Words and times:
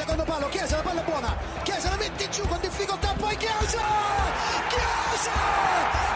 secondo 0.00 0.24
palo, 0.24 0.48
Chiesa, 0.48 0.76
la 0.76 0.82
palla 0.82 1.02
buona, 1.02 1.36
Chiesa 1.62 1.90
la 1.90 1.96
mette 1.96 2.28
giù 2.30 2.46
con 2.48 2.58
difficoltà, 2.60 3.12
poi 3.18 3.36
Chiesa! 3.36 3.84
Chiesa! 4.72 5.36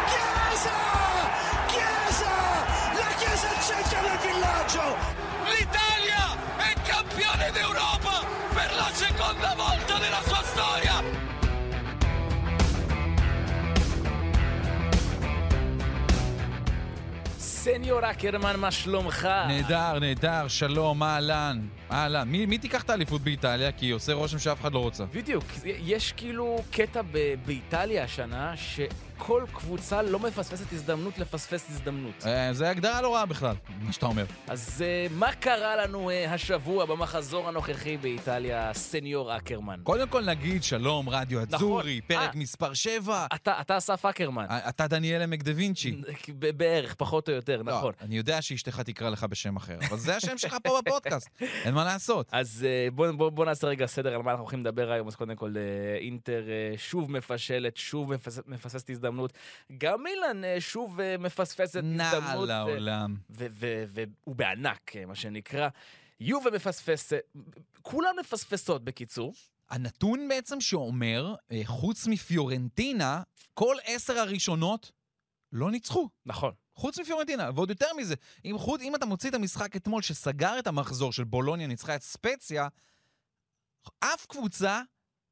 Chiesa! 0.09 0.77
Chiesa! 1.67 2.33
La 2.95 3.15
Chiesa 3.19 3.49
al 3.51 3.63
centro 3.63 4.01
del 4.01 4.19
villaggio! 4.25 4.83
L'Italia 5.53 6.37
è 6.57 6.73
campione 6.83 7.51
d'Europa 7.53 8.25
per 8.55 8.75
la 8.75 8.91
seconda 8.93 9.55
volta 9.55 9.99
nella 9.99 10.23
sua 10.25 10.34
סניור 17.65 18.11
אקרמן, 18.11 18.57
מה 18.61 18.71
שלומך? 18.71 19.29
נהדר, 19.49 19.99
נהדר, 19.99 20.49
שלום, 20.49 21.03
אהלן, 21.03 21.61
אהלן. 21.91 22.29
מי, 22.29 22.47
מי 22.47 22.59
תיקח 22.59 22.83
את 22.83 22.91
האליפות 22.91 23.21
באיטליה? 23.21 23.73
כי 23.73 23.91
עושה 23.91 24.13
רושם 24.13 24.39
שאף 24.39 24.61
אחד 24.61 24.73
לא 24.73 24.79
רוצה. 24.79 25.05
בדיוק, 25.15 25.45
יש 25.65 26.13
כאילו 26.17 26.59
קטע 26.71 27.03
ב- 27.13 27.35
באיטליה 27.47 28.05
השנה, 28.05 28.57
שכל 29.17 29.45
קבוצה 29.53 30.03
לא 30.03 30.19
מפספסת 30.19 30.73
הזדמנות 30.73 31.19
לפספס 31.19 31.71
הזדמנות. 31.71 32.15
אה, 32.27 32.53
זה 32.53 32.71
הגדרה 32.71 33.03
לא 33.03 33.15
רעה 33.15 33.27
בכלל, 33.27 33.55
מה 33.81 33.93
שאתה 33.93 34.07
אומר. 34.07 34.25
אז 34.49 34.85
אה, 34.87 35.07
מה 35.11 35.33
קרה 35.33 35.77
לנו 35.77 36.11
אה, 36.11 36.35
השבוע 36.35 36.85
במחזור 36.85 37.49
הנוכחי 37.49 37.97
באיטליה, 37.97 38.75
סניור 38.75 39.37
אקרמן? 39.37 39.81
קודם 39.83 40.09
כל 40.09 40.25
נגיד 40.25 40.63
שלום, 40.63 41.09
רדיו 41.09 41.43
אצורי, 41.43 42.01
נכון. 42.05 42.17
פרק 42.17 42.35
אה. 42.35 42.41
מספר 42.41 42.75
7. 42.75 43.27
אתה, 43.35 43.79
אסף 43.79 44.05
אקרמן. 44.05 44.47
אתה 44.49 44.87
דניאל 44.87 45.23
עמק 45.23 45.43
דה 45.43 45.53
וינצ'י. 45.55 46.01
בערך, 46.57 46.95
פחות 46.95 47.29
או 47.29 47.35
יותר, 47.35 47.63
לא, 47.63 47.79
נכון. 47.79 47.93
אני 48.01 48.17
יודע 48.17 48.43
שאשתך 48.43 48.81
תקרא 48.81 49.11
לך 49.11 49.25
בשם 49.25 49.57
אחר, 49.57 49.79
אבל 49.89 49.99
זה 49.99 50.17
השם 50.17 50.39
שלך 50.39 50.57
פה 50.63 50.79
בפודקאסט, 50.87 51.29
אין 51.65 51.75
מה 51.75 51.85
לעשות. 51.85 52.29
אז 52.33 52.67
בוא, 52.95 53.45
נעשה 53.45 53.67
רגע 53.67 53.87
סדר 53.87 54.15
על 54.15 54.23
מה 54.23 54.31
אנחנו 54.31 54.43
הולכים 54.45 54.61
לדבר 54.61 54.91
היום. 54.91 55.09
אז 55.09 55.15
קודם 55.15 55.37
כל, 55.37 55.55
אינטר 56.01 56.43
שוב 56.77 57.11
מפשלת, 57.11 57.77
שוב 57.77 58.15
מפס, 58.15 58.41
מפספסת 58.47 58.91
הזדמנות. 58.91 59.04
גם 59.79 60.03
מילאן 60.03 60.45
אה, 60.45 60.57
שוב 60.61 61.01
אה, 61.01 61.17
מפספסת 61.19 61.77
הזדמנות. 61.77 62.23
אה, 62.23 62.45
לעולם. 62.45 63.17
ו- 63.31 63.47
ו- 63.51 63.85
והוא 63.89 64.37
בענק, 64.37 64.97
אה, 64.97 65.07
מה 65.07 65.15
שנקרא. 65.15 65.69
יובה 66.21 66.51
מפספסת, 66.51 67.21
כולן 67.83 68.15
מפספסות 68.21 68.85
בקיצור. 68.85 69.35
הנתון 69.71 70.29
בעצם 70.29 70.61
שאומר, 70.61 71.35
אה, 71.53 71.61
חוץ 71.65 72.07
מפיורנטינה, 72.07 73.23
כל 73.55 73.77
עשר 73.85 74.19
הראשונות 74.19 74.93
לא 75.53 75.71
ניצחו. 75.71 76.09
נכון. 76.27 76.53
חוץ 76.75 76.99
מפיורנטינה, 76.99 77.51
ועוד 77.55 77.71
יותר 77.71 77.95
מזה, 77.97 78.15
אם, 78.45 78.59
חוץ, 78.59 78.81
אם 78.81 78.95
אתה 78.95 79.07
מוציא 79.07 79.31
את 79.31 79.35
המשחק 79.35 79.77
אתמול 79.77 80.03
שסגר 80.03 80.59
את 80.59 80.67
המחזור 80.67 81.13
של 81.13 81.25
בולוניה, 81.25 81.67
ניצחה 81.67 81.97
את 81.97 82.03
ספציה, 82.03 82.69
אף 84.01 84.27
קבוצה 84.27 84.83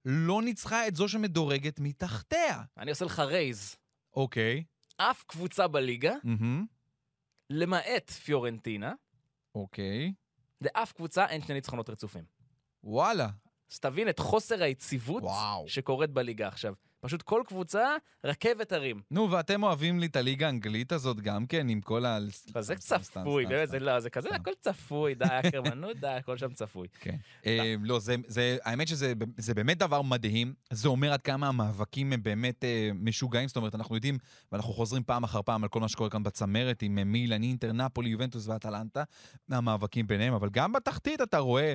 לא 0.04 0.42
ניצחה 0.42 0.88
את 0.88 0.96
זו 0.96 1.08
שמדורגת 1.08 1.80
מתחתיה. 1.80 2.62
אני 2.78 2.90
עושה 2.90 3.04
לך 3.04 3.18
רייז. 3.18 3.76
אוקיי. 4.16 4.64
אף 4.96 5.24
קבוצה 5.26 5.68
בליגה, 5.68 6.14
מהמם. 6.24 6.66
למעט 7.50 8.10
פיורנטינה, 8.10 8.92
אוקיי. 9.54 10.12
לאף 10.60 10.92
קבוצה 10.92 11.26
אין 11.26 11.42
שני 11.42 11.54
ניצחונות 11.54 11.90
רצופים. 11.90 12.24
וואלה. 12.84 13.28
אז 13.72 13.80
תבין 13.80 14.08
את 14.08 14.18
חוסר 14.18 14.62
היציבות 14.62 15.22
וואו. 15.22 15.68
שקורית 15.68 16.10
בליגה 16.10 16.48
עכשיו. 16.48 16.74
פשוט 17.04 17.22
כל 17.22 17.42
קבוצה, 17.46 17.96
רכבת 18.24 18.72
הרים. 18.72 19.00
נו, 19.10 19.30
ואתם 19.30 19.62
אוהבים 19.62 20.00
לי 20.00 20.06
את 20.06 20.16
הליגה 20.16 20.46
האנגלית 20.46 20.92
הזאת 20.92 21.20
גם 21.20 21.46
כן, 21.46 21.68
עם 21.68 21.80
כל 21.80 22.04
ה... 22.04 22.18
אבל 22.52 22.62
זה 22.62 22.76
צפוי, 22.76 23.46
באמת. 23.46 23.68
זה 23.68 23.78
לא, 23.78 24.00
זה 24.00 24.10
כזה. 24.10 24.28
הכל 24.34 24.50
צפוי, 24.60 25.14
די, 25.14 25.24
אקרמן, 25.28 25.78
נו 25.78 25.88
די, 26.00 26.06
הכל 26.08 26.38
שם 26.38 26.52
צפוי. 26.52 26.88
כן. 27.00 27.16
אה, 27.46 27.74
לא, 27.82 27.98
זה, 28.26 28.56
האמת 28.64 28.88
שזה 28.88 29.12
זה 29.36 29.54
באמת 29.54 29.78
דבר 29.78 30.02
מדהים. 30.02 30.54
זה 30.70 30.88
אומר 30.88 31.12
עד 31.12 31.22
כמה 31.22 31.48
המאבקים 31.48 32.12
הם 32.12 32.22
באמת 32.22 32.64
אה, 32.64 32.90
משוגעים. 32.94 33.48
זאת 33.48 33.56
אומרת, 33.56 33.74
אנחנו 33.74 33.94
יודעים, 33.94 34.18
ואנחנו 34.52 34.72
חוזרים 34.72 35.02
פעם 35.02 35.24
אחר 35.24 35.42
פעם 35.42 35.62
על 35.62 35.68
כל 35.68 35.80
מה 35.80 35.88
שקורה 35.88 36.10
כאן 36.10 36.22
בצמרת, 36.22 36.82
עם 36.82 36.98
אה, 36.98 37.04
מילאן, 37.04 37.42
אינטר, 37.42 37.72
נפולי, 37.72 38.10
יובנטוס 38.10 38.48
ואטלנטה, 38.48 39.02
המאבקים 39.50 40.06
ביניהם, 40.06 40.34
אבל 40.34 40.48
גם 40.50 40.72
בתחתית 40.72 41.20
אתה 41.20 41.38
רואה 41.38 41.74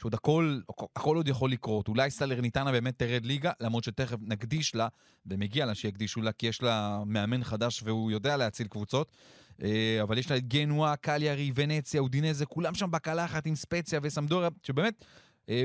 שעוד 0.00 0.14
הכל, 0.14 0.60
הכל 0.96 1.16
עוד 1.16 1.28
יכול 1.28 1.52
לקרות. 1.52 1.88
אולי 1.88 2.10
סלרניטנה 2.10 2.72
באמת 2.72 2.98
תרד 2.98 3.24
ליגה, 3.24 3.52
למרות 3.60 3.84
שתכף 3.84 4.16
נקדיש 4.20 4.74
לה, 4.74 4.88
ומגיע 5.26 5.66
לה 5.66 5.74
שיקדישו 5.74 6.22
לה, 6.22 6.32
כי 6.32 6.46
יש 6.46 6.62
לה 6.62 7.02
מאמן 7.06 7.44
חדש 7.44 7.82
והוא 7.82 8.10
יודע 8.10 8.36
להציל 8.36 8.66
קבוצות. 8.66 9.12
אה, 9.62 9.98
אבל 10.02 10.18
יש 10.18 10.30
לה 10.30 10.36
את 10.36 10.48
גנואה, 10.48 10.96
קליארי, 10.96 11.52
ונציה, 11.54 12.00
אודינזה, 12.00 12.46
כולם 12.46 12.74
שם 12.74 12.90
בקלחת 12.90 13.46
עם 13.46 13.54
ספציה 13.54 14.00
וסמדוריה, 14.02 14.48
שבאמת, 14.62 15.04
אה, 15.48 15.64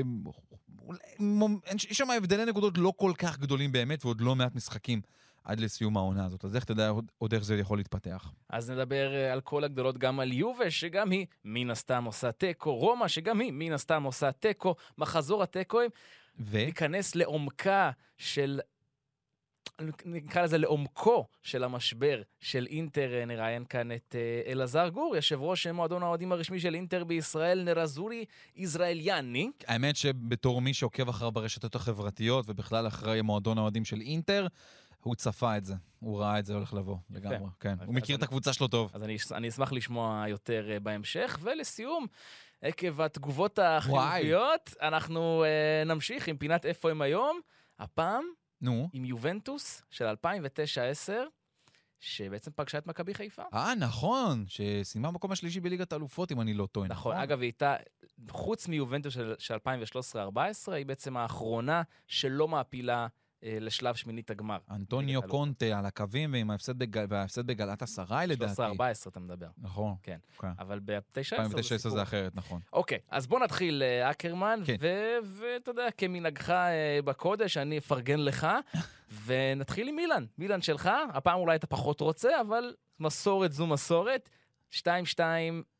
יש 1.74 1.98
שם 1.98 2.10
הבדלי 2.10 2.44
נקודות 2.44 2.78
לא 2.78 2.92
כל 2.96 3.12
כך 3.18 3.38
גדולים 3.38 3.72
באמת, 3.72 4.04
ועוד 4.04 4.20
לא 4.20 4.34
מעט 4.34 4.54
משחקים 4.54 5.00
עד 5.44 5.60
לסיום 5.60 5.96
העונה 5.96 6.24
הזאת. 6.26 6.44
אז 6.44 6.56
איך 6.56 6.64
תדע 6.64 6.88
עוד- 6.88 7.10
עוד 7.18 7.34
איך 7.34 7.44
זה 7.44 7.56
יכול 7.56 7.78
להתפתח? 7.78 8.32
אז 8.48 8.70
נדבר 8.70 9.14
אה, 9.14 9.32
על 9.32 9.40
כל 9.40 9.64
הגדולות, 9.64 9.98
גם 9.98 10.20
על 10.20 10.32
יובה, 10.32 10.70
שגם 10.70 11.10
היא 11.10 11.26
מן 11.44 11.70
הסתם 11.70 12.04
עושה 12.04 12.32
תיקו, 12.32 12.74
רומא, 12.76 13.08
שגם 13.08 13.40
היא 13.40 13.52
מן 13.52 13.72
הסתם 13.72 14.02
עושה 14.02 14.32
תיקו, 14.32 14.74
מחזור 14.98 15.42
התיקואים, 15.42 15.90
ו... 16.40 16.56
ניכנס 16.66 17.14
לעומקה 17.14 17.90
של... 18.18 18.60
נקרא 20.04 20.42
לזה 20.42 20.58
לעומקו 20.58 21.26
של 21.42 21.64
המשבר 21.64 22.22
של 22.40 22.66
אינטר, 22.70 23.14
אה, 23.14 23.24
נראיין 23.24 23.64
כאן 23.64 23.92
את 23.92 24.14
אה, 24.18 24.52
אלעזר 24.52 24.88
גור, 24.88 25.16
יושב 25.16 25.42
ראש 25.42 25.66
מועדון 25.66 26.02
האוהדים 26.02 26.32
הרשמי 26.32 26.60
של 26.60 26.74
אינטר 26.74 27.04
בישראל, 27.04 27.62
נרזורי 27.62 28.24
יזרעאליאני. 28.56 29.50
האמת 29.66 29.96
שבתור 29.96 30.60
מי 30.60 30.74
שעוקב 30.74 31.08
אחריו 31.08 31.32
ברשתות 31.32 31.74
החברתיות, 31.74 32.44
ובכלל 32.48 32.86
אחרי 32.86 33.22
מועדון 33.22 33.58
האוהדים 33.58 33.84
של 33.84 34.00
אינטר, 34.00 34.46
הוא 35.04 35.14
צפה 35.14 35.56
את 35.56 35.64
זה. 35.64 35.74
הוא 36.00 36.20
ראה 36.20 36.38
את 36.38 36.46
זה 36.46 36.54
הולך 36.54 36.74
לבוא, 36.74 36.96
לגמרי. 37.10 37.48
כן. 37.60 37.74
הוא 37.86 37.94
מכיר 37.94 38.16
אני- 38.16 38.18
את 38.18 38.28
הקבוצה 38.28 38.52
שלו 38.52 38.68
טוב. 38.68 38.90
אז 38.94 39.02
אני, 39.02 39.16
אני 39.32 39.48
אשמח 39.48 39.72
לשמוע 39.72 40.24
יותר 40.28 40.70
אה, 40.70 40.80
בהמשך. 40.80 41.38
ולסיום, 41.42 42.06
עקב 42.62 43.00
התגובות 43.00 43.58
החיוביות, 43.58 44.74
אנחנו 44.82 45.44
אה, 45.44 45.84
נמשיך 45.86 46.28
עם 46.28 46.36
פינת 46.36 46.66
איפה 46.66 46.90
הם 46.90 47.02
היום, 47.02 47.40
הפעם 47.78 48.24
נו. 48.60 48.88
עם 48.92 49.04
יובנטוס 49.04 49.82
של 49.90 50.04
2009-10, 50.24 51.10
שבעצם 52.00 52.50
פגשה 52.56 52.78
את 52.78 52.86
מכבי 52.86 53.14
חיפה. 53.14 53.42
אה, 53.54 53.74
נכון, 53.74 54.44
שסיימה 54.48 55.10
במקום 55.10 55.32
השלישי 55.32 55.60
בליגת 55.60 55.92
האלופות, 55.92 56.32
אם 56.32 56.40
אני 56.40 56.54
לא 56.54 56.66
טועה. 56.72 56.88
נכון, 56.88 57.16
אגב, 57.16 57.38
היא 57.40 57.46
הייתה, 57.46 57.76
חוץ 58.30 58.68
מיובנטוס 58.68 59.14
של, 59.14 59.34
של 59.38 59.54
2013-2014, 59.54 60.72
היא 60.72 60.86
בעצם 60.86 61.16
האחרונה 61.16 61.82
שלא 62.06 62.48
מעפילה 62.48 63.06
לשלב 63.44 63.94
שמינית 63.94 64.30
הגמר. 64.30 64.58
אנטוניו. 64.70 65.22
קונטה 65.22 65.78
על 65.78 65.86
הקווים 65.86 66.32
ועם 66.32 66.50
ההפסד 66.50 66.78
בג- 66.78 67.04
וההפסד 67.08 67.46
בגלת 67.46 67.82
אסריי 67.82 68.26
לדעתי. 68.26 68.52
13-14 68.62 68.64
אתה 69.08 69.20
מדבר. 69.20 69.46
נכון. 69.58 69.94
כן. 70.02 70.18
כן. 70.40 70.48
אבל 70.58 70.80
ב-2019 70.84 71.32
2009 71.32 71.88
זה 71.88 72.02
אחרת, 72.02 72.34
נכון. 72.36 72.60
אוקיי, 72.72 72.98
אז 73.10 73.26
בוא 73.26 73.40
נתחיל, 73.40 73.82
אה, 73.82 74.10
אקרמן, 74.10 74.60
כן. 74.64 74.76
ואתה 75.24 75.70
יודע, 75.70 75.86
כמנהגך 75.98 76.50
אה, 76.50 76.98
בקודש, 77.04 77.56
אני 77.56 77.78
אפרגן 77.78 78.20
לך, 78.20 78.46
ונתחיל 79.26 79.88
עם 79.88 79.96
מילאן. 79.96 80.24
מילאן 80.38 80.62
שלך, 80.62 80.90
הפעם 81.08 81.38
אולי 81.38 81.56
אתה 81.56 81.66
פחות 81.66 82.00
רוצה, 82.00 82.40
אבל 82.40 82.74
מסורת 83.00 83.52
זו 83.52 83.66
מסורת. 83.66 84.28
2-2, 84.74 84.78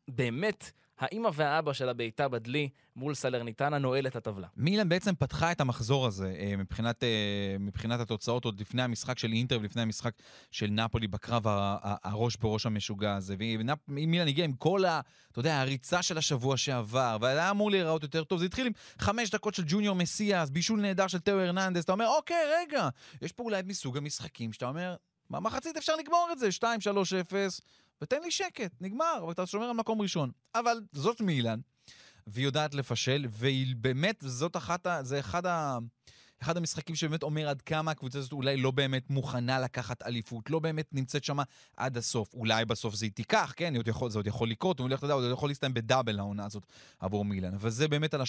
באמת, 0.08 0.70
האימא 0.98 1.30
והאבא 1.34 1.72
של 1.72 1.88
הבעיטה 1.88 2.28
בדלי 2.28 2.68
מול 2.96 3.14
סלרניטנה 3.14 3.78
נועל 3.78 4.06
את 4.06 4.16
הטבלה. 4.16 4.46
מילאן 4.56 4.88
בעצם 4.88 5.14
פתחה 5.14 5.52
את 5.52 5.60
המחזור 5.60 6.06
הזה 6.06 6.34
אה, 6.38 6.56
מבחינת, 6.56 7.04
אה, 7.04 7.56
מבחינת 7.60 8.00
התוצאות 8.00 8.44
עוד 8.44 8.60
לפני 8.60 8.82
המשחק 8.82 9.18
של 9.18 9.32
אינטר 9.32 9.58
ולפני 9.60 9.82
המשחק 9.82 10.14
של 10.50 10.66
נפולי 10.66 11.06
בקרב 11.06 11.42
הראש 12.04 12.36
בראש 12.36 12.66
המשוגע 12.66 13.14
הזה. 13.14 13.36
ומילאן 13.38 14.28
הגיע 14.28 14.44
עם 14.44 14.52
כל 14.52 14.84
ה... 14.84 15.00
אתה 15.32 15.40
יודע, 15.40 15.60
הריצה 15.60 16.02
של 16.02 16.18
השבוע 16.18 16.56
שעבר, 16.56 17.16
והיה 17.20 17.50
אמור 17.50 17.70
להיראות 17.70 18.02
יותר 18.02 18.24
טוב. 18.24 18.38
זה 18.38 18.44
התחיל 18.44 18.66
עם 18.66 18.72
חמש 18.98 19.30
דקות 19.30 19.54
של 19.54 19.62
ג'וניור 19.66 19.96
מסיאס, 19.96 20.50
בישול 20.50 20.80
נהדר 20.80 21.06
של 21.06 21.18
תאו 21.18 21.40
הרננדס. 21.40 21.84
אתה 21.84 21.92
אומר, 21.92 22.08
אוקיי, 22.08 22.44
רגע, 22.60 22.88
יש 23.22 23.32
פה 23.32 23.42
אולי 23.42 23.62
מסוג 23.66 23.96
המשחקים 23.96 24.52
שאתה 24.52 24.68
אומר, 24.68 24.96
במחצית 25.30 25.76
אפשר 25.76 25.96
לגמור 25.96 26.28
את 26.32 26.38
זה, 26.38 26.48
2-3-0, 26.60 26.64
ותן 28.02 28.22
לי 28.22 28.30
שקט, 28.30 28.72
נגמר, 28.80 29.24
ואתה 29.28 29.46
שומר 29.46 29.66
על 29.66 29.76
מקום 29.76 30.02
ראשון. 30.02 30.30
אבל 30.54 30.80
זאת 30.92 31.20
מילאן. 31.20 31.60
והיא 32.26 32.44
יודעת 32.44 32.74
לפשל, 32.74 33.26
והיא 33.28 33.76
באמת, 33.76 34.24
זאת 34.26 34.56
אחת 34.56 34.86
ה... 34.86 35.02
זה 35.02 35.20
אחד 35.20 35.46
ה... 35.46 35.78
אחד 36.44 36.56
המשחקים 36.56 36.96
שבאמת 36.96 37.22
אומר 37.22 37.48
עד 37.48 37.62
כמה 37.62 37.90
הקבוצה 37.90 38.18
הזאת 38.18 38.32
אולי 38.32 38.56
לא 38.56 38.70
באמת 38.70 39.10
מוכנה 39.10 39.60
לקחת 39.60 40.02
אליפות, 40.02 40.50
לא 40.50 40.58
באמת 40.58 40.86
נמצאת 40.92 41.24
שם 41.24 41.36
עד 41.76 41.96
הסוף. 41.96 42.34
אולי 42.34 42.64
בסוף 42.64 42.94
זה 42.94 43.06
תיקח, 43.14 43.52
כן, 43.56 43.76
עוד 43.76 43.88
יכול, 43.88 44.10
זה 44.10 44.18
עוד 44.18 44.26
יכול 44.26 44.50
לקרות, 44.50 44.78
הוא 44.78 44.88
הולך, 44.88 45.02
יודע, 45.02 45.14
עוד 45.14 45.32
יכול 45.32 45.50
להסתיים 45.50 45.74
בדאבל 45.74 46.18
העונה 46.18 46.44
הזאת 46.44 46.66
עבור 47.00 47.24
מילאן. 47.24 47.54
אבל 47.54 47.70
זה 47.70 47.88
באמת 47.88 48.14
על 48.14 48.20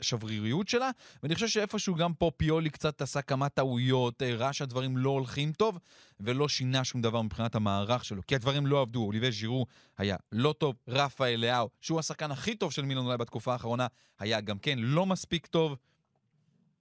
השבריריות 0.00 0.68
שלה, 0.68 0.90
ואני 1.22 1.34
חושב 1.34 1.48
שאיפשהו 1.48 1.94
גם 1.94 2.14
פה 2.14 2.30
פיולי 2.36 2.70
קצת 2.70 3.02
עשה 3.02 3.22
כמה 3.22 3.48
טעויות, 3.48 4.22
אה, 4.22 4.34
ראה 4.34 4.52
שהדברים 4.52 4.96
לא 4.96 5.10
הולכים 5.10 5.52
טוב, 5.52 5.78
ולא 6.20 6.48
שינה 6.48 6.84
שום 6.84 7.02
דבר 7.02 7.22
מבחינת 7.22 7.54
המערך 7.54 8.04
שלו, 8.04 8.22
כי 8.26 8.34
הדברים 8.34 8.66
לא 8.66 8.80
עבדו. 8.80 9.02
אוליבי 9.04 9.30
ז'ירו 9.30 9.66
היה 9.98 10.16
לא 10.32 10.54
טוב, 10.58 10.76
רפאל 10.88 11.40
לאהו, 11.40 11.68
שהוא 11.80 11.98
השחקן 11.98 12.30
הכי 12.30 12.54
טוב 12.54 12.72
של 12.72 12.84
מילאן 12.84 13.04
אולי 13.04 13.16
בתקופה 13.16 13.52
האחרונה, 13.52 13.86
היה 14.18 14.40
גם 14.40 14.58
כן 14.58 14.78
לא 14.78 15.06
מספיק 15.06 15.46
טוב. 15.46 15.76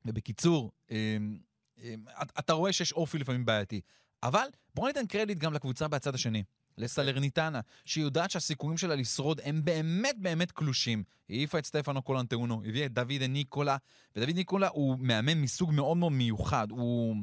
ובקיצור, 0.08 0.72
אמ, 0.92 1.38
אמ, 1.84 2.06
אתה 2.40 2.54
רואה 2.54 2.74
שיש 2.74 2.92
אופי 2.92 3.18
לפעמים 3.18 3.46
בעייתי. 3.46 3.82
אבל 4.24 4.48
בואו 4.76 4.88
ניתן 4.88 5.06
קרדיט 5.06 5.38
גם 5.38 5.54
לקבוצה 5.54 5.88
בצד 5.88 6.16
השני. 6.16 6.44
לסלרניטנה, 6.78 7.60
שהיא 7.86 8.04
יודעת 8.04 8.32
שהסיכויים 8.32 8.78
שלה 8.78 8.96
לשרוד 8.96 9.42
הם 9.44 9.66
באמת 9.66 10.16
באמת 10.20 10.52
קלושים. 10.52 11.04
היא 11.28 11.38
העיפה 11.38 11.60
את 11.60 11.66
סטפנו 11.66 12.02
קולנטאונו, 12.02 12.62
הביאה 12.66 12.86
את 12.86 12.94
דוד 12.94 13.24
ניקולה, 13.30 13.78
ודוד 14.16 14.36
ניקולה 14.36 14.68
הוא 14.68 14.98
מאמן 15.00 15.38
מסוג 15.38 15.72
מאוד 15.72 15.98
מאוד 15.98 16.12
מיוחד. 16.12 16.72
הוא, 16.72 17.16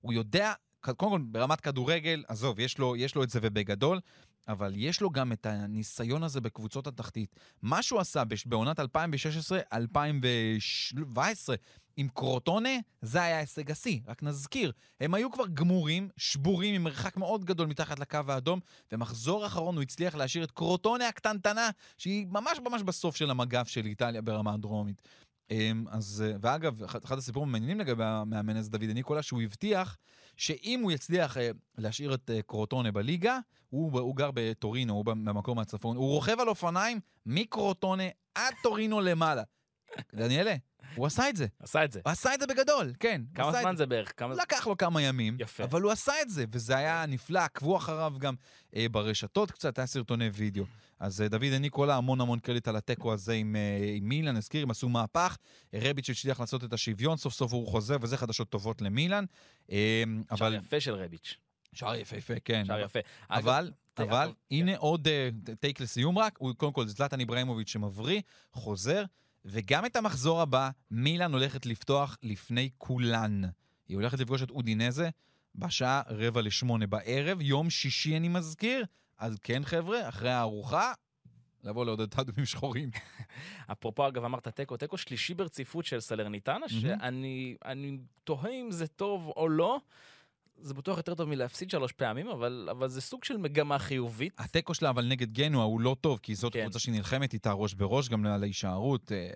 הוא 0.00 0.12
יודע, 0.12 0.52
קודם 0.80 0.96
כל 1.12 1.20
ברמת 1.22 1.60
כדורגל, 1.60 2.24
עזוב, 2.28 2.60
יש 2.60 2.78
לו, 2.78 2.96
יש 2.96 3.14
לו 3.14 3.22
את 3.22 3.30
זה 3.30 3.38
ובגדול, 3.42 4.00
אבל 4.50 4.72
יש 4.76 5.00
לו 5.00 5.10
גם 5.10 5.32
את 5.32 5.46
הניסיון 5.46 6.22
הזה 6.22 6.40
בקבוצות 6.40 6.86
התחתית. 6.86 7.36
מה 7.62 7.82
שהוא 7.82 8.00
עשה 8.00 8.22
בעונת 8.46 8.80
2016-2017 8.80 8.82
עם 11.96 12.08
קרוטונה, 12.08 12.70
זה 13.02 13.22
היה 13.22 13.38
הישג 13.38 13.70
השיא. 13.70 14.00
רק 14.06 14.22
נזכיר, 14.22 14.72
הם 15.00 15.14
היו 15.14 15.30
כבר 15.30 15.46
גמורים, 15.46 16.08
שבורים, 16.16 16.74
עם 16.74 16.84
מרחק 16.84 17.16
מאוד 17.16 17.44
גדול 17.44 17.66
מתחת 17.66 17.98
לקו 17.98 18.18
האדום, 18.28 18.60
ומחזור 18.92 19.46
אחרון 19.46 19.74
הוא 19.74 19.82
הצליח 19.82 20.14
להשאיר 20.14 20.44
את 20.44 20.50
קרוטונה 20.50 21.08
הקטנטנה, 21.08 21.70
שהיא 21.98 22.26
ממש 22.26 22.58
ממש 22.64 22.82
בסוף 22.82 23.16
של 23.16 23.30
המגף 23.30 23.68
של 23.68 23.86
איטליה 23.86 24.22
ברמה 24.22 24.54
הדרומית. 24.54 25.02
אמ, 25.50 25.84
אז, 25.90 26.24
ואגב, 26.40 26.82
אחד 26.82 27.18
הסיפורים 27.18 27.48
המעניינים 27.48 27.80
לגבי 27.80 28.04
המאמן 28.04 28.56
הזה, 28.56 28.70
דוד 28.70 28.84
ניקולה, 28.84 29.22
שהוא 29.22 29.42
הבטיח 29.42 29.96
שאם 30.36 30.80
הוא 30.82 30.92
יצליח 30.92 31.36
אה, 31.36 31.50
להשאיר 31.78 32.14
את 32.14 32.30
אה, 32.30 32.42
קרוטונה 32.42 32.92
בליגה, 32.92 33.38
הוא, 33.70 34.00
הוא 34.00 34.16
גר 34.16 34.30
בטורינו, 34.34 34.94
הוא 34.94 35.04
במקום 35.04 35.56
מהצפון, 35.56 35.96
הוא 35.96 36.08
רוכב 36.08 36.40
על 36.40 36.48
אופניים 36.48 37.00
מקרוטונה 37.26 38.04
עד 38.34 38.54
טורינו 38.62 39.00
למעלה. 39.00 39.42
דניאלה, 40.14 40.54
הוא 40.94 41.06
עשה 41.06 41.28
את 41.28 41.36
זה. 41.36 41.46
עשה 41.60 41.84
את 41.84 41.92
זה. 41.92 42.00
הוא 42.04 42.12
עשה 42.12 42.34
את 42.34 42.40
זה 42.40 42.46
בגדול, 42.46 42.92
כן. 43.00 43.22
כמה 43.34 43.60
זמן 43.60 43.76
זה 43.76 43.86
בערך? 43.86 44.12
כמה... 44.16 44.34
לקח 44.34 44.66
לו 44.66 44.76
כמה 44.76 45.02
ימים. 45.02 45.36
יפה. 45.40 45.64
אבל 45.64 45.82
הוא 45.82 45.92
עשה 45.92 46.12
את 46.22 46.30
זה, 46.30 46.44
וזה 46.52 46.76
היה 46.76 47.06
נפלא. 47.08 47.38
עקבו 47.38 47.76
אחריו 47.76 48.14
גם 48.18 48.34
אה, 48.76 48.86
ברשתות 48.90 49.50
קצת, 49.50 49.78
היה 49.78 49.86
סרטוני 49.86 50.30
וידאו. 50.32 50.64
אז 51.00 51.22
אה, 51.22 51.28
דוד 51.28 51.44
ניקולה, 51.44 51.96
המון 51.96 52.20
המון 52.20 52.38
קרדיט 52.38 52.68
על 52.68 52.76
התיקו 52.76 53.12
הזה 53.12 53.32
עם, 53.32 53.56
אה, 53.56 53.92
עם 53.96 54.08
מילאן, 54.08 54.36
נזכיר, 54.36 54.62
הם 54.62 54.70
עשו 54.70 54.88
מהפך. 54.88 55.36
רביץ' 55.74 56.10
הצליח 56.10 56.40
לעשות 56.40 56.64
את 56.64 56.72
השוויון, 56.72 57.16
סוף 57.16 57.34
סוף 57.34 57.52
הוא 57.52 57.68
חוזר, 57.68 57.96
וזה 58.00 58.16
חדשות 58.16 58.48
טובות 58.48 58.82
למילאן. 58.82 59.24
אה, 59.70 60.02
אבל... 60.30 60.38
שער 60.38 60.54
יפה 60.54 60.80
של 60.80 60.94
רביץ'. 60.94 61.36
שער 61.72 61.94
יפהפה, 61.94 62.34
כן. 62.44 62.64
שער 62.66 62.80
יפה. 62.80 62.98
אבל, 63.30 63.72
אבל, 63.98 64.32
הנה 64.50 64.72
כן. 64.72 64.78
עוד 64.78 65.08
טייק 65.60 65.80
uh, 65.80 65.82
לסיום 65.82 66.18
רק, 66.18 66.38
קודם 66.56 66.72
כל 66.72 66.86
זלטן 66.86 67.20
איברהימוביץ' 67.20 67.68
שמבריא, 67.68 68.20
חוזר. 68.52 69.04
וגם 69.44 69.86
את 69.86 69.96
המחזור 69.96 70.40
הבא, 70.40 70.70
מילאן 70.90 71.32
הולכת 71.32 71.66
לפתוח 71.66 72.18
לפני 72.22 72.70
כולן. 72.78 73.42
היא 73.88 73.96
הולכת 73.96 74.18
לפגוש 74.18 74.42
את 74.42 74.50
אודינזה 74.50 75.10
בשעה 75.54 76.02
רבע 76.06 76.42
לשמונה 76.42 76.86
בערב, 76.86 77.40
יום 77.40 77.70
שישי 77.70 78.16
אני 78.16 78.28
מזכיר. 78.28 78.84
אז 79.18 79.38
כן, 79.42 79.64
חבר'ה, 79.64 80.08
אחרי 80.08 80.30
הארוחה, 80.30 80.92
לבוא 81.64 81.84
לעודד 81.84 82.02
את 82.02 82.18
האדומים 82.18 82.46
שחורים. 82.46 82.90
אפרופו, 83.72 84.08
אגב, 84.08 84.24
אמרת 84.24 84.48
תיקו, 84.48 84.76
תיקו 84.76 84.96
שלישי 84.96 85.34
ברציפות 85.34 85.84
של 85.84 86.00
סלרניטנה, 86.00 86.68
שאני 86.68 87.98
תוהה 88.24 88.50
אם 88.50 88.70
זה 88.70 88.86
טוב 88.86 89.32
או 89.36 89.48
לא. 89.48 89.80
זה 90.62 90.74
בטוח 90.74 90.96
יותר 90.96 91.14
טוב 91.14 91.28
מלהפסיד 91.28 91.70
שלוש 91.70 91.92
פעמים, 91.92 92.28
אבל, 92.28 92.68
אבל 92.70 92.88
זה 92.88 93.00
סוג 93.00 93.24
של 93.24 93.36
מגמה 93.36 93.78
חיובית. 93.78 94.32
התיקו 94.38 94.74
שלה 94.74 94.90
אבל 94.90 95.06
נגד 95.06 95.32
גנוע 95.32 95.64
הוא 95.64 95.80
לא 95.80 95.96
טוב, 96.00 96.18
כי 96.22 96.34
זאת 96.34 96.52
כן. 96.52 96.62
קבוצה 96.62 96.78
שנלחמת 96.78 97.34
איתה 97.34 97.52
ראש 97.52 97.74
בראש 97.74 98.08
גם 98.08 98.26
על 98.26 98.42
ההישארות, 98.42 99.12
אה, 99.12 99.30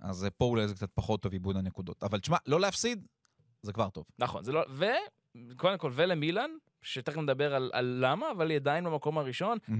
אז 0.00 0.26
פה 0.36 0.44
אולי 0.44 0.68
זה 0.68 0.74
קצת 0.74 0.90
פחות 0.94 1.22
טוב 1.22 1.32
עיבוד 1.32 1.56
הנקודות. 1.56 2.02
אבל 2.02 2.18
תשמע, 2.18 2.36
לא 2.46 2.60
להפסיד, 2.60 3.06
זה 3.62 3.72
כבר 3.72 3.88
טוב. 3.90 4.04
נכון, 4.18 4.44
זה 4.44 4.52
לא... 4.52 4.64
וקודם 5.48 5.78
כל, 5.78 5.90
ולמילן, 5.94 6.50
שתכף 6.82 7.16
נדבר 7.16 7.54
על, 7.54 7.70
על 7.72 7.98
למה, 8.00 8.30
אבל 8.30 8.50
היא 8.50 8.56
עדיין 8.56 8.84
במקום 8.84 9.18
הראשון. 9.18 9.58
Mm-hmm. 9.58 9.72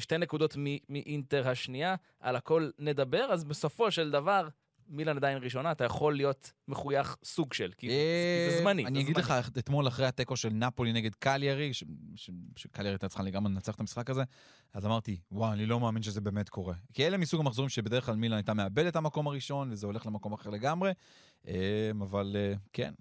שתי 0.00 0.18
נקודות 0.18 0.56
מאינטר 0.88 1.48
השנייה, 1.48 1.94
על 2.20 2.36
הכל 2.36 2.70
נדבר, 2.78 3.24
אז 3.32 3.44
בסופו 3.44 3.90
של 3.90 4.10
דבר, 4.10 4.48
מילאן 4.88 5.16
עדיין 5.16 5.38
ראשונה, 5.42 5.72
אתה 5.72 5.84
יכול 5.84 6.16
להיות 6.16 6.52
מחוייך 6.68 7.16
סוג 7.24 7.52
של, 7.52 7.72
כי 7.76 7.88
זה 8.50 8.58
זמני. 8.58 8.86
אני 8.86 9.00
אגיד 9.00 9.16
לך, 9.16 9.34
אתמול 9.58 9.88
אחרי 9.88 10.06
התיקו 10.06 10.36
של 10.36 10.48
נפולי 10.48 10.92
נגד 10.92 11.14
קליירי, 11.14 11.70
שקליירי 12.56 12.94
הייתה 12.94 13.08
צריכה 13.08 13.22
לגמרי 13.22 13.52
לנצח 13.52 13.74
את 13.74 13.80
המשחק 13.80 14.10
הזה, 14.10 14.22
אז 14.74 14.86
אמרתי, 14.86 15.20
וואו, 15.32 15.52
אני 15.52 15.66
לא 15.66 15.80
מאמין 15.80 16.02
שזה 16.02 16.20
באמת 16.20 16.48
קורה. 16.48 16.74
כי 16.94 17.06
אלה 17.06 17.16
מסוג 17.16 17.40
המחזורים 17.40 17.68
שבדרך 17.68 18.06
כלל 18.06 18.16
מילאן 18.16 18.36
הייתה 18.36 18.54
מאבדת 18.54 18.90
את 18.92 18.96
המקום 18.96 19.26
הראשון, 19.26 19.72
וזה 19.72 19.86
הולך 19.86 20.06
למקום 20.06 20.32
אחר 20.32 20.50
לגמרי, 20.50 20.92
אמ, 21.46 21.52
אבל 22.02 22.36
אה, 22.38 22.54
כן, 22.72 22.94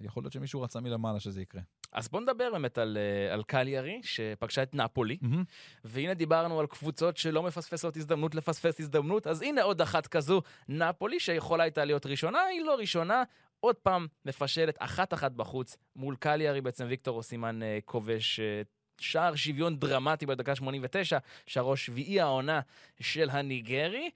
יכול 0.00 0.22
להיות 0.22 0.32
שמישהו 0.32 0.62
רצה 0.62 0.80
מלמעלה 0.80 1.20
שזה 1.20 1.42
יקרה. 1.42 1.62
אז 1.92 2.08
בוא 2.08 2.20
נדבר 2.20 2.50
באמת 2.52 2.78
על, 2.78 2.98
אה, 3.00 3.34
על 3.34 3.42
קליירי, 3.42 4.00
שפגשה 4.02 4.62
את 4.62 4.74
נפולי, 4.74 5.18
mm-hmm. 5.22 5.36
והנה 5.84 6.14
דיברנו 6.14 6.60
על 6.60 6.66
קבוצות 6.66 7.16
שלא 7.16 7.42
מפספסות 7.42 7.96
הזדמנות 7.96 8.34
לפספס 8.34 8.80
הזדמנות, 8.80 9.26
אז 9.26 9.42
הנה 9.42 9.62
עוד 9.62 9.80
אחת 9.80 10.06
כזו, 10.06 10.42
נפולי, 10.68 11.20
שיכולה 11.20 11.64
הייתה 11.64 11.84
להיות 11.84 12.06
ראשונה, 12.06 12.42
היא 12.42 12.64
לא 12.64 12.74
ראשונה, 12.74 13.22
עוד 13.60 13.76
פעם 13.76 14.06
מפשלת 14.24 14.76
אחת-אחת 14.78 15.32
בחוץ 15.32 15.76
מול 15.96 16.16
קליירי, 16.16 16.60
בעצם 16.60 16.86
ויקטור 16.88 17.16
אוסימן 17.16 17.62
אה, 17.62 17.78
כובש 17.84 18.40
אה, 18.40 18.62
שער 19.00 19.34
שוויון 19.34 19.78
דרמטי 19.78 20.26
בדקה 20.26 20.54
89, 20.56 21.18
שערו 21.46 21.76
שביעי 21.76 22.20
העונה 22.20 22.60
של 23.00 23.30
הניגרי. 23.30 24.10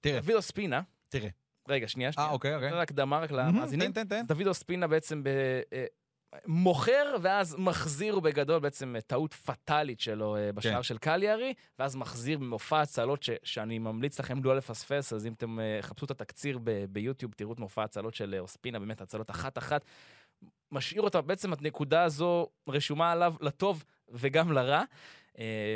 תראה. 0.00 0.20
דוד 0.20 0.34
אוספינה. 0.34 0.80
תראה. 1.08 1.28
רגע, 1.68 1.88
שנייה, 1.88 2.12
שנייה. 2.12 2.28
אה, 2.28 2.32
אוקיי, 2.32 2.54
אוקיי. 2.54 2.80
הקדמה 2.80 3.18
רק 3.18 3.30
למאזינים. 3.30 3.92
תן, 3.92 4.04
תן, 4.04 4.26
תן. 4.26 4.26
דוד 4.26 4.46
אוספינה 4.46 4.86
בעצם 4.86 5.22
מוכר 6.46 7.16
ואז 7.22 7.56
מחזיר 7.58 8.20
בגדול 8.20 8.58
בעצם 8.58 8.94
טעות 9.06 9.34
פטאלית 9.34 10.00
שלו 10.00 10.36
אה, 10.36 10.52
בשער 10.52 10.74
כן. 10.74 10.82
של 10.82 10.98
קליארי, 10.98 11.54
ואז 11.78 11.96
מחזיר 11.96 12.38
ממופע 12.38 12.80
הצלות 12.80 13.22
ש- 13.22 13.30
שאני 13.42 13.78
ממליץ 13.78 14.20
לכם 14.20 14.44
לא 14.44 14.56
לפספס, 14.56 15.12
אז 15.12 15.26
אם 15.26 15.32
אתם 15.32 15.58
uh, 15.58 15.82
חפשו 15.82 16.04
את 16.04 16.10
התקציר 16.10 16.58
ב- 16.64 16.84
ביוטיוב, 16.84 17.32
תראו 17.36 17.52
את 17.52 17.58
מופע 17.58 17.82
הצלות 17.82 18.14
של 18.14 18.34
אה, 18.34 18.40
אוספינה, 18.40 18.78
באמת 18.78 19.00
הצלות 19.00 19.30
אחת-אחת. 19.30 19.84
משאיר 20.72 21.02
אותה, 21.02 21.20
בעצם 21.20 21.52
הנקודה 21.52 22.02
הזו 22.02 22.46
רשומה 22.68 23.12
עליו 23.12 23.34
לטוב 23.40 23.84
וגם 24.08 24.52
לרע. 24.52 24.82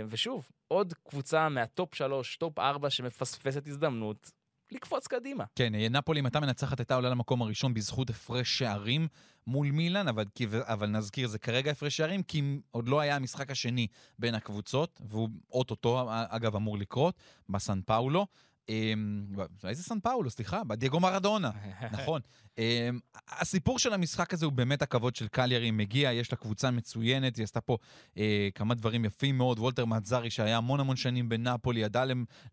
ושוב, 0.08 0.48
עוד 0.68 0.94
קבוצה 1.08 1.48
מהטופ 1.48 1.94
3, 1.94 2.36
טופ 2.36 2.58
4 2.58 2.90
שמפספסת 2.90 3.66
הזדמנות, 3.66 4.30
לקפוץ 4.72 5.06
קדימה. 5.06 5.44
כן, 5.54 5.74
נפולי, 5.74 6.20
אם 6.20 6.26
הייתה 6.26 6.40
מנצחת, 6.40 6.80
הייתה 6.80 6.94
עולה 6.94 7.08
למקום 7.08 7.42
הראשון 7.42 7.74
בזכות 7.74 8.10
הפרש 8.10 8.58
שערים 8.58 9.08
מול 9.46 9.70
מילאן, 9.70 10.08
אבל, 10.08 10.24
אבל 10.52 10.86
נזכיר, 10.86 11.28
זה 11.28 11.38
כרגע 11.38 11.70
הפרש 11.70 11.96
שערים, 11.96 12.22
כי 12.22 12.60
עוד 12.70 12.88
לא 12.88 13.00
היה 13.00 13.16
המשחק 13.16 13.50
השני 13.50 13.86
בין 14.18 14.34
הקבוצות, 14.34 15.00
והוא 15.04 15.28
אוטוטו, 15.50 16.08
אגב, 16.10 16.56
אמור 16.56 16.78
לקרות, 16.78 17.14
בסן 17.48 17.80
פאולו. 17.86 18.26
אמ, 18.68 19.26
איזה 19.64 19.82
סן 19.82 20.00
פאולו, 20.00 20.30
סליחה, 20.30 20.64
בדייגו 20.64 21.00
מרדונה, 21.00 21.50
נכון. 21.92 22.20
אמ, 22.58 22.98
הסיפור 23.28 23.78
של 23.78 23.92
המשחק 23.92 24.34
הזה 24.34 24.46
הוא 24.46 24.52
באמת 24.52 24.82
הכבוד 24.82 25.16
של 25.16 25.28
קליירי 25.28 25.70
מגיע, 25.70 26.12
יש 26.12 26.32
לה 26.32 26.38
קבוצה 26.38 26.70
מצוינת, 26.70 27.36
היא 27.36 27.44
עשתה 27.44 27.60
פה 27.60 27.78
אה, 28.18 28.48
כמה 28.54 28.74
דברים 28.74 29.04
יפים 29.04 29.38
מאוד, 29.38 29.58
וולטר 29.58 29.84
מאזרי 29.84 30.30
שהיה 30.30 30.56
המון 30.56 30.80
המון 30.80 30.96
שנים 30.96 31.28
בנפולי, 31.28 31.80
ידע 31.80 32.04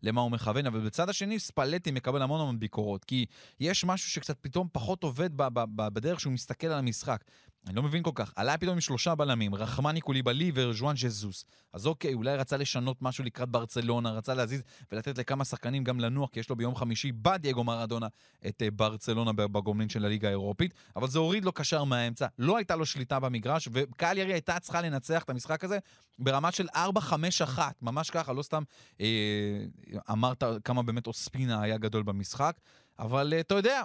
למה 0.02 0.20
הוא 0.20 0.30
מכוון, 0.30 0.66
אבל 0.66 0.80
בצד 0.80 1.08
השני 1.08 1.38
ספלטי 1.38 1.90
מקבל 1.90 2.22
המון 2.22 2.40
המון 2.40 2.58
ביקורות, 2.58 3.04
כי 3.04 3.26
יש 3.60 3.84
משהו 3.84 4.10
שקצת 4.10 4.38
פתאום 4.40 4.68
פחות 4.72 5.02
עובד 5.02 5.30
בדרך 5.76 6.20
שהוא 6.20 6.32
מסתכל 6.32 6.66
על 6.66 6.78
המשחק. 6.78 7.24
אני 7.66 7.76
לא 7.76 7.82
מבין 7.82 8.02
כל 8.02 8.10
כך. 8.14 8.32
עלה 8.36 8.58
פתאום 8.58 8.74
עם 8.74 8.80
שלושה 8.80 9.14
בלמים, 9.14 9.54
רחמני 9.54 10.00
קוליבלי 10.00 10.52
וז'ואן 10.54 10.96
ז'זוס. 10.96 11.44
אז 11.72 11.86
אוקיי, 11.86 12.14
אולי 12.14 12.36
רצה 12.36 12.56
לשנות 12.56 13.02
משהו 13.02 13.24
לקראת 13.24 13.48
ברצלונה, 13.48 14.10
רצה 14.10 14.34
להזיז 14.34 14.62
ולתת 14.92 15.18
לכמה 15.18 15.44
שחקנים 15.44 15.84
גם 15.84 16.00
לנוח, 16.00 16.30
כי 16.30 16.40
יש 16.40 16.50
לו 16.50 16.56
ביום 16.56 16.76
חמישי 16.76 17.12
בדייגו 17.12 17.64
מרדונה 17.64 18.06
את 18.46 18.62
אה, 18.62 18.70
ברצלונה 18.70 19.32
בגומלין 19.32 19.88
של 19.88 20.04
הליגה 20.04 20.28
האירופית, 20.28 20.74
אבל 20.96 21.08
זה 21.08 21.18
הוריד 21.18 21.44
לו 21.44 21.52
קשר 21.52 21.84
מהאמצע. 21.84 22.26
לא 22.38 22.56
הייתה 22.56 22.76
לו 22.76 22.86
שליטה 22.86 23.20
במגרש, 23.20 23.68
וקליירי 23.72 24.32
הייתה 24.32 24.58
צריכה 24.60 24.80
לנצח 24.80 25.22
את 25.22 25.30
המשחק 25.30 25.64
הזה 25.64 25.78
ברמה 26.18 26.52
של 26.52 26.66
4-5-1, 26.74 27.58
ממש 27.82 28.10
ככה, 28.10 28.32
לא 28.32 28.42
סתם 28.42 28.62
אה, 29.00 29.06
אמרת 30.10 30.42
כמה 30.64 30.82
באמת 30.82 31.06
אוספינה 31.06 31.62
היה 31.62 31.78
גדול 31.78 32.02
במשחק, 32.02 32.56
אבל 32.98 33.32
אה, 33.34 33.40
אתה 33.40 33.54
יודע, 33.54 33.82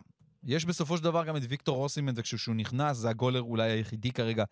יש 0.47 0.65
בסופו 0.65 0.97
של 0.97 1.03
דבר 1.03 1.25
גם 1.25 1.37
את 1.37 1.41
ויקטור 1.49 1.83
אוסימן, 1.83 2.13
וכשהוא 2.15 2.55
נכנס, 2.55 2.97
זה 2.97 3.09
הגולר 3.09 3.41
אולי 3.41 3.71
היחידי 3.71 4.11
כרגע 4.11 4.43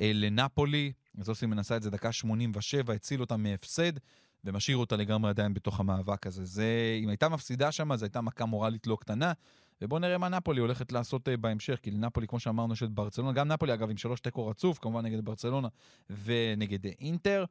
אה, 0.00 0.10
לנפולי. 0.14 0.92
אז 1.18 1.28
אוסימן 1.28 1.58
עשה 1.58 1.76
את 1.76 1.82
זה 1.82 1.90
דקה 1.90 2.12
87, 2.12 2.92
הציל 2.94 3.20
אותה 3.20 3.36
מהפסד, 3.36 3.92
ומשאיר 4.44 4.76
אותה 4.76 4.96
לגמרי 4.96 5.30
עדיין 5.30 5.54
בתוך 5.54 5.80
המאבק 5.80 6.26
הזה. 6.26 6.44
זה, 6.44 6.98
אם 7.02 7.08
הייתה 7.08 7.28
מפסידה 7.28 7.72
שם, 7.72 7.96
זו 7.96 8.04
הייתה 8.04 8.20
מכה 8.20 8.44
מורלית 8.44 8.86
לא 8.86 8.96
קטנה. 9.00 9.32
ובואו 9.82 10.00
נראה 10.00 10.18
מה 10.18 10.28
נפולי 10.28 10.60
הולכת 10.60 10.92
לעשות 10.92 11.28
אה, 11.28 11.36
בהמשך, 11.36 11.78
כי 11.82 11.90
לנפולי, 11.90 12.26
כמו 12.26 12.40
שאמרנו, 12.40 12.72
יש 12.72 12.82
את 12.82 12.90
ברצלונה, 12.90 13.32
גם 13.32 13.48
נפולי 13.48 13.74
אגב 13.74 13.90
עם 13.90 13.96
שלוש 13.96 14.20
תיקו 14.20 14.46
רצוף, 14.46 14.78
כמובן 14.78 15.04
נגד 15.04 15.24
ברצלונה 15.24 15.68
ונגד 16.10 16.86
אה, 16.86 16.92
אינטר. 17.00 17.44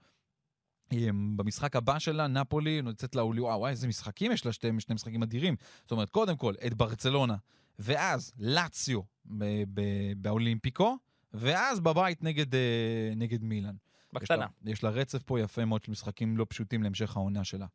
אה, 0.94 1.08
במשחק 1.36 1.76
הבא 1.76 2.00
שלה, 2.00 2.28
נפולי 2.28 2.82
יוצאת 2.86 3.16
לאולי, 3.16 3.42
וואו, 3.42 3.60
וואי, 3.60 3.72
איזה 3.72 3.88
משחקים 3.88 4.32
יש 4.32 4.46
לה, 4.46 4.52
שתי, 4.52 4.68
שני 4.80 4.96
משחקים 4.96 5.24
אדירים. 5.24 5.56
זאת 5.82 5.92
אומרת, 5.92 6.10
קודם 6.10 6.38
כל, 6.38 6.54
את 6.68 6.74
ברצלונה, 6.74 7.36
ואז 7.80 8.34
לאציו 8.40 9.02
באולימפיקו, 10.18 10.98
ואז 11.34 11.80
בבית 11.80 12.24
נגד, 12.24 12.56
נגד 13.16 13.44
מילאן. 13.44 13.76
בקטנה. 14.14 14.46
יש 14.46 14.64
לה, 14.66 14.72
יש 14.72 14.84
לה 14.84 14.90
רצף 14.90 15.24
פה 15.24 15.40
יפה 15.40 15.66
מאוד 15.66 15.84
של 15.84 15.92
משחקים 15.92 16.38
לא 16.38 16.46
פשוטים 16.50 16.84
להמשך 16.84 17.18
העונה 17.18 17.44
שלה. 17.44 17.66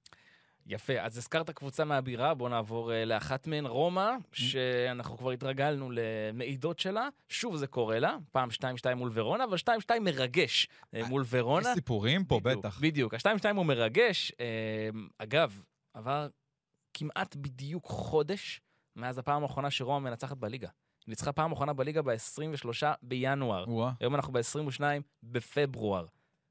יפה, 0.67 1.01
אז 1.01 1.19
הזכרת 1.19 1.51
קבוצה 1.51 1.85
מהבירה, 1.85 2.35
בואו 2.35 2.49
נעבור 2.49 2.91
uh, 2.91 2.95
לאחת 3.07 3.47
מהן, 3.47 3.67
רומא, 3.67 4.11
שאנחנו 4.33 5.19
כבר 5.19 5.31
התרגלנו 5.31 5.91
למעידות 5.93 6.79
שלה. 6.79 7.09
שוב 7.29 7.57
זה 7.57 7.67
קורה 7.67 7.99
לה, 7.99 8.17
פעם 8.33 8.49
2-2 8.51 8.95
מול 8.97 9.11
ורונה, 9.15 9.45
אבל 9.45 9.57
2-2 9.57 10.01
מרגש 10.01 10.69
uh, 10.83 11.09
מול 11.09 11.25
ורונה. 11.29 11.69
יש 11.69 11.75
סיפורים 11.75 12.25
פה, 12.25 12.41
בדיוק, 12.41 12.67
בטח. 12.67 12.81
בדיוק, 12.81 13.15
ה-2-2 13.15 13.57
הוא 13.57 13.67
מרגש. 13.67 14.33
אגב, 15.19 15.63
עבר 15.95 16.29
כמעט 16.95 17.37
בדיוק 17.37 17.87
חודש 17.87 18.61
מאז 18.99 19.19
הפעם 19.19 19.43
האחרונה 19.43 19.71
שרומא 19.71 20.11
מנצחת 20.11 20.37
בליגה. 20.37 20.69
ניצחה 21.07 21.33
פעם 21.33 21.53
אחרונה 21.53 21.73
בליגה 21.73 22.03
ב-23 22.03 22.85
בינואר. 23.03 23.65
ווא. 23.69 23.91
היום 24.01 24.15
אנחנו 24.15 24.33
ב-22 24.33 24.81
בפברואר. 25.23 26.07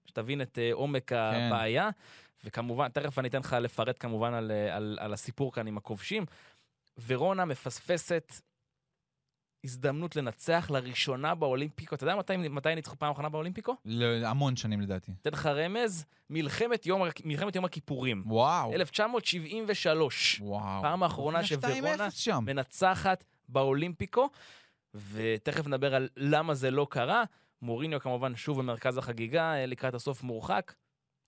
שתבין 0.05 0.41
את 0.41 0.57
uh, 0.57 0.75
עומק 0.75 1.09
כן. 1.09 1.15
הבעיה. 1.15 1.89
וכמובן, 2.43 2.87
תכף 2.89 3.19
אני 3.19 3.27
אתן 3.27 3.39
לך 3.39 3.53
לפרט 3.53 3.95
כמובן 3.99 4.33
על, 4.33 4.51
על, 4.51 4.97
על 5.01 5.13
הסיפור 5.13 5.53
כאן 5.53 5.67
עם 5.67 5.77
הכובשים. 5.77 6.25
ורונה 7.07 7.45
מפספסת 7.45 8.33
הזדמנות 9.67 10.15
לנצח 10.15 10.69
לראשונה 10.73 11.35
באולימפיקו. 11.35 11.95
אתה 11.95 12.03
יודע 12.03 12.15
מתי, 12.15 12.37
מתי 12.37 12.75
ניצחו 12.75 12.95
פעם 12.99 13.11
אחרונה 13.11 13.29
באולימפיקו? 13.29 13.75
המון 14.23 14.55
שנים 14.55 14.81
לדעתי. 14.81 15.11
אתן 15.21 15.29
לך 15.31 15.45
רמז, 15.45 16.05
מלחמת 16.29 16.85
יום, 16.85 17.01
מלחמת 17.25 17.55
יום 17.55 17.65
הכיפורים. 17.65 18.23
וואו. 18.25 18.73
1973. 18.73 20.39
וואו. 20.41 20.81
פעם 20.81 21.03
האחרונה 21.03 21.41
לפני 21.41 21.81
2-0 21.81 22.11
שוורונה. 22.11 22.39
מנצחת 22.39 23.23
באולימפיקו, 23.49 24.29
ותכף 24.93 25.67
נדבר 25.67 25.95
על 25.95 26.09
למה 26.17 26.53
זה 26.53 26.71
לא 26.71 26.87
קרה. 26.89 27.23
מוריניו 27.61 27.99
כמובן 27.99 28.35
שוב 28.35 28.59
במרכז 28.59 28.97
החגיגה, 28.97 29.53
אה, 29.53 29.65
לקראת 29.65 29.93
הסוף 29.93 30.23
מורחק. 30.23 30.73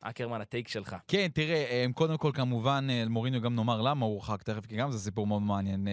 אקרמן, 0.02 0.42
הטייק 0.42 0.68
שלך. 0.68 0.96
כן, 1.08 1.28
תראה, 1.34 1.56
אה, 1.56 1.86
קודם 1.94 2.18
כל 2.18 2.32
כמובן, 2.34 2.88
אה, 2.90 3.04
מוריניו 3.10 3.42
גם 3.42 3.56
נאמר 3.56 3.82
למה 3.82 4.06
הוא 4.06 4.14
הורחק 4.14 4.44
תכף, 4.44 4.66
כי 4.66 4.76
גם 4.76 4.92
זה 4.92 5.00
סיפור 5.00 5.28
מאוד 5.28 5.42
מעניין. 5.42 5.88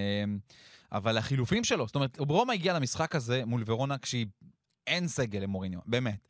אבל 0.92 1.18
החילופים 1.18 1.64
שלו, 1.64 1.86
זאת 1.86 1.94
אומרת, 1.94 2.18
רומא 2.18 2.52
הגיע 2.52 2.74
למשחק 2.74 3.14
הזה 3.14 3.44
מול 3.44 3.62
ורונה 3.66 3.98
כשהיא... 3.98 4.26
אין 4.86 5.08
סגל 5.08 5.38
למוריניו, 5.38 5.80
באמת. 5.86 6.28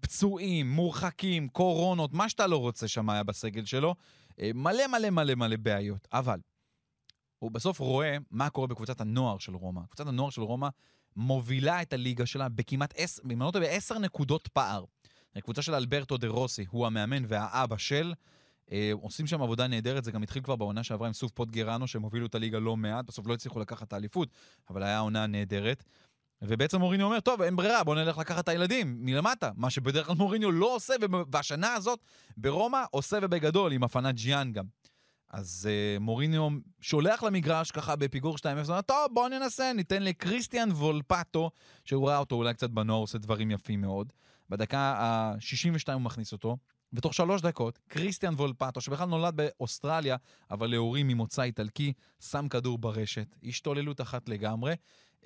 פצועים, 0.00 0.70
מורחקים, 0.70 1.48
קורונות, 1.48 2.12
מה 2.12 2.28
שאתה 2.28 2.46
לא 2.46 2.56
רוצה 2.56 2.88
שם 2.88 3.10
היה 3.10 3.22
בסגל 3.22 3.64
שלו. 3.64 3.94
אה, 4.40 4.50
מלא 4.54 4.86
מלא 4.86 5.10
מלא 5.10 5.34
מלא 5.34 5.56
בעיות. 5.56 6.08
אבל 6.12 6.40
הוא 7.38 7.50
בסוף 7.50 7.78
רואה 7.78 8.16
מה 8.30 8.50
קורה 8.50 8.66
בקבוצת 8.66 9.00
הנוער 9.00 9.38
של 9.38 9.54
רומא. 9.54 9.80
קבוצת 9.86 10.06
הנוער 10.06 10.30
של 10.30 10.42
רומא 10.42 10.68
מובילה 11.16 11.82
את 11.82 11.92
הליגה 11.92 12.26
שלה 12.26 12.48
בכמעט 12.48 12.94
עשר, 12.96 13.22
אם 13.24 13.30
אני 13.30 13.40
לא 13.40 13.50
טועה, 13.50 13.64
בעשר 13.64 13.98
נקודות 13.98 14.48
פער. 14.48 14.84
הקבוצה 15.36 15.62
של 15.62 15.74
אלברטו 15.74 16.16
דה 16.16 16.28
רוסי, 16.28 16.64
הוא 16.70 16.86
המאמן 16.86 17.24
והאבא 17.28 17.76
של, 17.76 18.14
עושים 18.92 19.26
שם 19.26 19.42
עבודה 19.42 19.66
נהדרת, 19.66 20.04
זה 20.04 20.12
גם 20.12 20.22
התחיל 20.22 20.42
כבר 20.42 20.56
בעונה 20.56 20.82
שעברה 20.82 21.06
עם 21.06 21.12
סוף 21.12 21.32
פוטגרנו, 21.32 21.86
שהם 21.86 22.02
הובילו 22.02 22.26
את 22.26 22.34
הליגה 22.34 22.58
לא 22.58 22.76
מעט, 22.76 23.04
בסוף 23.04 23.26
לא 23.26 23.34
הצליחו 23.34 23.60
לקחת 23.60 23.88
את 23.88 23.92
האליפות, 23.92 24.28
אבל 24.70 24.82
היה 24.82 24.98
עונה 24.98 25.26
נהדרת. 25.26 25.84
ובעצם 26.42 26.80
מוריניו 26.80 27.06
אומר, 27.06 27.20
טוב, 27.20 27.42
אין 27.42 27.56
ברירה, 27.56 27.84
בוא 27.84 27.94
נלך 27.94 28.18
לקחת 28.18 28.44
את 28.44 28.48
הילדים 28.48 28.96
מלמטה, 29.00 29.50
מה 29.56 29.70
שבדרך 29.70 30.06
כלל 30.06 30.16
מוריניו 30.16 30.52
לא 30.52 30.74
עושה, 30.74 30.94
ובשנה 31.00 31.74
הזאת 31.74 32.00
ברומא 32.36 32.84
עושה 32.90 33.18
ובגדול, 33.22 33.72
עם 33.72 33.82
הפנת 33.82 34.14
ג'יאן 34.14 34.52
גם. 34.52 34.64
אז 35.30 35.68
uh, 35.68 36.00
מוריניו 36.00 36.48
שולח 36.80 37.22
למגרש 37.22 37.70
ככה 37.70 37.96
בפיגור 37.96 38.36
2-0, 38.36 38.68
אומר, 38.68 38.80
טוב, 38.80 39.06
בוא 39.12 39.28
ננסה, 39.28 39.72
ניתן 39.72 40.02
לקריסטיאן 40.02 40.70
וולפטו, 40.70 41.50
שהוא 41.84 42.08
ראה 42.08 42.18
אותו 42.18 42.34
אולי 42.34 42.54
קצת 42.54 42.70
בנוער, 42.70 43.00
עושה 43.00 43.18
דברים 43.18 43.50
יפים 43.50 43.80
מאוד. 43.80 44.12
בדקה 44.50 44.78
ה-62 44.78 45.92
הוא 45.92 46.00
מכניס 46.00 46.32
אותו, 46.32 46.56
ותוך 46.94 47.14
שלוש 47.14 47.42
דקות, 47.42 47.78
קריסטיאן 47.88 48.34
וולפטו, 48.34 48.80
שבכלל 48.80 49.08
נולד 49.08 49.36
באוסטרליה, 49.36 50.16
אבל 50.50 50.70
להורים 50.70 51.08
ממוצא 51.08 51.42
איטלקי, 51.42 51.92
שם 52.20 52.48
כדור 52.48 52.78
ברשת, 52.78 53.36
השתוללות 53.44 54.00
אחת 54.00 54.28
לגמרי. 54.28 54.74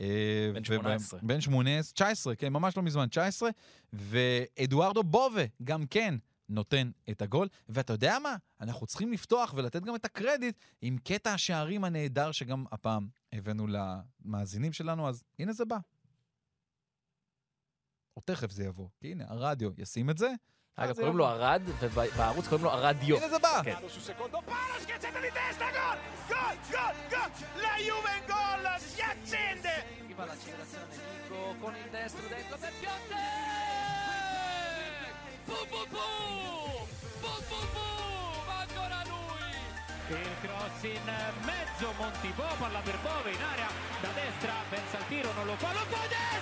אה, 0.01 0.51
בן 0.55 0.65
18. 0.65 1.21
בן 1.23 1.41
18, 1.41 1.93
19, 1.93 2.37
כן, 2.37 2.53
ממש 2.53 2.77
לא 2.77 2.83
מזמן, 2.83 3.09
19. 3.09 3.51
ואדוארדו 3.93 5.03
בובה, 5.03 5.45
גם 5.65 5.87
כן, 5.87 6.15
נותן 6.49 6.91
את 7.11 7.23
הגול. 7.23 7.49
ואתה 7.69 7.93
יודע 7.93 8.19
מה? 8.23 8.37
אנחנו 8.61 8.87
צריכים 8.87 9.13
לפתוח 9.13 9.55
ולתת 9.57 9.83
גם 9.83 9.95
את 9.95 10.05
הקרדיט 10.05 10.57
עם 10.83 10.99
קטע 10.99 11.33
השערים 11.33 11.85
הנהדר 11.85 12.33
שגם 12.33 12.65
הפעם 12.73 13.09
הבאנו 13.33 13.67
למאזינים 13.67 14.73
שלנו, 14.73 15.09
אז 15.09 15.25
הנה 15.39 15.53
זה 15.53 15.65
בא. 15.65 15.79
או 18.17 18.23
תכף 18.25 18.51
זה 18.51 18.65
יבוא, 18.65 18.89
כי 19.01 19.13
הנה, 19.13 19.25
הרדיו 19.29 19.71
ישים 19.79 20.11
את 20.11 20.19
זה. 20.19 20.33
אגב, 20.78 20.90
אז 20.90 20.96
זה 20.96 21.02
קוראים 21.02 21.20
יבוא. 21.20 21.28
לו 21.28 21.44
ארד, 21.44 21.62
ובערוץ 21.80 22.48
קוראים 22.48 22.66
לו 22.66 22.72
הרדיו. 22.72 23.18
הנה 23.18 23.30
זה 23.30 23.40
בא. 23.40 23.62
כן. 23.64 23.76
sul 23.76 24.02
secondo 24.10 24.38
palo, 24.50 24.76
schiacciata 24.84 25.20
di 25.26 25.32
testa, 25.40 25.66
gol! 25.78 25.98
Gol, 26.34 26.56
gol, 26.74 26.96
gol! 27.14 27.32
La 27.64 27.74
Juve 27.88 28.12
in 28.20 28.26
gol, 28.34 28.64
si 28.80 29.02
accende! 29.14 29.74
Arriva 30.04 30.26
l'accelerazione 30.30 30.94
Nico 31.22 31.56
con 31.62 31.74
il 31.82 31.90
destro 31.96 32.26
dentro 32.34 32.56
per 32.64 32.74
Piontek! 32.80 33.22
Boom 35.50 35.66
boom 35.72 35.88
boom! 35.96 36.88
Boom 37.24 37.42
boom 37.50 37.68
boom! 37.76 38.46
Ancora 38.64 39.00
lui! 39.12 39.54
Il 40.22 40.36
cross 40.44 40.82
in 40.96 41.08
mezzo, 41.50 41.86
Montipò, 42.00 42.50
palla 42.62 42.82
per 42.88 42.98
Bove 43.06 43.30
in 43.38 43.44
area, 43.54 43.70
da 44.04 44.12
destra, 44.20 44.54
pensa 44.74 44.98
al 44.98 45.06
tiro, 45.12 45.30
non 45.38 45.46
lo 45.50 45.56
fa, 45.62 45.70
lo 45.78 45.84
fa 45.94 46.04
destro! 46.14 46.37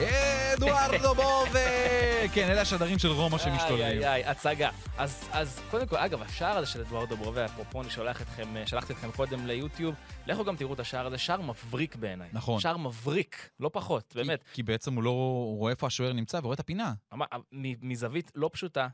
אדוארדו 0.00 1.14
בובה! 1.14 2.28
כן, 2.34 2.48
אלה 2.50 2.60
השדרים 2.60 2.98
של 2.98 3.08
רומא 3.08 3.38
שמשתוללים. 3.38 4.02
איי, 4.02 4.06
איי, 4.06 4.24
הצגה. 4.24 4.70
אז, 4.98 5.28
אז 5.32 5.60
קודם 5.70 5.86
כל, 5.86 5.96
אגב, 5.96 6.22
השער 6.22 6.56
הזה 6.56 6.66
של 6.66 6.80
אדוארדו 6.80 7.16
ברובה, 7.16 7.44
אפרופו, 7.44 7.82
אני 7.82 7.90
שולח 7.90 8.22
אתכם, 8.22 8.54
שלחתי 8.66 8.92
אתכם 8.92 9.12
קודם 9.12 9.46
ליוטיוב, 9.46 9.94
לכו 10.26 10.44
גם 10.44 10.56
תראו 10.56 10.74
את 10.74 10.80
השער 10.80 11.06
הזה, 11.06 11.18
שער 11.18 11.40
מבריק 11.40 11.96
בעיניי. 11.96 12.28
נכון. 12.32 12.60
שער 12.60 12.76
מבריק, 12.76 13.50
לא 13.60 13.70
פחות, 13.72 14.12
באמת. 14.16 14.42
כי, 14.42 14.48
כי 14.54 14.62
בעצם 14.62 14.94
הוא 14.94 15.02
לא 15.02 15.10
הוא 15.10 15.58
רואה 15.58 15.70
איפה 15.72 15.86
השוער 15.86 16.12
נמצא 16.12 16.36
ורואה 16.42 16.54
את 16.54 16.60
הפינה. 16.60 16.92
מ- 17.12 17.88
מזווית 17.88 18.32
לא 18.34 18.50
פשוטה, 18.52 18.88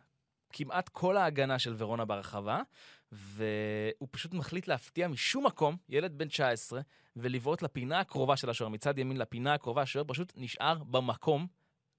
כמעט 0.52 0.88
כל 0.88 1.16
ההגנה 1.16 1.58
של 1.58 1.74
ורונה 1.78 2.04
ברחבה, 2.04 2.60
והוא 3.12 4.08
פשוט 4.10 4.34
מחליט 4.34 4.68
להפתיע 4.68 5.08
משום 5.08 5.46
מקום, 5.46 5.76
ילד 5.88 6.18
בן 6.18 6.28
19, 6.28 6.80
ולבעוט 7.16 7.62
לפינה 7.62 8.00
הקרובה 8.00 8.36
של 8.36 8.50
השוער, 8.50 8.70
מצד 8.70 8.98
ימין 8.98 9.16
לפינה 9.16 9.54
הקרובה, 9.54 9.82
השוער 9.82 10.04
פשוט 10.08 10.32
נשאר 10.36 10.84
במקום, 10.84 11.46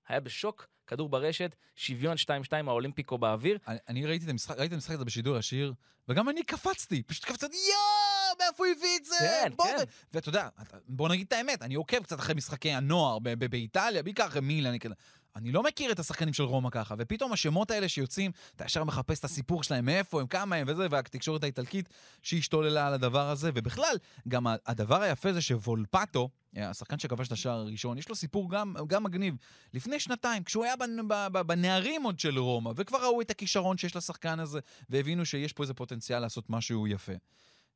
היה 0.07 0.19
בשוק, 0.19 0.67
כדור 0.87 1.09
ברשת, 1.09 1.55
שוויון 1.75 2.15
2-2 2.17 2.29
האולימפיקו 2.67 3.17
באוויר. 3.17 3.57
אני, 3.67 3.77
אני 3.87 4.05
ראיתי 4.05 4.25
את 4.25 4.29
המשחק, 4.29 4.57
ראיתי 4.57 4.67
את 4.67 4.73
המשחק 4.73 4.95
הזה 4.95 5.05
בשידור 5.05 5.37
ישיר, 5.37 5.73
וגם 6.07 6.29
אני 6.29 6.43
קפצתי, 6.43 7.03
פשוט 7.03 7.25
קפצתי, 7.25 7.57
יואו, 7.57 8.37
מאיפה 8.39 8.65
הוא 8.65 8.73
הביא 8.77 8.97
את 8.97 9.05
זה? 9.05 9.15
כן, 9.19 9.51
בוא 9.55 9.65
כן. 9.65 9.83
ואתה 10.13 10.29
יודע, 10.29 10.49
בוא 10.87 11.09
נגיד 11.09 11.27
את 11.27 11.33
האמת, 11.33 11.61
אני 11.61 11.75
עוקב 11.75 12.03
קצת 12.03 12.19
אחרי 12.19 12.35
משחקי 12.35 12.71
הנוער 12.71 13.19
באיטליה, 13.19 14.03
בעיקר 14.03 14.25
אחרי 14.25 14.41
מילאן, 14.41 14.79
כאלה. 14.79 14.95
אני 15.35 15.51
לא 15.51 15.63
מכיר 15.63 15.91
את 15.91 15.99
השחקנים 15.99 16.33
של 16.33 16.43
רומא 16.43 16.69
ככה, 16.69 16.95
ופתאום 16.97 17.33
השמות 17.33 17.71
האלה 17.71 17.89
שיוצאים, 17.89 18.31
אתה 18.55 18.65
ישר 18.65 18.83
מחפש 18.83 19.19
את 19.19 19.23
הסיפור 19.23 19.63
שלהם, 19.63 19.85
מאיפה 19.85 20.21
הם, 20.21 20.27
כמה 20.27 20.55
הם 20.55 20.67
וזה, 20.69 20.87
והתקשורת 20.91 21.43
האיטלקית 21.43 21.89
שהשתוללה 22.21 22.87
על 22.87 22.93
הדבר 22.93 23.29
הזה, 23.29 23.51
ובכלל, 23.55 23.95
גם 24.27 24.47
הדבר 24.65 25.01
היפה 25.01 25.33
זה 25.33 25.41
שוולפטו, 25.41 26.29
השחקן 26.55 26.99
שכבש 26.99 27.27
את 27.27 27.31
השער 27.31 27.59
הראשון, 27.59 27.97
יש 27.97 28.09
לו 28.09 28.15
סיפור 28.15 28.49
גם, 28.49 28.75
גם 28.87 29.03
מגניב. 29.03 29.35
לפני 29.73 29.99
שנתיים, 29.99 30.43
כשהוא 30.43 30.65
היה 30.65 30.73
בנ- 30.75 31.29
בנערים 31.29 32.03
עוד 32.03 32.19
של 32.19 32.39
רומא, 32.39 32.71
וכבר 32.75 33.03
ראו 33.03 33.21
את 33.21 33.31
הכישרון 33.31 33.77
שיש 33.77 33.95
לשחקן 33.95 34.39
הזה, 34.39 34.59
והבינו 34.89 35.25
שיש 35.25 35.53
פה 35.53 35.63
איזה 35.63 35.73
פוטנציאל 35.73 36.19
לעשות 36.19 36.49
משהו 36.49 36.87
יפה. 36.87 37.13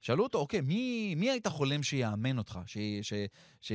שאלו 0.02 0.24
אותו, 0.24 0.38
אוקיי, 0.38 0.62
מי, 0.62 1.16
מי 1.16 1.30
היית 1.30 1.48
חולם 1.48 1.84
שיאמן 1.84 2.38
אותך, 2.38 2.60
ש, 2.66 2.78
ש, 3.02 3.14
ש, 3.62 3.72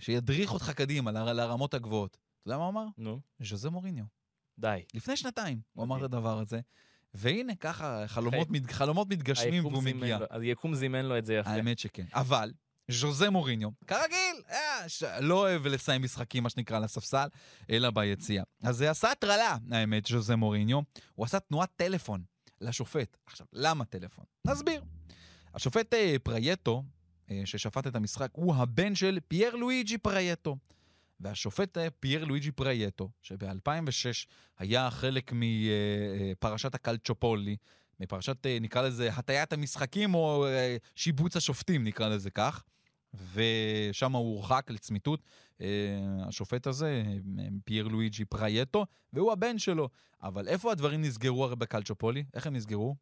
שידריך 0.00 0.52
אותך 0.52 0.70
קדימה 0.70 1.12
ל- 1.12 1.32
לרמות 1.32 1.74
הגבוהות? 1.74 2.29
אתה 2.42 2.50
יודע 2.50 2.58
מה 2.58 2.64
הוא 2.64 2.70
אמר? 2.70 2.86
נו. 2.98 3.20
ז'וזה 3.42 3.70
מוריניו. 3.70 4.04
די. 4.58 4.82
לפני 4.94 5.16
שנתיים 5.16 5.60
הוא 5.72 5.84
אמר 5.84 5.96
את 5.96 6.02
מדהים. 6.02 6.18
הדבר 6.18 6.38
הזה. 6.38 6.60
והנה, 7.14 7.54
ככה, 7.54 8.04
חלומות, 8.06 8.46
אוקיי. 8.48 8.60
מת, 8.60 8.70
חלומות 8.70 9.08
מתגשמים 9.08 9.66
והוא 9.66 9.82
מגיע. 9.82 10.18
לו- 10.18 10.26
היקום 10.30 10.74
זימן 10.74 11.04
לו 11.06 11.18
את 11.18 11.24
זה 11.26 11.34
יפה. 11.34 11.50
האמת 11.50 11.78
שכן. 11.78 12.04
אבל, 12.14 12.52
ז'וזה 12.90 13.30
מוריניו, 13.30 13.68
כרגיל, 13.86 14.42
אה, 14.50 14.88
ש... 14.88 15.02
לא 15.20 15.34
אוהב 15.38 15.66
לסיים 15.66 16.02
משחקים, 16.02 16.42
מה 16.42 16.50
שנקרא, 16.50 16.76
על 16.76 16.84
הספסל, 16.84 17.28
אלא 17.70 17.90
ביציאה. 17.90 18.44
אז 18.62 18.76
זה 18.76 18.90
עשה 18.90 19.10
הטרלה, 19.10 19.56
האמת, 19.72 20.06
ז'וזה 20.06 20.36
מוריניו. 20.36 20.80
הוא 21.14 21.24
עשה 21.26 21.40
תנועת 21.40 21.70
טלפון 21.76 22.22
לשופט. 22.60 23.16
עכשיו, 23.26 23.46
למה 23.52 23.84
טלפון? 23.84 24.24
נסביר. 24.46 24.82
השופט 25.54 25.94
אה, 25.94 26.16
פרייטו, 26.22 26.82
אה, 27.30 27.42
ששפט 27.44 27.86
את 27.86 27.96
המשחק, 27.96 28.28
הוא 28.32 28.54
הבן 28.54 28.94
של 28.94 29.18
פייר 29.28 29.56
לואיג'י 29.56 29.98
פרייטו. 29.98 30.56
והשופט 31.20 31.78
אה, 31.78 31.90
פייר 31.90 32.24
לואיג'י 32.24 32.50
פרייטו, 32.50 33.10
שב-2006 33.22 34.26
היה 34.58 34.90
חלק 34.90 35.32
מפרשת 35.34 36.74
הקלצ'ופולי, 36.74 37.56
מפרשת, 38.00 38.46
אה, 38.46 38.58
נקרא 38.60 38.82
לזה, 38.82 39.12
הטיית 39.12 39.52
המשחקים 39.52 40.14
או 40.14 40.46
אה, 40.46 40.76
שיבוץ 40.94 41.36
השופטים, 41.36 41.84
נקרא 41.84 42.08
לזה 42.08 42.30
כך. 42.30 42.64
ושם 43.34 44.12
הוא 44.12 44.34
הורחק 44.34 44.70
לצמיתות, 44.70 45.22
אה, 45.60 45.66
השופט 46.28 46.66
הזה, 46.66 47.02
אה, 47.38 47.44
פייר 47.64 47.88
לואיג'י 47.88 48.24
פרייטו, 48.24 48.86
והוא 49.12 49.32
הבן 49.32 49.58
שלו. 49.58 49.88
אבל 50.22 50.48
איפה 50.48 50.72
הדברים 50.72 51.02
נסגרו 51.02 51.44
הרי 51.44 51.56
בקלצ'ופולי? 51.56 52.24
איך 52.34 52.46
הם 52.46 52.56
נסגרו? 52.56 52.96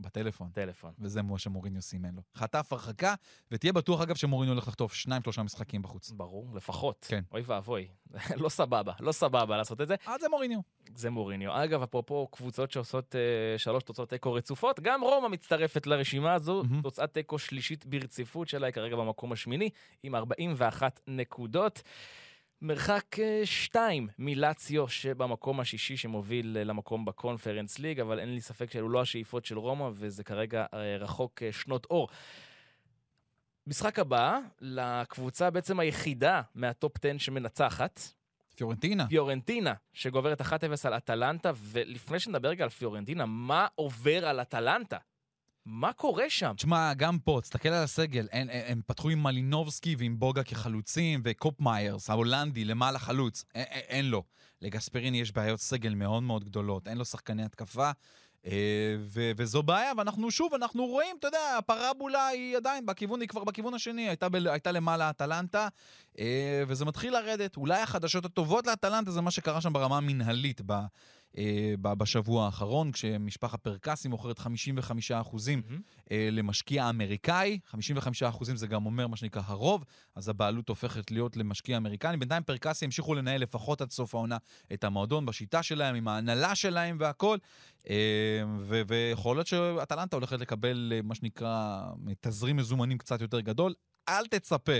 בטלפון. 0.00 0.50
טלפון. 0.54 0.92
וזה 0.98 1.22
מה 1.22 1.38
שמוריניו 1.38 1.82
סימן 1.82 2.14
לו. 2.14 2.22
חטף 2.34 2.72
הרחקה, 2.72 3.14
ותהיה 3.50 3.72
בטוח 3.72 4.00
אגב 4.00 4.14
שמוריניו 4.14 4.54
הולך 4.54 4.68
לחטוף 4.68 4.94
שניים, 4.94 5.22
שלושה 5.22 5.42
משחקים 5.42 5.82
בחוץ. 5.82 6.10
ברור, 6.10 6.48
לפחות. 6.54 7.06
כן. 7.08 7.24
אוי 7.32 7.42
ואבוי. 7.46 7.88
לא 8.36 8.48
סבבה, 8.48 8.92
לא 9.00 9.12
סבבה 9.12 9.56
לעשות 9.56 9.80
את 9.80 9.88
זה. 9.88 9.94
אה, 10.08 10.14
זה 10.20 10.28
מוריניו. 10.28 10.60
זה 10.94 11.10
מוריניו. 11.10 11.64
אגב, 11.64 11.82
אפרופו 11.82 12.28
קבוצות 12.30 12.70
שעושות 12.70 13.16
אה, 13.16 13.58
שלוש 13.58 13.82
תוצאות 13.82 14.08
תיקו 14.08 14.32
רצופות, 14.32 14.80
גם 14.80 15.02
רומא 15.02 15.28
מצטרפת 15.28 15.86
לרשימה 15.86 16.34
הזו. 16.34 16.62
מהמם. 16.62 16.82
תוצאת 16.82 17.14
תיקו 17.14 17.38
שלישית 17.38 17.86
ברציפות 17.86 18.48
שלה 18.48 18.66
היא 18.66 18.72
כרגע 18.72 18.96
במקום 18.96 19.32
השמיני, 19.32 19.70
עם 20.02 20.14
41 20.14 21.00
נקודות. 21.06 21.82
מרחק 22.62 23.18
אה, 23.18 23.40
שתיים 23.44 24.08
מלציו 24.18 24.88
שבמקום 24.88 25.60
השישי 25.60 25.96
שמוביל 25.96 26.56
אה, 26.56 26.64
למקום 26.64 27.04
בקונפרנס 27.04 27.78
ליג, 27.78 28.00
אבל 28.00 28.18
אין 28.18 28.34
לי 28.34 28.40
ספק 28.40 28.70
שאלו 28.70 28.88
לא 28.88 29.00
השאיפות 29.00 29.44
של 29.44 29.58
רומא, 29.58 29.90
וזה 29.94 30.24
כרגע 30.24 30.66
אה, 30.74 30.96
רחוק 30.96 31.42
שנות 31.50 31.86
אור. 31.90 32.08
משחק 33.66 33.98
הבא, 33.98 34.38
לקבוצה 34.60 35.50
בעצם 35.50 35.80
היחידה 35.80 36.42
מהטופ 36.54 36.92
10 37.04 37.18
שמנצחת, 37.18 38.00
פיורנטינה. 38.56 39.08
פיורנטינה, 39.08 39.74
שגוברת 39.92 40.40
1-0 40.40 40.44
על 40.84 40.96
אטלנטה, 40.96 41.52
ולפני 41.56 42.20
שנדבר 42.20 42.48
רגע 42.48 42.64
על 42.64 42.70
פיורנטינה, 42.70 43.26
מה 43.26 43.66
עובר 43.74 44.26
על 44.26 44.40
אטלנטה? 44.40 44.98
מה 45.66 45.92
קורה 45.92 46.30
שם? 46.30 46.52
תשמע, 46.56 46.94
גם 46.94 47.18
פה, 47.18 47.38
תסתכל 47.42 47.68
על 47.68 47.84
הסגל, 47.84 48.28
הם, 48.32 48.48
הם, 48.50 48.62
הם 48.66 48.80
פתחו 48.86 49.10
עם 49.10 49.22
מלינובסקי 49.22 49.96
ועם 49.98 50.18
בוגה 50.18 50.42
כחלוצים, 50.42 51.20
וקופמיירס, 51.24 52.10
ההולנדי, 52.10 52.64
למעלה 52.64 52.98
חלוץ. 52.98 53.44
אין, 53.54 53.64
אין, 53.70 53.82
אין 53.88 54.06
לו. 54.06 54.22
לגספריני 54.62 55.20
יש 55.20 55.32
בעיות 55.32 55.60
סגל 55.60 55.94
מאוד 55.94 56.22
מאוד 56.22 56.44
גדולות, 56.44 56.88
אין 56.88 56.98
לו 56.98 57.04
שחקני 57.04 57.44
התקפה, 57.44 57.90
אה, 58.46 58.96
ו, 58.98 59.30
וזו 59.36 59.62
בעיה, 59.62 59.92
ואנחנו 59.96 60.30
שוב, 60.30 60.54
אנחנו 60.54 60.86
רואים, 60.86 61.16
אתה 61.18 61.28
יודע, 61.28 61.56
הפרבולה 61.58 62.26
היא 62.26 62.56
עדיין 62.56 62.86
בכיוון, 62.86 63.20
היא 63.20 63.28
כבר 63.28 63.44
בכיוון 63.44 63.74
השני, 63.74 64.08
הייתה, 64.08 64.28
ב, 64.28 64.34
הייתה 64.46 64.72
למעלה 64.72 65.10
אטלנטה, 65.10 65.68
אה, 66.18 66.62
וזה 66.66 66.84
מתחיל 66.84 67.12
לרדת. 67.12 67.56
אולי 67.56 67.80
החדשות 67.80 68.24
הטובות 68.24 68.66
לאטלנטה 68.66 69.10
זה 69.10 69.20
מה 69.20 69.30
שקרה 69.30 69.60
שם 69.60 69.72
ברמה 69.72 69.96
המנהלית 69.96 70.60
ב, 70.66 70.72
בשבוע 71.80 72.44
האחרון, 72.46 72.92
כשמשפחת 72.92 73.60
פרקסי 73.60 74.08
מוכרת 74.08 74.38
55 74.38 75.10
אחוזים 75.10 75.62
אה, 76.12 76.28
למשקיע 76.32 76.88
אמריקאי, 76.90 77.58
55% 77.72 78.44
זה 78.54 78.66
גם 78.66 78.86
אומר 78.86 79.06
מה 79.06 79.16
שנקרא 79.16 79.42
הרוב, 79.46 79.84
אז 80.14 80.28
הבעלות 80.28 80.68
הופכת 80.68 81.10
להיות 81.10 81.36
למשקיע 81.36 81.76
אמריקני. 81.76 82.16
בינתיים 82.16 82.42
פרקסי 82.42 82.84
המשיכו 82.84 83.14
לנהל 83.14 83.40
לפחות 83.40 83.80
עד 83.80 83.90
סוף 83.90 84.14
העונה 84.14 84.36
את 84.72 84.84
המועדון 84.84 85.26
בשיטה 85.26 85.62
שלהם, 85.62 85.94
עם 85.94 86.08
ההנהלה 86.08 86.54
שלהם 86.54 86.96
והכל, 87.00 87.38
אה, 87.90 87.96
ו- 88.58 88.82
ויכול 88.86 89.36
להיות 89.36 89.46
שאטלנטה 89.46 90.16
הולכת 90.16 90.40
לקבל 90.40 90.92
אה, 90.94 91.02
מה 91.02 91.14
שנקרא 91.14 91.82
תזרים 92.20 92.56
מזומנים 92.56 92.98
קצת 92.98 93.20
יותר 93.20 93.40
גדול. 93.40 93.74
אל 94.08 94.26
תצפה 94.26 94.72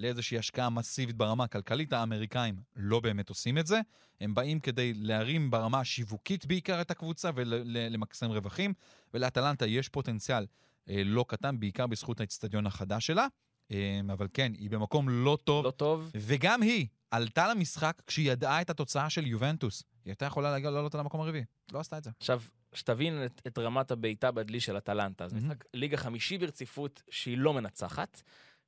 לאיזושהי 0.00 0.38
השקעה 0.38 0.70
מסיבית 0.70 1.16
ברמה 1.16 1.44
הכלכלית, 1.44 1.92
האמריקאים 1.92 2.56
לא 2.76 3.00
באמת 3.00 3.28
עושים 3.28 3.58
את 3.58 3.66
זה. 3.66 3.80
הם 4.20 4.34
באים 4.34 4.60
כדי 4.60 4.94
להרים 4.94 5.50
ברמה 5.50 5.80
השיווקית 5.80 6.46
בעיקר 6.46 6.80
את 6.80 6.90
הקבוצה 6.90 7.30
ולמקסם 7.34 8.30
רווחים, 8.30 8.74
ולאטלנטה 9.14 9.66
יש 9.66 9.88
פוטנציאל 9.88 10.46
אה, 10.88 11.02
לא 11.04 11.24
קטן, 11.28 11.60
בעיקר 11.60 11.86
בזכות 11.86 12.20
האצטדיון 12.20 12.66
החדש 12.66 13.06
שלה. 13.06 13.26
אה, 13.70 14.00
אבל 14.12 14.26
כן, 14.34 14.52
היא 14.58 14.70
במקום 14.70 15.08
לא 15.08 15.38
טוב, 15.44 15.64
לא 15.64 15.70
טוב. 15.70 16.10
וגם 16.14 16.62
היא 16.62 16.86
עלתה 17.10 17.48
למשחק 17.48 18.02
כשהיא 18.06 18.32
ידעה 18.32 18.60
את 18.60 18.70
התוצאה 18.70 19.10
של 19.10 19.26
יובנטוס. 19.26 19.82
היא 20.04 20.10
הייתה 20.10 20.24
יכולה 20.24 20.50
להגיע 20.50 20.70
לעלות 20.70 20.94
על 20.94 21.00
המקום 21.00 21.20
הרביעי, 21.20 21.44
לא 21.72 21.80
עשתה 21.80 21.98
את 21.98 22.04
זה. 22.04 22.10
עכשיו, 22.18 22.42
שתבין 22.72 23.24
את, 23.24 23.42
את 23.46 23.58
רמת 23.58 23.90
הבעיטה 23.90 24.30
בדלי 24.30 24.60
של 24.60 24.76
אטלנטה. 24.76 25.28
זה 25.28 25.34
מהמם. 25.34 25.48
משחק 25.48 25.64
ליגה 25.74 25.96
חמישי 25.96 26.38
ברציפות 26.38 27.02
שהיא 27.10 27.38
לא 27.38 27.54
מנצחת, 27.54 28.22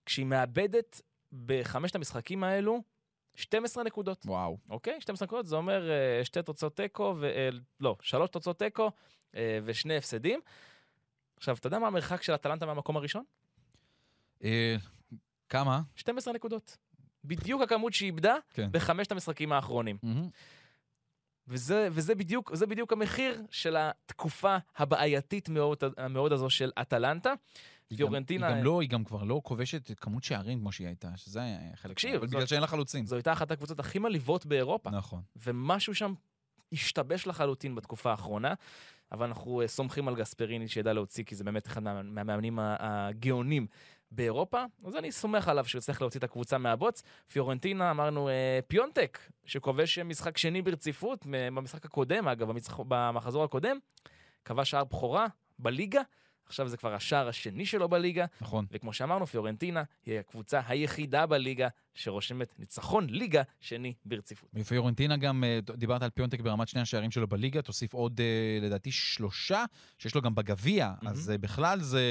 כשהיא 0.07 0.27
מאבדת 0.27 1.01
בחמשת 1.33 1.95
המשחקים 1.95 2.45
האלו 2.45 2.83
12 3.35 3.85
נקודות. 3.85 4.27
וואו. 4.27 4.59
אוקיי? 4.71 5.01
12 5.01 5.27
נקודות, 5.27 5.47
זה 5.47 5.57
אומר 5.57 5.91
אה, 5.91 6.25
שתי 6.25 6.43
תוצאות 6.43 6.77
תיקו, 6.77 7.15
ו... 7.21 7.25
אה, 7.27 7.49
לא, 7.81 7.97
שלוש 8.03 8.31
תוצאות 8.31 8.59
תיקו 8.59 8.91
אה, 9.37 9.59
ושני 9.65 9.97
הפסדים. 9.97 10.41
עכשיו, 11.37 11.57
אתה 11.57 11.67
יודע 11.67 11.79
מה 11.79 11.87
המרחק 11.87 12.23
של 12.23 12.35
אטלנטה 12.35 12.67
מהמקום 12.67 12.97
הראשון? 12.97 13.25
כמה? 15.49 15.81
12 15.97 16.35
נקודות. 16.35 16.77
בדיוק 17.25 17.63
הכמות 17.63 17.93
שהיא 17.93 18.07
איבדה 18.07 18.35
כן. 18.55 18.69
בחמשת 18.73 19.13
המשחקים 19.13 19.53
האחרונים. 19.53 19.99
מהמם. 20.03 20.29
וזה, 21.49 21.89
וזה 21.93 22.15
בדיוק, 22.15 22.55
זה 22.55 22.67
בדיוק 22.67 22.93
המחיר 22.93 23.43
של 23.51 23.77
התקופה 23.79 24.57
הבעייתית 24.77 25.49
מאוד, 25.49 25.79
מאוד 26.11 26.33
הזו 26.33 26.51
של 26.51 26.71
אטלנטה. 26.81 27.35
פיורנטינה- 27.97 28.47
היא 28.49 28.57
גם 28.57 28.65
לא, 28.65 28.81
היא 28.81 28.89
גם 28.89 29.05
כבר 29.05 29.23
לא 29.25 29.41
כובשת 29.45 29.91
את 29.91 30.01
כמות 30.01 30.25
שערים 30.25 30.61
כמו 30.61 30.73
שהיא 30.73 30.87
הייתה, 30.87 31.09
שזה 31.17 31.41
היה 31.43 31.59
חלק... 31.77 31.93
תקשיב, 31.93 32.15
אבל 32.15 32.27
בגלל 32.27 32.47
שאין 32.47 32.61
לה 32.61 32.67
חלוצים. 32.67 33.07
זו 33.07 33.17
הייתה 33.17 33.33
אחת 33.33 33.51
הקבוצות 33.51 33.81
הכי 33.81 33.99
מלאיבות 33.99 34.47
באירופה. 34.47 34.91
נכון. 34.91 35.23
ומשהו 35.37 35.95
שם 35.95 36.15
השתבש 36.73 37.27
לחלוטין 37.27 37.75
בתקופה 37.75 38.11
האחרונה, 38.11 38.55
אבל 39.13 39.27
אנחנו 39.27 39.61
אה, 39.63 39.69
סומכים 39.69 40.09
על 40.09 40.17
גספריני 40.17 40.69
שידע 40.69 40.93
להוציא, 40.93 41.25
כי 41.25 41.35
זה 41.35 41.45
באמת 41.45 41.67
אחד 41.67 41.83
מה- 41.83 42.03
מהמאמנים 42.03 42.59
הגאונים 42.63 43.67
באירופה, 44.11 44.65
אז 44.85 44.97
אני 44.97 45.13
סומך 45.13 45.49
עליו 45.49 45.65
שהוא 45.65 45.79
יצטרך 45.79 46.01
להוציא 46.01 46.19
את 46.19 46.25
הקבוצה 46.25 46.59
מהבוץ. 46.59 47.03
פיורנטינה, 47.33 47.91
אמרנו, 47.91 48.29
אה, 48.29 48.59
פיונטק, 48.69 49.19
שכובש 49.45 49.99
משחק 49.99 50.39
שני 50.39 50.63
ברציפות, 50.63 51.27
במשחק 51.31 51.85
הקודם, 51.85 52.29
אגב, 52.29 52.49
במחזור 52.89 53.45
הקודם, 53.45 53.79
כבש 54.45 54.71
שער 54.71 54.85
בכורה 54.85 55.27
בליגה, 55.59 56.01
עכשיו 56.47 56.69
זה 56.69 56.77
כבר 56.77 56.95
השער 56.95 57.29
השני 57.29 57.67
שלו 57.67 57.89
בליגה, 57.89 58.25
נכון. 58.41 58.67
וכמו 58.71 58.93
שאמרנו, 58.93 59.27
פיורנטינה 59.27 59.83
היא 60.07 60.19
הקבוצה 60.19 60.61
היחידה 60.67 61.27
בליגה 61.27 61.69
שרושמת 61.95 62.59
ניצחון 62.59 63.07
ליגה 63.11 63.43
שני 63.61 63.95
ברציפות. 64.05 64.51
ופיורנטינה 64.55 65.17
גם, 65.17 65.45
אה, 65.45 65.59
דיברת 65.77 66.03
על 66.03 66.11
פיונטק 66.11 66.41
ברמת 66.41 66.69
שני 66.69 66.81
השערים 66.81 67.11
שלו 67.11 67.29
בליגה, 67.29 67.63
תוסיף 67.63 67.95
עוד 67.95 68.21
אה, 68.21 68.67
לדעתי 68.67 68.93
שלושה 68.93 69.65
שיש 69.99 70.15
לו 70.15 70.23
גם 70.23 70.35
בגביע, 70.35 70.93
אז 71.07 71.31
אה, 71.31 71.39
בכלל 71.39 71.81
זה... 71.81 72.03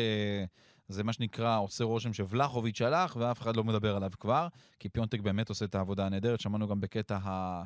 זה 0.87 1.03
מה 1.03 1.13
שנקרא, 1.13 1.59
עושה 1.59 1.83
רושם 1.83 2.13
שוולאחוביץ' 2.13 2.81
הלך 2.81 3.15
ואף 3.15 3.41
אחד 3.41 3.55
לא 3.55 3.63
מדבר 3.63 3.95
עליו 3.95 4.11
כבר, 4.19 4.47
כי 4.79 4.89
פיונטק 4.89 5.19
באמת 5.19 5.49
עושה 5.49 5.65
את 5.65 5.75
העבודה 5.75 6.05
הנהדרת, 6.05 6.39
שמענו 6.39 6.67
גם 6.67 6.81
בקטע 6.81 7.17
ה... 7.23 7.63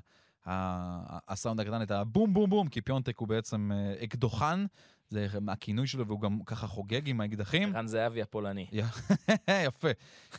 הסאונד 1.27 1.59
הקטן 1.59 1.81
את 1.81 1.91
הבום 1.91 2.33
בום 2.33 2.49
בום, 2.49 2.67
כי 2.67 2.81
פיונטק 2.81 3.17
הוא 3.17 3.27
בעצם 3.27 3.71
אקדוחן, 4.03 4.65
זה 5.09 5.27
הכינוי 5.47 5.87
שלו 5.87 6.07
והוא 6.07 6.21
גם 6.21 6.39
ככה 6.45 6.67
חוגג 6.67 7.09
עם 7.09 7.21
האקדחים. 7.21 7.75
ערן 7.75 7.87
זהבי 7.87 8.21
הפולני. 8.21 8.67
יפה. 9.65 9.89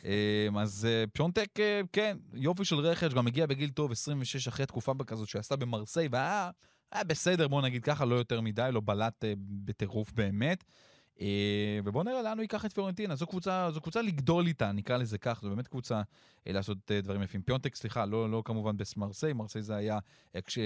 אמ, 0.03 0.57
אז 0.57 0.87
אה, 0.89 1.03
פיונטק, 1.13 1.59
אה, 1.59 1.81
כן, 1.93 2.17
יופי 2.33 2.65
של 2.65 2.75
רכש, 2.75 3.13
גם 3.13 3.27
הגיע 3.27 3.45
בגיל 3.45 3.69
טוב, 3.69 3.91
26 3.91 4.47
אחרי 4.47 4.65
תקופה 4.65 4.93
כזאת 5.07 5.27
שעשתה 5.27 5.55
במרסיי, 5.55 6.07
והיה 6.11 6.49
היה 6.91 7.03
בסדר, 7.03 7.47
בוא 7.47 7.61
נגיד 7.61 7.83
ככה, 7.83 8.05
לא 8.05 8.15
יותר 8.15 8.41
מדי, 8.41 8.69
לא 8.71 8.81
בלט 8.85 9.23
אה, 9.23 9.33
בטירוף 9.37 10.11
באמת. 10.11 10.63
אה, 11.21 11.27
ובואו 11.83 12.03
נראה 12.03 12.21
לאן 12.21 12.37
הוא 12.37 12.41
ייקח 12.41 12.65
את 12.65 12.73
פיורנטינה. 12.73 13.15
זו 13.15 13.27
קבוצה, 13.27 13.71
זו 13.71 13.81
קבוצה 13.81 14.01
לגדול 14.01 14.47
איתה, 14.47 14.71
נקרא 14.71 14.97
לזה 14.97 15.17
כך, 15.17 15.39
זו 15.41 15.49
באמת 15.49 15.67
קבוצה 15.67 16.01
אה, 16.47 16.51
לעשות 16.51 16.91
אה, 16.91 17.01
דברים 17.01 17.23
יפים. 17.23 17.41
פיונטק, 17.41 17.75
סליחה, 17.75 18.05
לא, 18.05 18.31
לא 18.31 18.41
כמובן 18.45 18.75
במרסיי, 18.97 19.33
מרסיי 19.33 19.61
זה 19.61 19.75
היה 19.75 19.99
כש- 20.45 20.57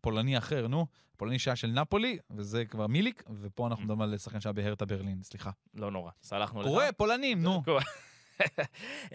פולני 0.00 0.38
אחר, 0.38 0.66
נו, 0.68 0.86
פולני 1.16 1.38
שהיה 1.38 1.56
של 1.56 1.68
נפולי, 1.68 2.18
וזה 2.30 2.64
כבר 2.64 2.86
מיליק, 2.86 3.22
ופה 3.40 3.66
אנחנו 3.66 3.84
מדברים 3.84 4.00
על 4.00 4.18
שחקן 4.18 4.40
שהיה 4.40 4.52
בהרטה 4.52 4.84
ברלין, 4.84 5.22
סליחה. 5.22 5.50
לא 5.74 5.90
נורא, 5.90 6.10
סלחנו 6.22 6.60
לך. 6.62 6.68
קורה, 6.68 6.92
פולנים, 6.92 7.42
נו. 7.42 7.62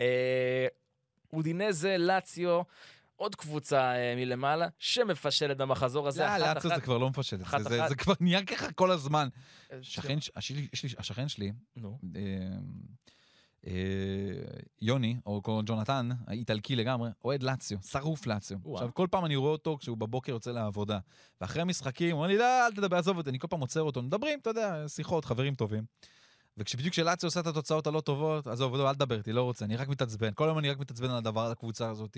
אודינזה, 1.33 1.97
לאציו, 1.97 2.61
עוד 3.17 3.35
קבוצה 3.35 3.95
אה, 3.95 4.13
מלמעלה 4.15 4.67
שמפשלת 4.79 5.57
במחזור 5.57 6.07
הזה. 6.07 6.25
לא, 6.25 6.53
לאצו 6.53 6.69
זה. 6.69 6.81
כבר 6.81 6.97
לא 6.97 7.09
מפשט. 7.09 7.37
זה- 7.89 7.95
כבר 7.95 8.13
נהיה 8.19 8.45
ככה 8.45 8.71
כל 8.71 8.91
הזמן. 8.91 9.27
אה, 9.71 9.77
השכן 10.99 11.27
שלי. 11.27 11.51
אה, 13.67 13.71
יוני, 14.81 15.17
או 15.25 15.41
ג'ונתן, 15.65 16.09
האיטלקי 16.27 16.75
לגמרי, 16.75 17.09
אוהד 17.25 17.43
לאציו, 17.43 17.77
שרוף 17.83 18.27
לאציו. 18.27 18.57
עכשיו, 18.73 18.93
כל 18.93 19.07
פעם 19.11 19.25
אני 19.25 19.35
רואה 19.35 19.51
אותו 19.51 19.77
כשהוא 19.81 19.97
בבוקר 19.97 20.31
יוצא 20.31 20.51
לעבודה. 20.51 20.99
ואחרי 21.41 21.61
המשחקים, 21.61 22.11
הוא 22.11 22.17
אומר 22.17 22.27
לי, 22.27 22.37
לא, 22.37 22.65
אל 22.67 22.71
תדבר, 22.71 22.97
עזוב 22.97 23.17
אותי, 23.17 23.29
אני 23.29 23.39
כל 23.39 23.47
פעם 23.47 23.59
עוצר 23.59 23.81
אותו, 23.81 24.01
מדברים, 24.01 24.39
אתה 24.39 24.49
יודע, 24.49 24.83
שיחות, 24.87 25.25
חברים 25.25 25.55
טובים. 25.55 25.83
וכשבדיוק 26.57 26.91
כשלאציו 26.91 27.27
עושה 27.27 27.39
את 27.39 27.47
התוצאות 27.47 27.87
הלא 27.87 28.01
טובות, 28.01 28.47
עזוב, 28.47 28.75
לא, 28.75 28.89
אל 28.89 28.95
תדבר 28.95 29.17
איתי, 29.17 29.33
לא 29.33 29.43
רוצה, 29.43 29.65
אני 29.65 29.75
רק 29.75 29.87
מתעצבן. 29.87 30.33
כל 30.33 30.43
היום 30.43 30.59
אני 30.59 30.69
רק 30.69 30.79
מתעצבן 30.79 31.09
על 31.09 31.17
הדבר, 31.17 31.41
על 31.41 31.51
הקבוצה 31.51 31.89
הזאת. 31.89 32.17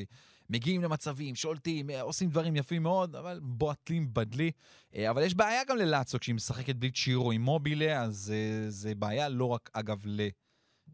מגיעים 0.49 0.81
למצבים, 0.83 1.35
שולטים, 1.35 1.89
אה, 1.89 2.01
עושים 2.01 2.29
דברים 2.29 2.55
יפים 2.55 2.83
מאוד, 2.83 3.15
אבל 3.15 3.39
בועטים 3.43 4.13
בדלי. 4.13 4.51
אה, 4.95 5.09
אבל 5.09 5.23
יש 5.23 5.33
בעיה 5.35 5.61
גם 5.67 5.77
ללאצו 5.77 6.19
כשהיא 6.19 6.35
משחקת 6.35 6.75
בלי 6.75 6.91
צ'ירו 6.91 7.31
עם 7.31 7.41
מובילה, 7.41 8.01
אז 8.01 8.33
אה, 8.35 8.69
זה 8.69 8.95
בעיה 8.95 9.29
לא 9.29 9.45
רק, 9.45 9.69
אגב, 9.73 10.01
ל... 10.05 10.27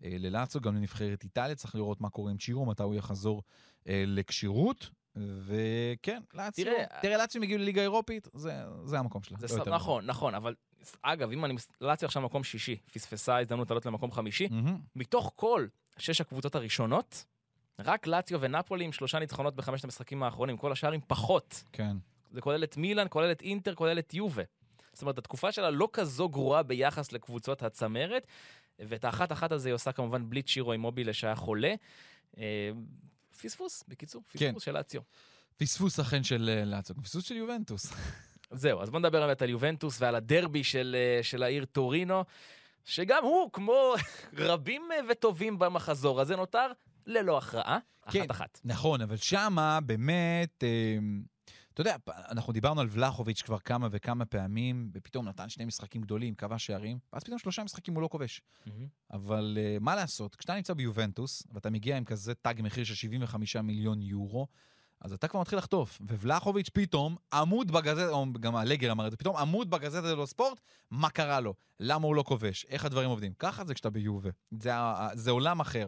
ללאצו, 0.02 0.62
גם 0.62 0.76
לנבחרת 0.76 1.24
איטליה, 1.24 1.56
צריך 1.56 1.76
לראות 1.76 2.02
מה 2.02 2.10
קורה 2.10 2.32
עם 2.32 2.38
צ'ירו, 2.38 2.66
מתי 2.66 2.84
הוא 2.84 2.96
יחזור 2.96 3.44
אה, 3.88 4.04
לכשירות. 4.08 4.90
וכן, 5.18 6.22
לאציו, 6.34 6.66
תראה, 7.02 7.18
לאציו 7.18 7.44
הגיעו 7.44 7.60
לליגה 7.60 7.82
האירופית, 7.82 8.28
זה, 8.34 8.54
זה 8.86 9.00
המקום 9.00 9.24
שלה. 9.24 9.38
זה 9.40 9.58
לא. 9.58 9.76
נכון, 9.76 10.06
נכון, 10.06 10.36
אבל 10.36 10.56
אגב, 11.02 11.32
אם 11.32 11.46
אני... 11.46 11.56
לאציו 11.82 12.08
עכשיו 12.08 12.22
מקום 12.22 12.44
שישי, 12.44 12.76
פספסה 12.94 13.40
הזדמנות 13.40 13.70
לעלות 13.70 13.86
למקום 13.86 14.12
חמישי. 14.12 14.50
מתוך 14.96 15.32
כל 15.36 15.68
שש 15.98 16.22
הקבוצות 16.22 16.56
הראשונות, 16.56 17.26
רק 17.80 18.08
לאציו 18.08 18.42
ונפולי 18.42 18.86
עם 18.86 18.92
שלושה 18.92 19.20
ניצחונות 19.20 19.56
בחמשת 19.56 19.84
המשחקים 19.84 20.24
האחרונים, 20.24 20.58
כל 20.58 20.72
השאר 20.72 20.92
עם 20.92 21.02
פחות. 21.08 21.64
כן. 21.72 21.98
זה 22.32 22.42
כולל 22.42 22.64
את 22.64 22.78
מילאן, 22.78 23.06
כולל 23.10 23.32
את 23.32 23.42
אינטר, 23.42 23.76
כולל 23.76 24.00
את 24.00 24.14
יובה. 24.14 24.44
זאת 24.94 25.02
אומרת, 25.02 25.18
התקופה 25.18 25.52
שלה 25.52 25.70
לא 25.70 25.90
כזו 25.94 26.30
גרועה 26.30 26.64
ביחס 26.64 27.12
לקבוצות 27.12 27.64
הצמרת, 27.64 28.28
ואת 28.80 29.06
האחת-אחת 29.06 29.52
הזה 29.52 29.70
היא 29.70 29.74
עושה 29.74 29.92
כמובן 29.92 30.30
בלי 30.30 30.42
צ'ירו 30.42 30.74
עם 30.74 30.82
מובילה 30.82 31.14
שהיה 31.14 31.36
חולה. 31.36 31.74
פספוס, 33.42 33.84
בקיצור, 33.88 34.24
כן. 34.28 34.48
פספוס 34.48 34.64
של 34.64 34.72
לאציו. 34.72 35.02
פספוס 35.58 36.00
אכן 36.00 36.24
של 36.24 36.50
אה, 36.54 36.66
לאציו, 36.66 36.96
פספוס 37.04 37.24
של 37.24 37.36
יובנטוס. 37.36 37.94
זהו, 38.52 38.82
אז 38.82 38.90
בוא 38.90 39.00
נדבר 39.00 39.26
באמת 39.26 39.42
על 39.42 39.50
יובנטוס 39.50 40.02
ועל 40.02 40.16
הדרבי 40.16 40.64
של, 40.64 40.96
אה, 41.00 41.24
של 41.24 41.44
העיר 41.44 41.66
טורינו, 41.66 42.24
שגם 42.86 43.24
הוא, 43.24 43.50
כמו 43.54 43.94
רבים 44.38 44.82
אה, 44.92 44.98
וטובים 45.10 45.60
במחזור 45.60 46.22
הזה, 46.22 46.36
נותר 46.36 46.68
ללא 47.06 47.38
הכרעה, 47.38 47.78
כן. 48.12 48.20
אחת-אחת. 48.20 48.60
נכון, 48.64 49.02
אבל 49.02 49.18
שמה 49.18 49.80
באמת, 49.82 50.64
אה, 50.64 50.98
אתה 51.76 51.82
יודע, 51.82 51.96
אנחנו 52.08 52.54
דיברנו 52.54 52.82
על 52.82 52.88
ולחוביץ' 52.90 53.42
כבר 53.42 53.60
כמה 53.60 53.88
וכמה 53.92 54.26
פעמים, 54.26 54.90
ופתאום 54.94 55.28
נתן 55.28 55.50
שני 55.50 55.66
משחקים 55.66 56.02
גדולים, 56.02 56.36
כבש 56.36 56.66
שערים, 56.66 57.00
ואז 57.14 57.24
פתאום 57.24 57.40
שלושה 57.40 57.64
משחקים 57.64 57.94
הוא 57.94 58.02
לא 58.02 58.08
כובש. 58.08 58.42
אבל 59.12 59.58
uh, 59.58 59.84
מה 59.84 59.96
לעשות, 59.96 60.36
כשאתה 60.36 60.56
נמצא 60.56 60.74
ביובנטוס, 60.74 61.44
ואתה 61.52 61.70
מגיע 61.70 61.98
עם 61.98 62.06
כזה 62.06 62.34
תג 62.36 62.54
מחיר 62.64 62.84
של 62.84 62.96
75 62.96 63.56
מיליון 63.56 64.02
יורו, 64.02 64.48
אז 65.02 65.14
אתה 65.14 65.28
כבר 65.28 65.42
מתחיל 65.42 65.58
לחטוף. 65.58 66.02
ובלחוביץ' 66.02 66.70
פתאום 66.74 67.16
עמוד 67.34 67.72
בגזטה, 67.72 68.10
או 68.10 68.26
גם 68.40 68.58
אלגר 68.58 68.92
אמר 68.92 69.06
את 69.06 69.12
זה, 69.12 69.18
פתאום 69.18 69.36
עמוד 69.36 69.70
בגזטה 69.70 70.02
דלו 70.02 70.28
ספורט, 70.28 70.62
מה 70.92 71.10
קרה 71.10 71.40
לו? 71.40 71.54
למה 71.80 72.08
הוא 72.08 72.16
לא 72.16 72.24
כובש? 72.24 72.66
איך 72.70 72.86
הדברים 72.86 73.10
עובדים? 73.10 73.34
ככה 73.40 73.66
זה 73.66 73.74
כשאתה 73.74 73.90
ביובה. 73.90 74.30
זה, 74.60 74.72
זה 75.14 75.32
עולם 75.32 75.60
אחר. 75.60 75.88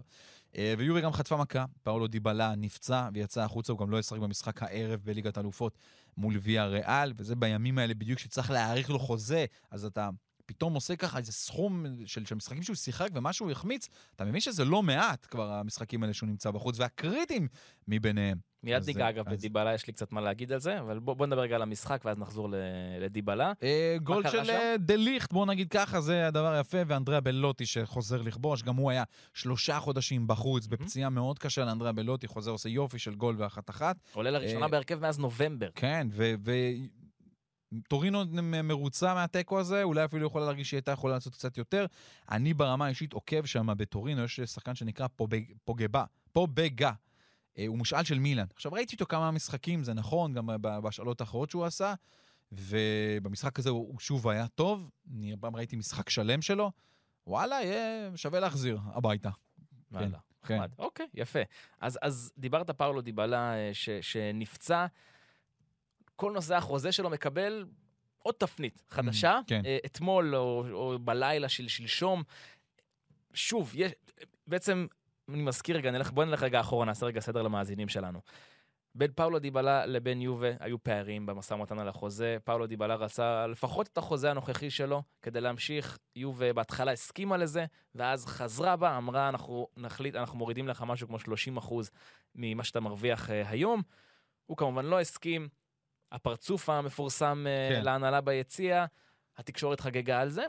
אה, 0.56 0.74
ויובה 0.78 1.02
גם 1.02 1.14
חטפה 1.14 1.38
מכה, 1.38 1.66
פאולו 1.84 2.08
דיבלה 2.08 2.56
נפצע 2.56 3.10
ויצא 3.14 3.42
החוצה, 3.42 3.72
הוא 3.74 3.80
גם 3.80 3.92
לא 3.92 4.00
ישחק 4.00 4.20
במשחק 4.20 4.64
הערב 4.64 5.00
בליגת 5.04 5.38
האלופות 5.38 5.78
מול 6.18 6.38
ויה 6.42 6.66
ריאל, 6.66 7.14
וזה 7.16 7.36
בימים 7.36 7.78
האלה 7.78 7.94
בדיוק 7.94 8.20
שצריך 8.20 8.52
להאריך 8.52 8.90
לו 8.90 9.00
חוזה, 9.00 9.46
אז 9.72 9.86
אתה 9.86 10.10
פתאום 10.46 10.74
עושה 10.74 10.96
ככה 10.96 11.18
איזה 11.18 11.32
סכום 11.32 11.86
של, 12.06 12.26
של 12.26 12.36
משחקים 12.36 12.64
שהוא 12.64 12.76
שיחק 12.76 13.10
ומה 13.14 13.34
שהוא 13.34 13.52
החמיץ, 13.52 13.88
אתה 14.16 14.26
מבין 14.26 14.42
שזה 14.42 14.66
לא 14.66 14.84
מעט 14.84 15.28
כבר 15.30 15.52
המשחקים 15.52 16.04
האלה 16.04 16.14
שהוא 16.14 16.30
נמצא 16.30 16.52
בחוץ, 16.52 16.80
והקריטיים 16.80 17.48
מביניהם. 17.88 18.38
מיד 18.68 18.78
אז 18.78 18.88
ניגע 18.88 19.10
אגב 19.10 19.28
אז- 19.30 19.34
בדיבלה, 19.38 19.74
יש 19.74 19.88
לי 19.88 19.94
קצת 19.94 20.12
מה 20.12 20.22
להגיד 20.22 20.52
על 20.52 20.60
זה, 20.60 20.80
אבל 20.80 21.00
בוא, 21.00 21.14
בוא 21.14 21.26
נדבר 21.26 21.42
רגע 21.42 21.56
על 21.56 21.62
המשחק 21.62 22.02
ואז 22.06 22.18
נחזור 22.20 22.50
לדיבלה. 23.00 23.54
אה, 23.64 23.96
גול 24.04 24.30
של? 24.30 24.50
אה, 24.50 24.76
דה 24.80 24.96
ליכט, 24.96 25.34
בוא 25.34 25.46
נגיד 25.46 25.70
ככה, 25.70 26.02
זה 26.02 26.28
הדבר 26.28 26.52
היפה, 26.54 26.78
ואנדריאה 26.88 27.22
בלוטי 27.22 27.66
שחוזר 27.66 28.22
לכבוש, 28.22 28.64
גם 28.64 28.76
הוא 28.76 28.92
היה 28.92 29.04
שלושה 29.34 29.80
חודשים 29.80 30.28
בחוץ, 30.28 30.68
בפציעה 30.68 31.10
מאוד 31.10 31.40
קשה 31.40 31.66
לאנדריאה 31.66 31.94
בלוטי, 31.94 32.28
חוזר 32.28 32.52
עושה 32.52 32.70
יופי 32.70 33.00
של 33.00 33.16
גול 33.16 33.36
ואחת 33.38 33.70
אחת. 33.70 33.96
עולה 34.14 34.32
לראשונה 34.32 34.66
אה, 34.66 34.72
בהרכב 34.72 35.00
מאז 35.00 35.20
נובמבר. 35.20 35.70
כן, 35.76 36.08
ו... 36.12 36.34
ו... 36.46 36.52
טורינו 37.88 38.24
מרוצה 38.64 39.14
מהתיקו 39.14 39.60
הזה, 39.60 39.84
אולי 39.84 40.06
אפילו 40.06 40.28
יכולה 40.28 40.46
להרגיש 40.46 40.70
שהיא 40.70 40.78
הייתה 40.78 40.92
יכולה 40.92 41.14
לעשות 41.14 41.34
קצת 41.34 41.58
יותר. 41.58 41.86
אני 42.32 42.54
ברמה 42.54 42.86
האישית 42.86 43.14
עוקב 43.14 43.46
שם 43.46 43.68
בטורינו, 43.78 44.24
יש 44.24 44.40
שחקן 44.40 44.76
שנקרא 44.76 45.08
פובג- 45.16 45.54
פוגבה, 45.66 46.04
פובגה. 46.32 46.92
אה, 47.58 47.68
הוא 47.68 47.78
מושאל 47.78 48.04
של 48.04 48.20
מילאן. 48.20 48.46
עכשיו, 48.56 48.72
ראיתי 48.72 48.96
אותו 48.96 49.06
כמה 49.06 49.32
משחקים, 49.32 49.84
זה 49.84 49.94
נכון, 49.94 50.34
גם 50.34 50.48
ב- 50.62 50.78
בהשאלות 50.80 51.22
האחרות 51.22 51.50
שהוא 51.50 51.66
עשה, 51.66 51.94
ובמשחק 52.52 53.60
הזה 53.60 53.70
הוא 53.70 54.00
שוב 54.00 54.28
היה 54.28 54.48
טוב. 54.48 54.90
אני 55.14 55.36
פעם 55.40 55.56
ראיתי 55.56 55.76
משחק 55.76 56.10
שלם 56.10 56.42
שלו, 56.42 56.72
וואלה, 57.28 57.56
יהיה 57.56 58.12
שווה 58.16 58.40
להחזיר 58.40 58.80
הביתה. 58.86 59.30
וואלה, 59.92 60.18
כן. 60.46 60.56
נחמד. 60.56 60.72
אוקיי, 60.80 61.08
יפה. 61.14 61.40
אז, 61.80 62.00
אז 62.02 62.32
דיברת 62.38 62.70
פאולו 62.70 63.02
דיבלה 63.02 63.54
אה, 63.54 63.70
ש, 63.74 63.90
שנפצע, 63.90 64.86
כל 66.16 66.32
נושא 66.32 66.56
החוזה 66.56 66.92
שלו 66.92 67.10
מקבל 67.10 67.66
עוד 68.18 68.36
תפנית 68.36 68.84
חדשה. 68.90 69.40
כן. 69.48 69.62
אה, 69.66 69.78
אתמול 69.86 70.36
או, 70.36 70.66
או 70.72 71.00
בלילה 71.00 71.50
של 71.50 71.68
שלשום, 71.68 72.24
שוב, 73.34 73.72
יש, 73.76 73.92
בעצם, 74.48 74.88
אני 75.30 75.42
מזכיר 75.42 75.78
רגע, 75.78 75.92
נלך, 75.92 76.12
בוא 76.12 76.26
נלך 76.26 76.44
רגע 76.44 76.60
אחורה, 76.60 76.86
נעשה 76.86 77.06
רגע 77.06 77.20
סדר 77.20 77.42
למאזינים 77.42 77.88
שלנו. 77.88 78.20
בין 78.96 79.12
פאולו 79.16 79.40
דיבלה 79.40 79.86
לבין 79.86 80.22
יובה 80.22 80.50
היו 80.60 80.84
פערים 80.84 81.26
במשא 81.26 81.54
ומתן 81.54 81.80
על 81.80 81.88
החוזה. 81.88 82.38
פאולו 82.44 82.68
דיבלה 82.68 82.96
רצה 82.96 83.48
לפחות 83.48 83.88
את 83.88 83.98
החוזה 83.98 84.32
הנוכחי 84.32 84.70
שלו 84.70 85.04
כדי 85.22 85.42
להמשיך. 85.42 85.98
יובה 86.16 86.54
בהתחלה 86.54 86.92
הסכימה 86.92 87.38
לזה, 87.38 87.66
ואז 87.96 88.26
חזרה 88.26 88.76
בה, 88.76 88.98
אמרה, 88.98 89.30
אנחנו 89.30 89.68
נחליט, 89.78 90.16
אנחנו 90.16 90.38
מורידים 90.38 90.68
לך 90.68 90.84
משהו 90.88 91.08
כמו 91.08 91.20
30 91.20 91.58
אחוז 91.58 91.92
ממה 92.36 92.64
שאתה 92.64 92.80
מרוויח 92.80 93.30
אה, 93.30 93.50
היום. 93.50 93.82
הוא 94.46 94.58
כמובן 94.58 94.86
לא 94.86 95.00
הסכים. 95.00 95.50
הפרצוף 96.12 96.70
המפורסם 96.70 97.46
אה, 97.48 97.70
כן. 97.76 97.86
להנהלה 97.86 98.22
ביציע, 98.22 98.86
התקשורת 99.38 99.80
חגגה 99.80 100.22
על 100.22 100.30
זה. 100.30 100.46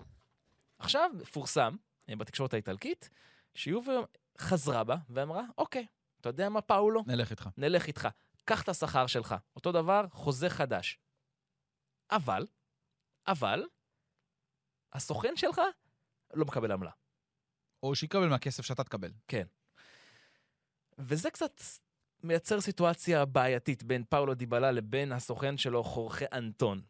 עכשיו 0.78 1.10
פורסם 1.32 1.76
אה, 2.08 2.16
בתקשורת 2.16 2.54
האיטלקית, 2.54 3.10
שיובה 3.54 3.92
חזרה 4.40 4.84
בה 4.84 4.96
ואמרה, 5.08 5.42
אוקיי, 5.58 5.86
אתה 6.20 6.28
יודע 6.28 6.48
מה, 6.48 6.60
פאולו? 6.60 7.02
נלך 7.06 7.30
איתך. 7.30 7.48
נלך 7.56 7.86
איתך, 7.86 8.08
קח 8.44 8.62
את 8.62 8.68
השכר 8.68 9.06
שלך. 9.06 9.34
אותו 9.56 9.72
דבר, 9.72 10.04
חוזה 10.10 10.50
חדש. 10.50 10.98
אבל, 12.10 12.46
אבל, 13.26 13.64
הסוכן 14.92 15.36
שלך 15.36 15.60
לא 16.34 16.44
מקבל 16.44 16.72
עמלה. 16.72 16.90
או 17.82 17.94
שיקבל 17.94 18.28
מהכסף 18.28 18.64
שאתה 18.64 18.84
תקבל. 18.84 19.12
וזה 20.98 21.30
קצת 21.30 21.60
מייצר 22.22 22.60
סיטואציה 22.60 23.24
בעייתית 23.24 23.82
בין 23.82 24.04
פאולו 24.04 24.34
דיבלה 24.34 24.70
לבין 24.70 25.12
הסוכן 25.12 25.56
שלו, 25.56 25.84
חורכה 25.84 26.24
אנטון. 26.32 26.82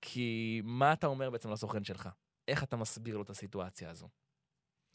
כי 0.00 0.60
מה 0.64 0.92
אתה 0.92 1.06
אומר 1.06 1.30
בעצם 1.30 1.50
לסוכן 1.50 1.84
שלך? 1.84 2.08
איך 2.48 2.62
אתה 2.62 2.76
מסביר 2.76 3.16
לו 3.16 3.22
את 3.22 3.30
הסיטואציה 3.30 3.90
הזו? 3.90 4.08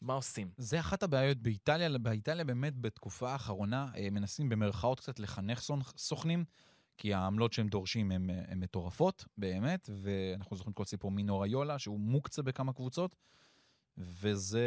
מה 0.00 0.14
עושים? 0.14 0.50
זה 0.56 0.80
אחת 0.80 1.02
הבעיות 1.02 1.38
באיטליה, 1.38 1.98
באיטליה 1.98 2.44
באמת 2.44 2.76
בתקופה 2.76 3.32
האחרונה 3.32 3.88
אה, 3.96 4.08
מנסים 4.10 4.48
במרכאות 4.48 5.00
קצת 5.00 5.20
לחנך 5.20 5.60
סוכנים, 5.96 6.44
כי 6.98 7.14
העמלות 7.14 7.52
שהם 7.52 7.68
דורשים 7.68 8.10
הן 8.12 8.60
מטורפות, 8.60 9.24
באמת, 9.38 9.90
ואנחנו 10.02 10.56
זוכרים 10.56 10.74
כל 10.74 10.84
סיפור 10.84 11.10
מינו 11.10 11.40
ריולה, 11.40 11.78
שהוא 11.78 12.00
מוקצה 12.00 12.42
בכמה 12.42 12.72
קבוצות, 12.72 13.16
וזה 13.98 14.64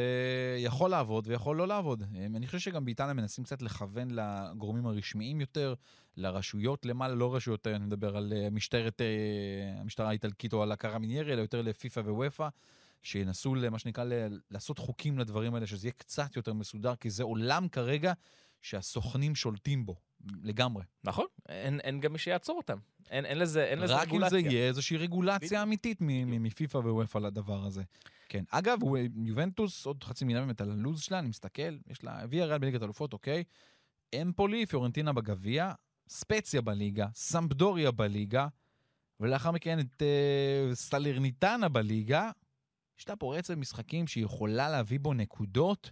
יכול 0.60 0.90
לעבוד 0.90 1.28
ויכול 1.28 1.58
לא 1.58 1.68
לעבוד. 1.68 2.04
אה, 2.16 2.26
אני 2.26 2.46
חושב 2.46 2.60
שגם 2.60 2.86
באיטליה 2.86 3.14
מנסים 3.14 3.44
קצת 3.44 3.62
לכוון 3.62 4.08
לגורמים 4.12 4.86
הרשמיים 4.86 5.42
יותר, 5.42 5.74
לרשויות 6.18 6.86
למעלה, 6.86 7.16
לא 7.16 7.36
רשויות, 7.36 7.68
אני 7.68 7.86
מדבר 7.86 8.18
על 8.18 8.34
אה, 8.36 8.50
משטרת, 8.50 9.02
המשטרה 9.78 10.10
האיטלקית 10.10 10.54
או 10.54 10.64
על 10.64 10.72
הקרמיניירי, 10.72 11.34
אלא 11.34 11.42
יותר 11.42 11.62
לפיפ"א 11.62 12.00
וופ"א. 12.00 12.50
שינסו, 13.04 13.56
מה 13.72 13.80
שנקרא, 13.80 14.06
לעשות 14.52 14.80
חוקים 14.80 15.20
לדברים 15.20 15.56
האלה, 15.56 15.68
שזה 15.68 15.88
יהיה 15.88 15.94
קצת 15.94 16.36
יותר 16.36 16.54
מסודר, 16.54 16.96
כי 16.96 17.10
זה 17.10 17.24
עולם 17.24 17.68
כרגע 17.68 18.14
שהסוכנים 18.62 19.36
שולטים 19.36 19.86
בו, 19.86 19.96
לגמרי. 20.44 20.84
נכון, 21.04 21.26
אין, 21.50 21.80
אין 21.80 22.00
גם 22.00 22.14
מי 22.14 22.20
שיעצור 22.20 22.58
אותם. 22.58 22.78
אין, 23.10 23.26
אין 23.26 23.40
לזה, 23.40 23.64
אין 23.64 23.80
לזה 23.80 23.94
רק 23.96 24.08
אם 24.08 24.16
רגולציה. 24.16 24.30
זה 24.30 24.40
יהיה 24.40 24.68
איזושהי 24.68 24.98
רגולציה 24.98 25.48
בדיוק. 25.48 25.62
אמיתית 25.62 25.98
מפיפ"א 26.02 26.78
ווופ"א 26.78 27.20
לדבר 27.20 27.66
הזה. 27.66 27.84
כן. 28.30 28.44
אגב, 28.50 28.80
יובנטוס, 29.26 29.86
עוד 29.86 30.04
חצי 30.04 30.26
מילה 30.26 30.40
באמת 30.40 30.62
על 30.62 30.72
הלו"ז 30.72 31.02
שלה, 31.02 31.20
אני 31.20 31.28
מסתכל, 31.28 31.78
יש 31.88 32.04
לה, 32.04 32.24
הביאה 32.24 32.46
ריאל 32.46 32.58
בליגת 32.58 32.84
אלופות, 32.84 33.14
אוקיי. 33.14 33.44
אמפולי, 34.22 34.66
פיורנטינה 34.66 35.14
בגביע, 35.14 35.74
ספציה 36.10 36.62
בליגה, 36.62 37.08
סמפדוריה 37.16 37.92
בליגה, 37.92 38.48
ולאחר 39.20 39.52
מכן 39.52 39.80
את 39.80 40.02
אה, 40.02 40.76
סלרניטנה 40.76 41.70
בליגה. 41.70 42.32
יש 43.04 43.10
לה 43.10 43.16
פה 43.16 43.36
רצף 43.38 43.54
משחקים 43.58 44.08
שהיא 44.08 44.24
יכולה 44.26 44.70
להביא 44.70 45.00
בו 45.00 45.14
נקודות 45.14 45.92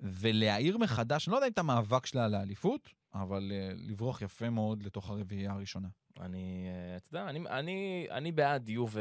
ולהעיר 0.00 0.78
מחדש, 0.78 1.28
אני 1.28 1.32
לא 1.32 1.36
יודע 1.36 1.46
אם 1.46 1.52
את 1.52 1.58
המאבק 1.58 2.06
שלה 2.06 2.24
על 2.24 2.34
האליפות, 2.34 2.88
אבל 3.14 3.52
אה, 3.54 3.70
לברוח 3.74 4.22
יפה 4.22 4.50
מאוד 4.50 4.82
לתוך 4.82 5.10
הרביעייה 5.10 5.52
הראשונה. 5.52 5.88
אני, 6.20 6.66
אה, 6.68 6.96
אתה 6.96 7.08
יודע, 7.08 7.28
אני, 7.28 7.40
אני, 7.48 8.06
אני 8.10 8.32
בעד 8.32 8.68
יובה 8.68 9.00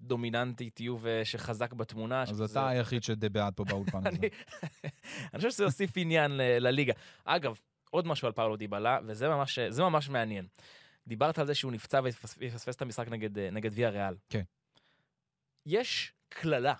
דומיננטית, 0.00 0.80
יובה 0.80 1.24
שחזק 1.24 1.72
בתמונה. 1.72 2.22
אז 2.22 2.28
שזה- 2.28 2.44
אתה 2.44 2.68
היחיד 2.68 3.02
שדי 3.02 3.28
בעד 3.28 3.54
פה 3.54 3.64
באולפן 3.64 4.06
הזה. 4.06 4.16
אני 5.32 5.36
חושב 5.36 5.50
שזה 5.50 5.64
יוסיף 5.64 5.90
עניין 5.96 6.30
לליגה. 6.36 6.92
אגב, 7.24 7.58
עוד 7.90 8.06
משהו 8.06 8.26
על 8.26 8.32
פאולו 8.32 8.56
דיבלה, 8.56 8.98
וזה 9.06 9.28
ממש, 9.28 9.58
ממש 9.58 10.08
מעניין. 10.08 10.46
דיברת 11.06 11.38
על 11.38 11.46
זה 11.46 11.54
שהוא 11.54 11.72
נפצע 11.72 12.00
ויפספס 12.38 12.76
את 12.76 12.82
המשחק 12.82 13.08
נגד, 13.08 13.38
אה, 13.38 13.50
נגד 13.50 13.70
ויה 13.74 13.88
ריאל. 13.90 14.14
כן. 14.30 14.42
יש 15.66 16.12
קללה 16.32 16.74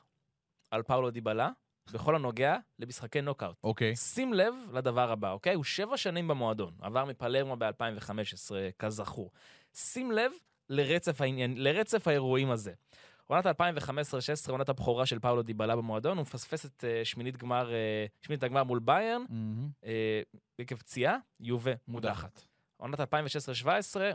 על 0.70 0.82
פאולו 0.82 1.10
דיבלה 1.10 1.50
בכל 1.92 2.16
הנוגע 2.16 2.56
למשחקי 2.78 3.20
נוקאוט. 3.20 3.56
אוקיי. 3.64 3.96
שים 3.96 4.34
לב 4.34 4.54
לדבר 4.72 5.10
הבא, 5.10 5.32
אוקיי? 5.32 5.54
הוא 5.54 5.64
שבע 5.64 5.96
שנים 5.96 6.28
במועדון, 6.28 6.74
עבר 6.80 7.04
מפלרמו 7.04 7.56
ב-2015, 7.56 8.52
כזכור. 8.78 9.30
שים 9.74 10.12
לב 10.12 10.32
לרצף, 10.68 11.20
העניין, 11.20 11.54
לרצף 11.56 12.08
האירועים 12.08 12.50
הזה. 12.50 12.72
עונת 13.26 13.46
2015-2016, 13.46 13.50
עונת 14.48 14.68
הבכורה 14.68 15.06
של 15.06 15.18
פאולו 15.18 15.42
דיבלה 15.42 15.76
במועדון, 15.76 16.16
הוא 16.16 16.22
מפספס 16.22 16.66
את 16.66 16.84
uh, 16.84 17.04
שמינית 17.04 17.36
גמר, 17.36 17.70
uh, 17.70 18.26
שמינית 18.26 18.42
הגמר 18.42 18.64
מול 18.64 18.78
ביירן, 18.78 19.24
uh, 19.82 19.86
עקב 20.58 20.76
פציעה, 20.76 21.16
יובה 21.40 21.72
מודחת. 21.88 22.42
עונת 22.76 23.00
2016-2017, 23.00 23.04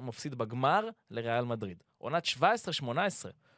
מפסיד 0.02 0.36
בגמר 0.36 0.90
לריאל 1.12 1.46
מדריד. 1.46 1.84
עונת 1.98 2.24
17-18, 2.26 2.38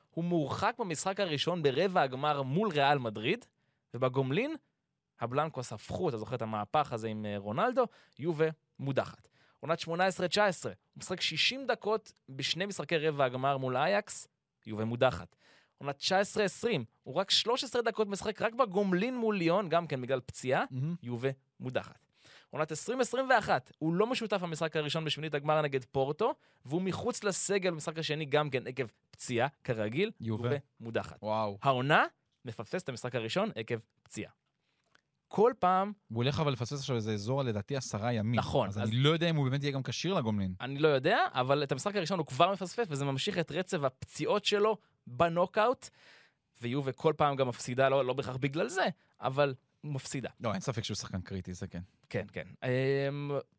הוא 0.09 0.23
מורחק 0.23 0.75
במשחק 0.79 1.19
הראשון 1.19 1.63
ברבע 1.63 2.01
הגמר 2.01 2.41
מול 2.41 2.69
ריאל 2.69 2.97
מדריד, 2.97 3.45
ובגומלין, 3.93 4.55
הבלנקוס 5.19 5.73
הפכו, 5.73 6.09
אתה 6.09 6.17
זוכר 6.17 6.35
את 6.35 6.41
המהפך 6.41 6.93
הזה 6.93 7.07
עם 7.07 7.25
אה, 7.25 7.37
רונלדו, 7.37 7.85
יובה 8.19 8.47
מודחת. 8.79 9.27
עונת 9.59 9.79
18-19, 9.79 9.87
הוא 9.87 10.71
משחק 10.97 11.21
60 11.21 11.67
דקות 11.67 12.13
בשני 12.29 12.65
משחקי 12.65 12.97
רבע 12.97 13.25
הגמר 13.25 13.57
מול 13.57 13.77
אייקס, 13.77 14.27
יובה 14.65 14.85
מודחת. 14.85 15.35
עונת 15.77 16.01
19-20, 16.01 16.67
הוא 17.03 17.15
רק 17.15 17.31
13 17.31 17.81
דקות 17.81 18.07
משחק 18.07 18.41
רק 18.41 18.53
בגומלין 18.53 19.17
מול 19.17 19.37
ליון, 19.37 19.69
גם 19.69 19.87
כן 19.87 20.01
בגלל 20.01 20.19
פציעה, 20.19 20.63
מהמם. 20.71 20.95
יובה 21.03 21.29
מודחת. 21.59 22.08
עונת 22.49 22.71
2021, 22.71 23.71
הוא 23.79 23.93
לא 23.93 24.07
משותף 24.07 24.37
במשחק 24.41 24.75
הראשון 24.75 25.05
בשמינית 25.05 25.33
הגמר 25.33 25.61
נגד 25.61 25.85
פורטו, 25.85 26.33
והוא 26.65 26.81
מחוץ 26.81 27.23
לסגל 27.23 27.71
במשחק 27.71 27.97
השני 27.99 28.25
גם 28.25 28.49
כן 28.49 28.67
עקב 28.67 28.85
פציעה, 29.11 29.47
כרגיל, 29.63 30.11
יובה. 30.21 30.49
מודחת. 30.79 31.17
וואו. 31.23 31.57
העונה, 31.61 32.05
מפספס 32.45 32.83
את 32.83 32.89
המשחק 32.89 33.15
הראשון 33.15 33.49
עקב 33.55 33.75
פציעה. 34.03 34.31
כל 35.27 35.53
פעם, 35.59 35.93
הוא 36.07 36.15
הולך 36.23 36.39
אבל 36.39 36.51
לפספס 36.51 36.79
עכשיו 36.79 36.95
איזה 36.95 37.13
אזור, 37.13 37.43
לדעתי, 37.43 37.75
עשרה 37.75 38.13
ימים. 38.13 38.35
נכון, 38.39 38.67
אז 38.67 38.77
אז- 38.81 38.89
אני 38.89 38.97
לא 38.97 39.09
יודע 39.09 39.29
אם 39.29 39.35
הוא 39.35 39.49
באמת 39.49 39.63
יהיה 39.63 39.73
גם 39.73 39.83
כשיר 39.83 40.13
לגומלין. 40.13 40.53
אני 40.61 40.79
לא 40.79 40.87
יודע, 40.87 41.17
אבל 41.33 41.63
את 41.63 41.71
המשחק 41.71 41.95
הראשון 41.95 42.19
הוא 42.19 42.25
כבר 42.27 42.51
מפספס, 42.51 42.87
וזה 42.89 43.05
ממשיך 43.05 43.37
את 43.37 43.51
רצף 43.51 43.77
הפציעות 43.83 44.45
שלו 44.45 44.77
בנוקאוט, 45.07 45.89
ויובה 46.61 46.91
כל 46.91 47.13
פעם 47.17 47.35
גם 47.35 47.47
מפסידה, 47.47 47.89
לא, 47.89 48.05
לא 48.05 48.13
בהכרח 48.13 48.35
בגלל 48.37 48.69
זה, 48.69 48.85
אבל 49.21 49.55
מפסידה. 49.83 50.29
לא, 50.39 50.53
אין 50.53 50.61
ספק 50.61 50.83
שהוא 50.83 50.95
שחקן 50.95 51.21
קריטי, 51.21 51.53
זה 51.53 51.67
כן. 51.67 51.81
כן, 52.09 52.25
כן. 52.33 52.43
Um, 52.61 52.67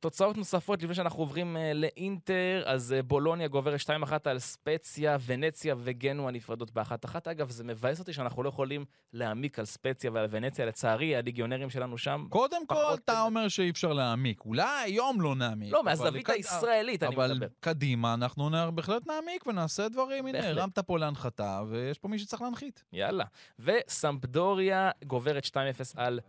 תוצאות 0.01 0.37
נוספות 0.37 0.83
לפני 0.83 0.95
שאנחנו 0.95 1.19
עוברים 1.23 1.57
uh, 1.57 1.75
לאינטר, 1.75 2.63
אז 2.67 2.95
uh, 2.99 3.03
בולוניה 3.03 3.49
גוברת 3.49 3.81
2-1 3.81 3.91
על 4.25 4.39
ספציה, 4.39 5.17
ונציה 5.27 5.75
וגנוע 5.79 6.31
נפרדות 6.31 6.71
ב-1-1. 6.71 6.91
אגב, 7.31 7.51
זה 7.51 7.65
מבאס 7.65 8.01
אותי 8.01 8.13
שאנחנו 8.13 8.43
לא 8.43 8.49
יכולים 8.49 8.85
להעמיק 9.13 9.59
על 9.59 9.65
ספציה 9.65 10.11
ועל 10.15 10.27
ונציה. 10.31 10.67
לצערי, 10.67 11.17
הליגיונרים 11.17 11.71
שלנו 11.71 11.99
שם... 11.99 12.27
קודם 12.29 12.67
כל, 12.67 12.75
אתה 12.95 13.13
כזה. 13.13 13.21
אומר 13.21 13.49
שאי 13.49 13.71
אפשר 13.71 13.93
להעמיק. 13.93 14.41
אולי 14.45 14.83
היום 14.85 15.21
לא 15.21 15.35
נעמיק. 15.35 15.73
לא, 15.73 15.81
אבל 15.81 15.85
מהזווית 15.91 16.27
קד- 16.27 16.33
הישראלית 16.33 17.03
אני 17.03 17.15
אבל 17.17 17.33
מדבר. 17.35 17.47
קדימה, 17.61 18.15
אנחנו 18.15 18.51
נ- 18.51 18.75
בהחלט 18.77 19.07
נעמיק 19.07 19.47
ונעשה 19.47 19.89
דברים. 19.89 20.27
הנה. 20.27 20.49
הרמת 20.49 20.79
פה 20.79 20.99
להנחתה, 20.99 21.63
ויש 21.69 21.99
פה 21.99 22.09
מי 22.09 22.19
שצריך 22.19 22.43
להנחית. 22.43 22.85
יאללה. 22.93 23.25
וסמפדוריה 23.59 24.91
גוברת 25.05 25.45
2-0 25.47 25.51
על 25.97 26.21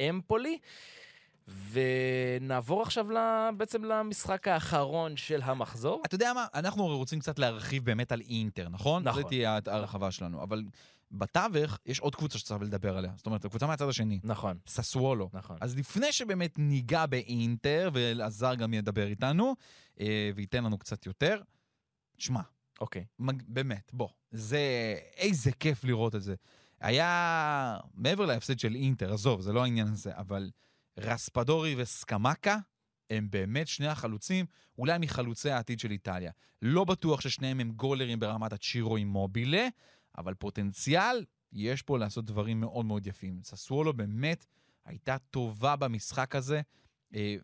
אמפולי. 0.00 0.58
ונעבור 1.48 2.82
עכשיו 2.82 3.06
בעצם 3.56 3.84
למשחק 3.84 4.48
האחרון 4.48 5.16
של 5.16 5.42
המחזור. 5.42 6.02
אתה 6.06 6.14
יודע 6.14 6.32
מה? 6.32 6.46
אנחנו 6.54 6.86
רוצים 6.86 7.18
קצת 7.20 7.38
להרחיב 7.38 7.84
באמת 7.84 8.12
על 8.12 8.20
אינטר, 8.20 8.68
נכון? 8.68 9.02
נכון. 9.02 9.22
זו 9.22 9.28
תהיה 9.28 9.58
ההרחבה 9.66 10.10
שלנו. 10.10 10.42
אבל 10.42 10.64
בתווך 11.10 11.78
יש 11.86 12.00
עוד 12.00 12.14
קבוצה 12.14 12.38
שצריך 12.38 12.62
לדבר 12.62 12.98
עליה. 12.98 13.12
זאת 13.16 13.26
אומרת, 13.26 13.44
הקבוצה 13.44 13.66
מהצד 13.66 13.88
השני. 13.88 14.20
נכון, 14.24 14.58
ססוולו. 14.66 15.30
נכון. 15.32 15.56
אז 15.60 15.76
לפני 15.76 16.12
שבאמת 16.12 16.58
ניגע 16.58 17.06
באינטר, 17.06 17.90
ואלעזר 17.92 18.54
גם 18.54 18.74
ידבר 18.74 19.06
איתנו, 19.06 19.54
אה, 20.00 20.30
וייתן 20.34 20.64
לנו 20.64 20.78
קצת 20.78 21.06
יותר, 21.06 21.40
שמע, 22.18 22.40
אוקיי. 22.80 23.04
מג... 23.18 23.42
באמת, 23.48 23.90
בוא, 23.92 24.08
זה... 24.30 24.60
איזה 25.16 25.52
כיף 25.52 25.84
לראות 25.84 26.14
את 26.14 26.22
זה. 26.22 26.34
היה, 26.80 27.78
מעבר 27.94 28.26
להפסד 28.26 28.58
של 28.58 28.74
אינטר, 28.74 29.12
עזוב, 29.12 29.40
זה 29.40 29.52
לא 29.52 29.62
העניין 29.62 29.88
הזה, 29.88 30.10
אבל 30.16 30.50
רספדורי 30.98 31.74
וסקמקה 31.78 32.58
הם 33.10 33.30
באמת 33.30 33.68
שני 33.68 33.86
החלוצים, 33.86 34.46
אולי 34.78 34.98
מחלוצי 34.98 35.50
העתיד 35.50 35.80
של 35.80 35.90
איטליה. 35.90 36.32
לא 36.62 36.84
בטוח 36.84 37.20
ששניהם 37.20 37.60
הם 37.60 37.70
גולרים 37.70 38.20
ברמת 38.20 38.52
הצ'ירו 38.52 38.96
עם 38.96 39.08
מובילה, 39.08 39.68
אבל 40.18 40.34
פוטנציאל, 40.34 41.24
יש 41.52 41.82
פה 41.82 41.98
לעשות 41.98 42.24
דברים 42.24 42.60
מאוד 42.60 42.86
מאוד 42.86 43.06
יפים. 43.06 43.40
ססוולו 43.44 43.92
באמת 43.92 44.46
הייתה 44.84 45.16
טובה 45.30 45.76
במשחק 45.76 46.36
הזה, 46.36 46.60
אה, 47.14 47.36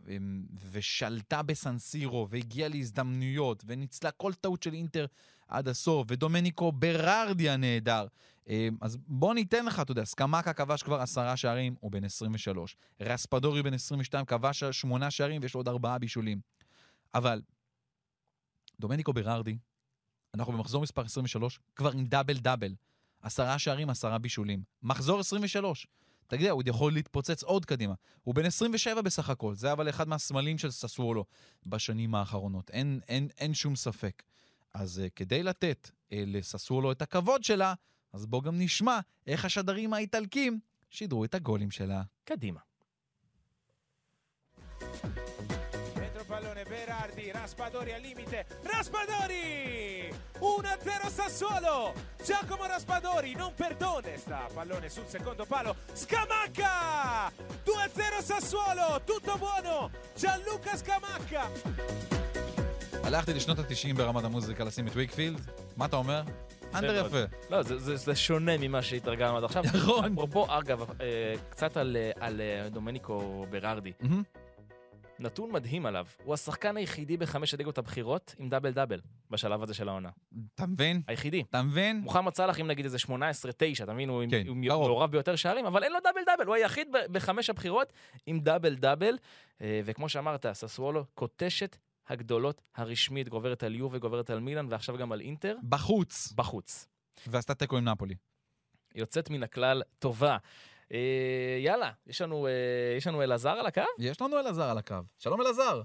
ושלטה 0.71 1.43
בסנסירו, 1.43 2.27
והגיעה 2.31 2.69
להזדמנויות, 2.69 3.63
וניצלה 3.67 4.11
כל 4.11 4.33
טעות 4.35 4.63
של 4.63 4.73
אינטר 4.73 5.07
עד 5.51 5.69
הסוף, 5.69 6.07
ודומניקו 6.11 6.73
ברארדי 6.73 7.51
הנהדר. 7.51 8.07
אה, 8.49 8.69
אז 8.81 8.99
בוא 9.07 9.35
ניתן 9.35 9.65
לך, 9.67 9.81
אתה 9.81 9.93
יודע, 9.93 10.05
סקמקה 10.05 10.53
כבש 10.53 10.83
כבר 10.83 11.01
עשרה 11.01 11.37
שערים, 11.37 11.75
הוא 11.81 11.91
בן 11.91 12.05
23. 12.05 12.77
רספדורי 13.01 13.63
בן 13.63 13.75
22 13.75 14.25
כבש 14.25 14.65
שמונה 14.65 15.11
שערים 15.11 15.43
ויש 15.43 15.55
לו 15.55 15.59
עוד 15.59 15.69
ארבעה 15.69 15.99
בישולים. 15.99 16.41
אבל 17.15 17.43
דומניקו 18.81 19.13
ברארדי, 19.13 19.59
אנחנו 20.35 20.53
במחזור 20.53 20.83
מספר 20.83 21.03
23, 21.03 21.61
כבר 21.77 21.93
עם 21.93 22.07
דאבל 22.07 22.37
דאבל. 22.37 22.75
עשרה 23.23 23.59
שערים, 23.59 23.91
עשרה 23.91 24.19
בישולים. 24.19 24.63
מחזור 24.83 25.21
23. 25.21 25.87
אתה 26.27 26.37
יודע, 26.37 26.51
הוא 26.51 26.63
יכול 26.67 26.93
להתפוצץ 26.93 27.43
עוד 27.43 27.65
קדימה. 27.65 27.95
הוא 28.23 28.35
בן 28.35 28.45
27 28.45 29.03
בסך 29.03 29.31
הכל, 29.31 29.55
זה 29.55 29.73
אבל 29.73 29.89
אחד 29.89 30.09
מהסמלים 30.09 30.59
של 30.59 30.71
ססוולו 30.71 31.25
בשנים 31.67 32.15
האחרונות. 32.15 32.71
אין, 32.71 33.01
אין, 33.09 33.29
אין 33.39 33.55
שום 33.55 33.77
ספק. 33.77 34.23
אז 34.75 35.03
uh, 35.05 35.11
כדי 35.17 35.43
לתת 35.43 35.91
uh, 35.91 36.15
לססוולו 36.27 36.93
את 36.93 37.03
הכבוד 37.03 37.45
שלה, 37.45 37.75
אז 38.13 38.27
בואו 38.27 38.43
גם 38.43 38.59
נשמע 38.59 39.01
איך 39.27 39.45
השדרים 39.45 39.93
האיטלקים 39.93 40.61
שידרו 40.91 41.25
את 41.25 41.35
הגולים 41.35 41.71
שלה. 41.71 42.03
קדימה. 42.25 42.61
Dentro 45.95 46.25
pallone 46.25 46.65
Berardi, 46.65 47.31
Raspadori 47.31 47.93
al 47.93 48.01
limite, 48.01 48.47
Raspadori! 48.63 50.13
1-0 50.39 51.11
Sassuolo! 51.11 51.93
Giacomo 52.25 52.65
Raspadori 52.67 53.35
non 53.35 53.53
perdona, 53.55 54.17
sta 54.17 54.49
pallone 54.53 54.89
sul 54.89 55.07
secondo 55.07 55.45
palo, 55.45 55.77
Scamacca! 55.93 57.31
2-0 57.65 58.23
Sassuolo, 58.23 59.03
tutto 59.05 59.37
buono! 59.37 59.91
Gianluca 60.15 60.77
Scamacca! 60.77 62.20
הלכתי 63.15 63.35
לשנות 63.35 63.59
ה-90 63.59 63.97
ברמת 63.97 64.25
המוזיקה 64.25 64.65
לשים 64.65 64.87
את 64.87 64.93
ויקפילד, 64.97 65.41
מה 65.77 65.85
אתה 65.85 65.97
אומר? 65.97 66.23
אנדר. 66.75 67.07
יפה. 67.07 67.37
לא, 67.51 67.63
זה, 67.63 67.79
זה, 67.79 67.97
זה 67.97 68.15
שונה 68.17 68.59
ממה 68.59 68.83
שהתרגלנו 68.83 69.37
עד 69.37 69.45
עכשיו. 69.45 69.63
נכון. 69.75 70.13
אפרופו, 70.13 70.59
אגב, 70.59 70.91
אה, 71.01 71.35
קצת 71.49 71.77
על, 71.77 71.97
אה, 71.97 72.11
על 72.21 72.41
אה, 72.41 72.69
דומניקו 72.69 73.47
ברארדי. 73.51 73.93
נתון 75.19 75.53
מדהים 75.53 75.87
עליו, 75.87 76.07
הוא 76.25 76.35
השחקן 76.35 76.77
היחידי 76.77 77.17
בחמש 77.17 77.55
הליגות 77.55 77.79
הבכירות 77.79 78.35
עם 78.39 78.49
דאבל 78.49 78.71
דאבל 78.71 79.01
בשלב 79.31 79.63
הזה 79.63 79.75
של 79.75 79.89
העונה. 79.89 80.09
אתה 80.55 80.67
מבין? 80.67 81.03
היחידי. 81.07 81.43
אתה 81.51 81.63
מבין? 81.63 82.01
מוחמד 82.01 82.35
סאלח, 82.35 82.61
אם 82.61 82.67
נגיד 82.67 82.85
איזה 82.85 82.99
18-9, 83.07 83.11
אתה 83.83 83.93
מבין? 83.93 84.09
הוא, 84.09 84.25
כן, 84.31 84.47
הוא. 84.47 84.57
מעורב 84.57 85.11
ביותר 85.11 85.37
שערים, 85.37 85.67
אבל 85.67 85.83
אין 85.83 85.93
לו 85.93 85.99
דאבל 86.05 86.21
דאבל, 86.27 86.47
הוא 86.47 86.55
היחיד 86.55 86.89
בחמש 87.13 87.51
הבחירות 87.51 87.93
עם 88.27 88.41
דאבל 88.41 88.75
דאבל. 88.75 89.15
וכמו 89.85 90.09
שאמרת, 90.09 90.47
ססוולו 90.53 91.05
כותשת 91.15 91.77
הגדולות 92.11 92.61
הרשמית, 92.77 93.29
גוברת 93.29 93.63
על 93.63 93.75
יובה, 93.75 93.99
גוברת 93.99 94.31
על 94.31 94.41
מילאן, 94.41 94.67
ועכשיו 94.71 94.97
גם 94.97 95.13
על 95.13 95.21
אינטר, 95.21 95.57
בחוץ. 95.69 96.33
בחוץ. 96.33 96.89
ועשתה 97.27 97.55
תיקו 97.55 97.77
עם 97.77 97.85
נפולי. 97.85 98.15
יוצאת 98.95 99.31
מן 99.31 99.43
הכלל 99.43 99.83
טובה. 99.99 100.37
אה, 100.93 101.57
יאללה, 101.61 101.91
יש 102.07 102.21
לנו, 102.21 102.47
אה, 102.47 102.53
יש 102.97 103.07
לנו 103.07 103.23
אלעזר 103.23 103.51
על 103.51 103.67
הקו? 103.67 103.83
יש 103.99 104.21
לנו 104.21 104.39
אלעזר 104.39 104.71
על 104.71 104.79
הקו. 104.79 104.95
שלום 105.19 105.41
אלעזר. 105.41 105.83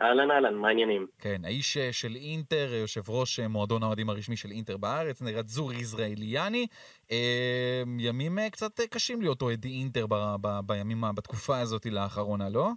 אהלן 0.00 0.30
אהלן, 0.30 0.54
מה 0.54 0.68
העניינים? 0.68 1.06
כן, 1.18 1.44
האיש 1.44 1.76
אה, 1.76 1.92
של 1.92 2.14
אינטר, 2.16 2.72
אה, 2.72 2.76
יושב 2.76 3.10
ראש 3.10 3.40
אה, 3.40 3.48
מועדון 3.48 3.82
האוהדים 3.82 4.10
הרשמי 4.10 4.36
של 4.36 4.50
אינטר 4.50 4.76
בארץ, 4.76 5.22
נרדזור 5.22 5.72
יזרעאליאני. 5.72 6.66
אה, 7.10 7.82
ימים 7.98 8.38
אה, 8.38 8.50
קצת 8.50 8.80
אה, 8.80 8.86
קשים 8.86 9.22
להיות 9.22 9.42
אוהדי 9.42 9.68
אינטר 9.68 10.06
ב- 10.06 10.36
ב- 10.40 10.60
בימים, 10.66 11.04
בתקופה 11.14 11.58
הזאת 11.58 11.86
לאחרונה, 11.86 12.48
לא? 12.48 12.70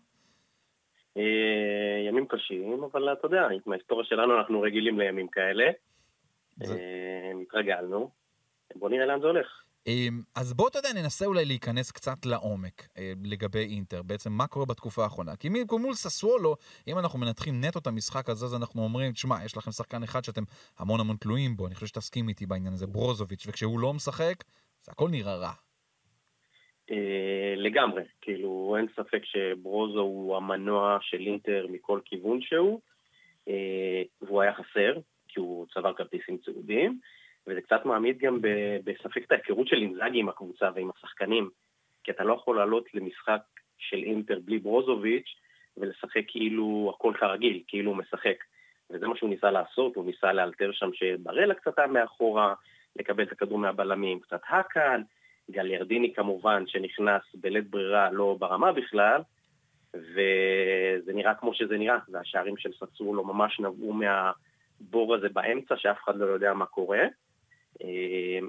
אה, 1.20 2.08
ימים 2.10 2.26
קשים, 2.28 2.84
אבל 2.92 3.14
אתה 3.14 3.28
יודע, 3.28 3.48
מההיסטוריה 3.66 4.06
שלנו 4.06 4.38
אנחנו 4.40 4.62
רגילים 4.62 5.00
לימים 5.00 5.28
כאלה. 5.28 5.66
אה, 6.62 7.32
התרגלנו. 7.42 8.10
בוא 8.76 8.90
נראה 8.90 9.06
לאן 9.06 9.22
זה 9.22 9.28
הולך. 9.28 9.48
אמ, 9.88 10.22
אז 10.36 10.54
בוא, 10.54 10.68
אתה 10.68 10.80
יודע, 10.80 10.90
ננסה 10.96 11.26
אולי 11.26 11.46
להיכנס 11.46 11.92
קצת 11.92 12.26
לעומק 12.26 12.88
אה, 12.98 13.14
לגבי 13.24 13.66
אינטר. 13.66 14.02
בעצם, 14.02 14.32
מה 14.32 14.48
קורה 14.48 14.66
בתקופה 14.66 15.04
האחרונה? 15.04 15.36
כי 15.36 15.50
מ- 15.50 15.82
מול 15.82 15.94
ססוולו, 15.94 16.56
אם 16.88 17.00
אנחנו 17.00 17.20
מנתחים 17.20 17.64
נטו 17.64 17.80
את 17.80 17.88
המשחק 17.88 18.30
הזה, 18.30 18.46
אז 18.46 18.56
אנחנו 18.56 18.84
אומרים, 18.84 19.12
תשמע, 19.12 19.46
יש 19.46 19.58
לכם 19.58 19.72
שחקן 19.72 20.04
אחד 20.04 20.24
שאתם 20.24 20.44
המון 20.80 21.00
המון 21.00 21.16
תלויים 21.18 21.58
בו, 21.58 21.68
אני 21.68 21.76
חושב 21.76 21.88
שתסכים 21.88 22.30
איתי 22.30 22.46
בעניין 22.46 22.74
הזה, 22.74 22.88
ברוזוביץ', 22.88 23.48
וכשהוא 23.48 23.80
לא 23.80 23.94
משחק, 23.94 24.44
זה 24.82 24.92
הכל 24.92 25.10
נראה 25.10 25.36
רע. 25.36 25.52
אה, 26.92 27.54
לגמרי, 27.58 28.04
כאילו 28.22 28.76
אין 28.78 28.88
ספק 28.96 29.26
שברוזו 29.26 30.00
הוא 30.00 30.38
המנוע 30.38 30.98
של 31.02 31.20
אינטר 31.20 31.66
מכל 31.70 32.00
כיוון 32.06 32.42
שהוא, 32.42 32.80
אה, 33.48 34.02
והוא 34.22 34.42
היה 34.42 34.54
חסר, 34.54 34.94
כי 35.28 35.40
הוא 35.40 35.66
צבר 35.74 35.94
כרטיסים 35.94 36.38
צהובים, 36.38 37.00
וזה 37.48 37.62
קצת 37.62 37.86
מעמיד 37.86 38.18
גם 38.18 38.40
בספק 38.84 39.24
את 39.26 39.32
ההיכרות 39.32 39.68
של 39.68 39.82
אינזאגי 39.82 40.20
עם 40.20 40.30
הקבוצה 40.30 40.70
ועם 40.76 40.90
השחקנים, 40.96 41.50
כי 42.04 42.12
אתה 42.12 42.24
לא 42.24 42.34
יכול 42.34 42.58
לעלות 42.58 42.94
למשחק 42.94 43.42
של 43.78 44.04
אינטר 44.04 44.40
בלי 44.46 44.60
ברוזוביץ' 44.60 45.36
ולשחק 45.78 46.22
כאילו 46.28 46.94
הכל 46.96 47.14
כרגיל, 47.20 47.64
כאילו 47.68 47.92
הוא 47.92 47.98
משחק. 47.98 48.44
וזה 48.90 49.08
מה 49.08 49.18
שהוא 49.18 49.30
ניסה 49.30 49.52
לעשות, 49.52 49.96
הוא 49.96 50.06
ניסה 50.06 50.34
לאלתר 50.34 50.72
שם 50.72 50.90
שבראלה 50.94 51.54
קצת 51.54 51.80
היה 51.80 51.88
מאחורה, 51.88 52.54
לקבל 52.96 53.24
את 53.24 53.32
הכדור 53.32 53.58
מהבלמים, 53.58 54.20
קצת 54.20 54.42
האקן, 54.48 55.02
גליארדיני 55.52 56.14
כמובן, 56.14 56.64
שנכנס 56.68 57.22
בלית 57.34 57.70
ברירה, 57.70 58.12
לא 58.12 58.36
ברמה 58.40 58.72
בכלל, 58.72 59.22
וזה 59.94 61.14
נראה 61.14 61.36
כמו 61.36 61.54
שזה 61.54 61.78
נראה, 61.78 61.98
והשערים 62.12 62.58
של 62.58 62.70
ססולו 62.74 63.24
ממש 63.24 63.60
נבעו 63.60 63.94
מהבור 63.94 65.16
הזה 65.16 65.30
באמצע, 65.30 65.78
שאף 65.78 65.98
אחד 66.04 66.18
לא 66.18 66.26
יודע 66.26 66.54
מה 66.54 66.66
קורה. 66.66 67.02
אה, 67.84 68.40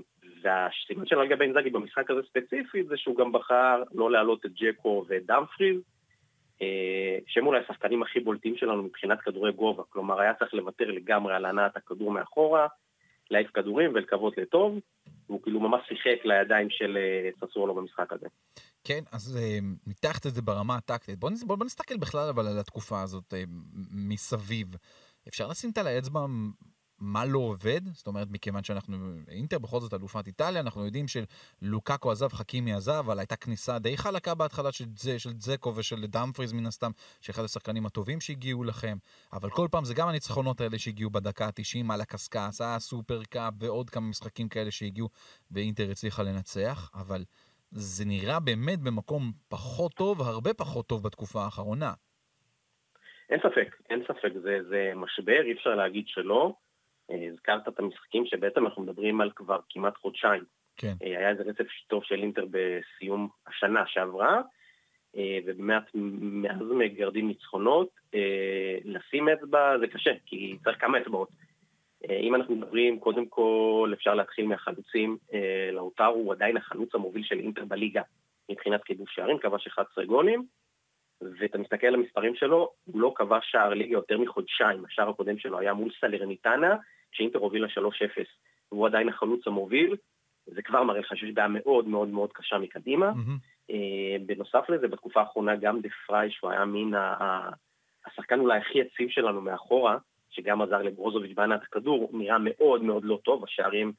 והסימן 0.43 1.07
של 1.07 1.17
לגבי 1.17 1.45
אינזאגי 1.45 1.71
במשחק 1.71 2.11
הזה 2.11 2.21
ספציפית, 2.29 2.87
זה 2.87 2.97
שהוא 2.97 3.17
גם 3.17 3.33
בחר 3.33 3.83
לא 3.95 4.11
להעלות 4.11 4.47
את 4.47 4.51
ג'קו 4.55 5.05
ואת 5.09 5.27
דאמפריז, 5.27 5.81
אה, 6.63 7.19
שהם 7.27 7.47
אולי 7.47 7.61
השחקנים 7.61 8.03
הכי 8.03 8.21
בולטים 8.21 8.57
שלנו 8.57 8.83
מבחינת 8.83 9.21
כדורי 9.21 9.53
גובה. 9.53 9.83
כלומר, 9.89 10.21
היה 10.21 10.35
צריך 10.35 10.55
לוותר 10.55 10.91
לגמרי 10.91 11.35
על 11.35 11.45
הנעת 11.45 11.77
הכדור 11.77 12.13
מאחורה, 12.13 12.67
להעיף 13.31 13.51
כדורים 13.55 13.91
ולקוות 13.95 14.39
לטוב. 14.39 14.79
והוא 15.31 15.43
כאילו 15.43 15.61
ממש 15.61 15.81
שיחק 15.89 16.25
לידיים 16.25 16.71
של 16.71 16.97
אה, 16.97 17.31
ססוולו 17.41 17.75
במשחק 17.75 18.13
הזה. 18.13 18.27
כן, 18.85 19.01
אז 19.13 19.37
אה, 19.37 19.59
ניתחת 19.87 20.27
את 20.27 20.35
זה 20.35 20.43
ברמה 20.43 20.77
הטקטית. 20.77 21.19
בוא, 21.19 21.31
בוא, 21.47 21.57
בוא 21.57 21.67
נסתכל 21.67 21.97
בכלל 21.97 22.29
אבל 22.29 22.47
על 22.47 22.59
התקופה 22.59 23.03
הזאת 23.03 23.35
אה, 23.35 23.43
מסביב. 23.93 24.69
אפשר 25.29 25.49
לשים 25.49 25.71
את 25.71 25.79
האצבע 25.79 26.21
מה 27.01 27.25
לא 27.25 27.39
עובד? 27.39 27.81
זאת 27.93 28.07
אומרת, 28.07 28.29
מכיוון 28.31 28.65
שאנחנו, 28.65 28.97
אינטר 29.29 29.59
בכל 29.59 29.81
זאת 29.81 29.95
אלופת 29.95 30.27
איטליה, 30.27 30.61
אנחנו 30.61 30.85
יודעים 30.85 31.07
שלוקאקו 31.09 32.11
עזב, 32.11 32.29
חכימי 32.29 32.73
עזב, 32.73 32.93
אבל 32.99 33.19
הייתה 33.19 33.37
כניסה 33.37 33.79
די 33.79 33.97
חלקה 33.97 34.35
בהתחלה 34.35 34.73
של, 34.73 34.85
זה, 34.97 35.19
של 35.19 35.31
זקו 35.39 35.77
ושל 35.77 36.07
דאמפריז 36.07 36.53
מן 36.53 36.67
הסתם, 36.67 36.91
שאחד 37.21 37.45
השחקנים 37.45 37.87
הטובים 37.87 38.21
שהגיעו 38.21 38.65
לכם, 38.65 38.97
אבל 39.33 39.51
כל 39.51 39.69
פעם 39.71 39.85
זה 39.85 39.95
גם 39.95 40.09
הניצחונות 40.09 40.61
האלה 40.61 40.79
שהגיעו 40.79 41.11
בדקה 41.11 41.47
ה-90 41.47 41.93
על 41.93 42.01
הקשקש, 42.01 42.61
הסופר 42.61 43.23
קאפ 43.25 43.55
ועוד 43.59 43.91
כמה 43.91 44.07
משחקים 44.09 44.49
כאלה 44.49 44.71
שהגיעו, 44.71 45.09
ואינטר 45.51 45.91
הצליחה 45.91 46.23
לנצח, 46.23 46.91
אבל 46.95 47.25
זה 47.71 48.05
נראה 48.05 48.41
באמת 48.41 48.79
במקום 48.79 49.33
פחות 49.49 49.95
טוב, 49.95 50.23
הרבה 50.23 50.55
פחות 50.55 50.87
טוב 50.87 51.03
בתקופה 51.03 51.45
האחרונה. 51.45 51.93
אין 53.31 53.39
ספק, 53.39 53.77
אין 53.91 54.03
ספק, 54.05 54.33
זה, 54.43 54.59
זה 54.69 54.93
משבר, 54.97 55.43
אי 55.45 55.53
אפשר 55.53 55.71
להגיד 55.71 56.05
שלא. 56.07 56.55
אה, 57.11 57.29
הזכרת 57.33 57.69
את 57.69 57.79
המשחקים 57.79 58.27
שבעצם 58.27 58.67
אנחנו 58.67 58.83
מדברים 58.83 59.21
על 59.21 59.31
כבר 59.37 59.61
כמעט 59.69 59.97
חודשיים. 59.97 60.45
כן. 60.77 60.95
אה, 61.03 61.19
היה 61.19 61.31
איזה 61.31 61.43
רצף 61.43 61.67
טוב 61.87 62.05
של 62.05 62.23
אינטר 62.23 62.45
בסיום 62.51 63.29
השנה 63.47 63.85
שעברה, 63.87 64.41
אה, 65.17 65.39
ובאמת 65.47 65.83
מאז 65.95 66.63
מגרדים 66.71 67.29
ניצחונות, 67.29 67.89
לשים 68.85 69.29
אצבע 69.29 69.79
זה 69.79 69.87
קשה, 69.87 70.11
כי 70.27 70.57
צריך 70.65 70.81
כמה 70.81 70.99
אצבעות. 70.99 71.29
אם 72.11 72.35
אנחנו 72.35 72.57
מדברים, 72.57 73.01
קודם 73.01 73.27
כל 73.27 73.91
אפשר 73.95 74.15
להתחיל 74.15 74.47
מהחלוצים. 74.47 75.17
לאוטרו 75.73 76.15
הוא 76.15 76.33
עדיין 76.33 76.57
החלוץ 76.57 76.95
המוביל 76.95 77.23
של 77.25 77.39
אינטר 77.39 77.65
בליגה 77.65 78.03
מבחינת 78.51 78.85
כיבוש 78.85 79.15
שערים, 79.15 79.39
כבש 79.39 79.67
11 79.67 80.05
גולים, 80.05 80.45
ואתה 81.41 81.59
מסתכל 81.59 81.87
על 81.87 81.95
המספרים 81.95 82.35
שלו, 82.35 82.71
הוא 82.85 83.01
לא 83.01 83.13
כבש 83.17 83.51
שער 83.51 83.75
ליגה 83.75 83.93
יותר 83.93 84.19
מחודשיים. 84.19 84.85
השער 84.85 85.09
הקודם 85.09 85.39
שלו 85.39 85.59
היה 85.59 85.75
מול 85.75 85.91
סלרניטנה, 86.01 86.77
כשאינטר 87.13 87.39
הובילה 87.39 87.67
3-0, 87.67 87.81
והוא 88.73 88.87
עדיין 88.87 89.09
החלוץ 89.09 89.47
המוביל. 89.47 89.97
זה 90.47 90.63
כבר 90.63 90.83
מראה 90.83 91.01
לך 91.01 91.17
שיש 91.17 91.31
בעיה 91.35 91.49
מאוד 91.49 91.89
מאוד 91.89 92.09
מאוד 92.09 92.33
קשה 92.33 92.59
מקדימה. 92.59 93.13
אה, 93.71 94.17
בנוסף 94.27 94.65
לזה, 94.69 94.89
בתקופה 94.89 95.21
האחרונה 95.21 95.57
גם 95.57 95.81
דה 95.81 95.89
פריי, 96.07 96.31
שהוא 96.31 96.51
היה 96.51 96.65
מין 96.65 96.95
השחקן 98.07 98.41
אולי 98.41 98.59
הכי 98.59 98.79
יציב 98.79 99.09
שלנו 99.09 99.41
מאחורה, 99.41 99.99
שגם 100.31 100.63
עזר 100.63 100.83
לברוזוביץ' 100.83 101.35
בענת 101.35 101.63
הכדור, 101.63 102.11
נראה 102.13 102.39
מאוד 102.39 102.83
מאוד 102.83 103.05
לא 103.05 103.19
טוב. 103.25 103.45
השערים, 103.45 103.93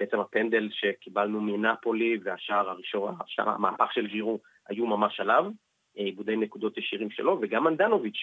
בעצם 0.00 0.20
הפנדל 0.20 0.68
שקיבלנו 0.72 1.40
מנפולי 1.40 2.18
והשער 2.22 2.70
הראשון, 2.70 3.14
השער, 3.20 3.48
המהפך 3.48 3.92
של 3.92 4.06
ג'ירו, 4.06 4.38
היו 4.68 4.86
ממש 4.86 5.20
עליו, 5.20 5.44
אה, 5.98 6.04
עיבודי 6.04 6.36
נקודות 6.36 6.78
ישירים 6.78 7.10
שלו, 7.10 7.38
וגם 7.42 7.68
אנדנוביץ', 7.68 8.20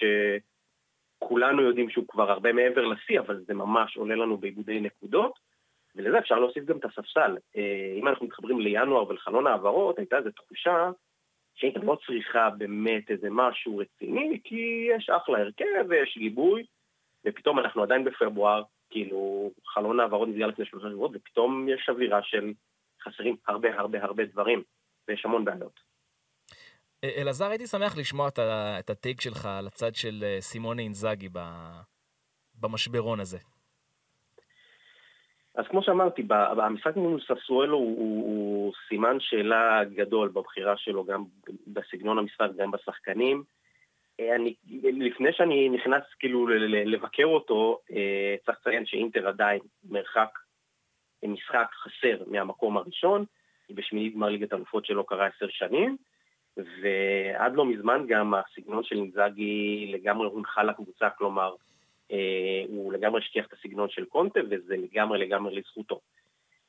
שכולנו 1.24 1.62
יודעים 1.62 1.90
שהוא 1.90 2.04
כבר 2.08 2.30
הרבה 2.30 2.52
מעבר 2.52 2.86
לשיא, 2.86 3.20
אבל 3.20 3.44
זה 3.46 3.54
ממש 3.54 3.96
עולה 3.96 4.14
לנו 4.14 4.36
בעיבודי 4.36 4.80
נקודות. 4.80 5.38
ולזה 5.96 6.18
אפשר 6.18 6.38
להוסיף 6.38 6.64
גם 6.64 6.76
את 6.76 6.84
הספסל. 6.84 7.36
אה, 7.56 7.94
אם 7.98 8.08
אנחנו 8.08 8.26
מתחברים 8.26 8.60
לינואר 8.60 9.08
ולחלון 9.08 9.46
העברות, 9.46 9.98
הייתה 9.98 10.16
איזו 10.16 10.30
תחושה 10.30 10.90
שהיית 11.54 11.76
לא 11.76 11.98
צריכה 12.06 12.50
באמת 12.50 13.10
איזה 13.10 13.28
משהו 13.30 13.76
רציני, 13.76 14.40
כי 14.44 14.88
יש 14.96 15.10
אחלה 15.10 15.38
הרכב 15.38 15.84
ויש 15.88 16.18
גיבוי, 16.18 16.64
ופתאום 17.24 17.58
אנחנו 17.58 17.82
עדיין 17.82 18.04
בפברואר, 18.04 18.62
כאילו 18.90 19.50
חלון 19.66 20.00
העברות 20.00 20.28
נסגר 20.28 20.46
לפני 20.46 20.64
שלושה 20.64 20.90
שבועות, 20.90 21.10
ופתאום 21.14 21.68
יש 21.68 21.88
אווירה 21.88 22.22
של 22.22 22.52
חסרים 23.02 23.36
הרבה 23.48 23.78
הרבה 23.78 24.04
הרבה 24.04 24.24
דברים, 24.24 24.62
ויש 25.08 25.24
המון 25.24 25.44
בעיות. 25.44 25.93
אלעזר, 27.16 27.46
הייתי 27.46 27.66
שמח 27.66 27.96
לשמוע 27.96 28.28
את 28.28 28.38
את 28.78 28.90
הטייק 28.90 29.20
שלך 29.20 29.46
על 29.46 29.66
הצד 29.66 29.94
של 29.94 30.24
אה, 30.24 30.40
סימונה 30.40 30.82
אינזאגי 30.82 31.28
במשברון 32.60 33.20
הזה. 33.20 33.38
אז 35.54 35.64
כמו 35.68 35.82
שאמרתי, 35.82 36.22
המשחק 36.62 36.96
מול 36.96 37.20
ססואלו 37.20 37.76
הוא, 37.76 37.98
הוא, 37.98 38.24
הוא 38.24 38.72
סימן 38.88 39.16
שאלה 39.20 39.84
גדול 39.94 40.28
בבחירה 40.28 40.76
שלו, 40.76 41.04
גם 41.04 41.24
בסגנון 41.66 42.18
המשחק, 42.18 42.48
גם 42.56 42.70
בשחקנים. 42.70 43.44
אה, 44.20 44.34
אני, 44.34 44.54
לפני 44.82 45.32
שאני 45.32 45.68
נכנס 45.68 46.02
כאילו 46.18 46.48
לבקר 46.86 47.26
אותו, 47.26 47.80
אה, 47.92 48.36
צריך 48.46 48.58
לציין 48.60 48.86
שאינטר 48.86 49.28
עדיין 49.28 49.60
מרחק 49.84 50.38
משחק 51.24 51.66
חסר 51.72 52.24
מהמקום 52.26 52.76
הראשון, 52.76 53.24
היא 53.68 53.76
בשמינית 53.76 54.14
גמר 54.14 54.28
ליגת 54.28 54.52
אלופות 54.52 54.86
שלא 54.86 55.04
קרה 55.08 55.26
עשר 55.26 55.46
שנים, 55.48 55.96
ועד 56.56 57.54
לא 57.54 57.64
מזמן 57.66 58.04
גם 58.08 58.34
הסגנון 58.34 58.84
של 58.84 58.96
אינזאגי 58.96 59.90
לגמרי 59.92 60.28
הונחה 60.28 60.62
לקבוצה, 60.62 61.10
כלומר, 61.10 61.54
אה, 62.12 62.64
הוא 62.68 62.92
לגמרי 62.92 63.20
השטיח 63.20 63.46
את 63.46 63.52
הסגנון 63.52 63.88
של 63.88 64.04
קונטה, 64.04 64.40
וזה 64.50 64.76
לגמרי 64.76 65.18
לגמרי 65.18 65.56
לזכותו. 65.56 66.00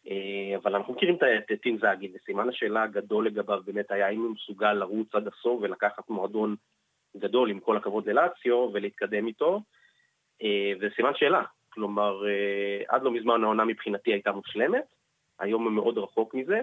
אה, 0.08 0.58
אבל 0.58 0.76
אנחנו 0.76 0.94
מכירים 0.94 1.16
את- 1.16 1.66
אינזאגי, 1.66 2.12
וסימן 2.16 2.50
השאלה 2.50 2.84
הגדול 2.84 3.28
לגביו 3.28 3.62
באמת 3.66 3.92
היה 3.92 4.10
אם 4.10 4.22
הוא 4.22 4.32
מסוגל 4.32 4.74
לרוץ 4.74 5.16
עד 5.16 5.28
הסוף 5.28 5.60
ולקחת 5.62 6.10
מועדון 6.10 6.56
גדול, 7.18 7.50
עם 7.50 7.60
כל 7.60 7.78
הכבוד 7.78 8.10
ללאציו, 8.10 8.70
ולהתקדם 8.74 9.28
איתו, 9.28 9.62
אה, 10.44 10.72
וזה 10.78 10.90
סימן 10.96 11.12
שאלה. 11.16 11.44
כלומר, 11.70 12.28
אה, 12.28 12.84
עד 12.88 13.04
לא 13.04 13.12
מזמן 13.12 13.44
העונה 13.44 13.66
מבחינתי 13.66 14.14
הייתה 14.14 14.32
מושלמת, 14.32 14.86
היום 15.40 15.64
הוא 15.64 15.72
מאוד 15.72 15.98
רחוק 15.98 16.34
מזה, 16.34 16.62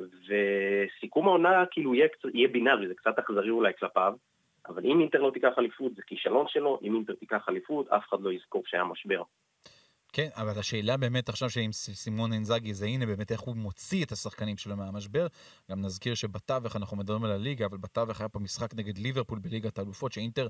וסיכום 0.00 1.28
העונה 1.28 1.64
כאילו 1.70 1.94
יהיה, 1.94 2.08
יהיה 2.34 2.48
בינארי, 2.48 2.88
זה 2.88 2.94
קצת 2.94 3.18
אכזרי 3.18 3.50
אולי 3.50 3.72
כלפיו, 3.78 4.14
אבל 4.68 4.84
אם 4.84 5.00
אינטר 5.00 5.18
לא 5.18 5.30
תיקח 5.30 5.52
אליפות 5.58 5.94
זה 5.94 6.02
כישלון 6.06 6.46
שלו, 6.48 6.78
אם 6.82 6.94
אינטר 6.94 7.14
תיקח 7.14 7.48
אליפות 7.48 7.88
אף 7.88 8.02
אחד 8.08 8.20
לא 8.20 8.32
יזכור 8.32 8.62
שהיה 8.66 8.84
משבר. 8.84 9.22
כן, 10.14 10.28
אבל 10.36 10.58
השאלה 10.58 10.96
באמת 10.96 11.28
עכשיו 11.28 11.50
שאם 11.50 11.72
סימון 11.72 12.32
אינזאגי 12.32 12.74
זה 12.74 12.86
הנה 12.86 13.06
באמת 13.06 13.32
איך 13.32 13.40
הוא 13.40 13.56
מוציא 13.56 14.04
את 14.04 14.12
השחקנים 14.12 14.56
שלו 14.56 14.76
מהמשבר. 14.76 15.26
גם 15.70 15.80
נזכיר 15.80 16.14
שבתווך 16.14 16.76
אנחנו 16.76 16.96
מדברים 16.96 17.24
על 17.24 17.30
הליגה, 17.30 17.66
אבל 17.66 17.78
בתווך 17.78 18.20
היה 18.20 18.28
פה 18.28 18.38
משחק 18.38 18.74
נגד 18.74 18.98
ליברפול 18.98 19.38
בליגת 19.38 19.78
האלופות, 19.78 20.12
שאינטר, 20.12 20.48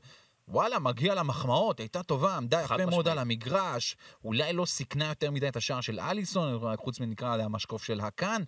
וואלה, 0.48 0.78
מגיע 0.78 1.14
לה 1.14 1.22
מחמאות, 1.22 1.80
הייתה 1.80 2.02
טובה, 2.02 2.36
עמדה 2.36 2.62
יפה 2.62 2.86
מאוד. 2.86 3.08
על 3.08 3.18
המגרש, 3.18 3.96
אולי 4.24 4.52
לא 4.52 4.64
סיכנה 4.64 5.08
יותר 5.08 5.30
מדי 5.30 5.48
את 5.48 5.56
השער 5.56 5.80
של 5.80 6.00
אליסון, 6.00 6.76
חוץ 6.76 7.00
מנקרא 7.00 7.34
עליה 7.34 7.46
המשקוף 7.46 7.84
של 7.84 8.00
הקאן. 8.00 8.42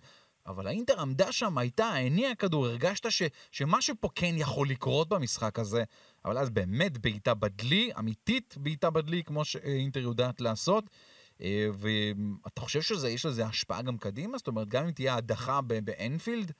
אבל 0.47 0.67
האינטר 0.67 1.01
עמדה 1.01 1.31
שם, 1.31 1.57
הייתה, 1.57 1.85
הניעה 1.85 2.35
כדור, 2.35 2.65
הרגשת 2.65 3.11
ש, 3.11 3.23
שמשהו 3.51 3.95
פה 3.99 4.07
כן 4.15 4.33
יכול 4.37 4.67
לקרות 4.69 5.09
במשחק 5.09 5.59
הזה. 5.59 5.83
אבל 6.25 6.37
אז 6.37 6.49
באמת 6.49 6.97
בעיטה 6.97 7.33
בדלי, 7.33 7.89
אמיתית 7.99 8.55
בעיטה 8.57 8.89
בדלי, 8.89 9.23
כמו 9.23 9.45
שאינטר 9.45 9.99
יודעת 9.99 10.41
לעשות. 10.41 10.83
אה, 11.41 11.67
ואתה 11.81 12.61
חושב 12.61 12.81
שיש 12.81 13.25
לזה 13.25 13.45
השפעה 13.45 13.81
גם 13.81 13.97
קדימה? 13.97 14.37
זאת 14.37 14.47
אומרת, 14.47 14.67
גם 14.67 14.83
אם 14.85 14.91
תהיה 14.91 15.15
הדחה 15.15 15.59
באנפילד? 15.85 16.51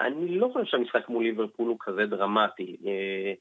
אני 0.00 0.38
לא 0.38 0.48
חושב 0.52 0.64
שהמשחק 0.64 1.08
מול 1.08 1.24
ליברפול 1.24 1.68
הוא 1.68 1.76
כזה 1.80 2.06
דרמטי. 2.06 2.76
אה, 2.86 3.32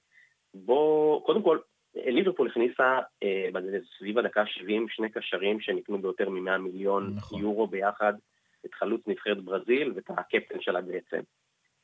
בוא, 0.54 1.22
קודם 1.26 1.42
כל, 1.42 1.58
ליברפול 1.96 2.50
הכניסה 2.50 3.00
אה, 3.24 3.50
סביב 3.98 4.18
הדקה 4.18 4.44
70 4.46 4.86
שני 4.90 5.10
קשרים 5.10 5.60
שנקנו 5.60 6.02
ביותר 6.02 6.30
מ-100 6.30 6.58
מיליון 6.58 7.14
נכון. 7.16 7.42
יורו 7.42 7.68
ביחד, 7.68 8.14
את 8.66 8.74
חלוץ 8.74 9.02
נבחרת 9.08 9.44
ברזיל 9.44 9.92
ואת 9.96 10.10
הקפטן 10.10 10.62
שלה 10.62 10.82
בעצם. 10.82 11.20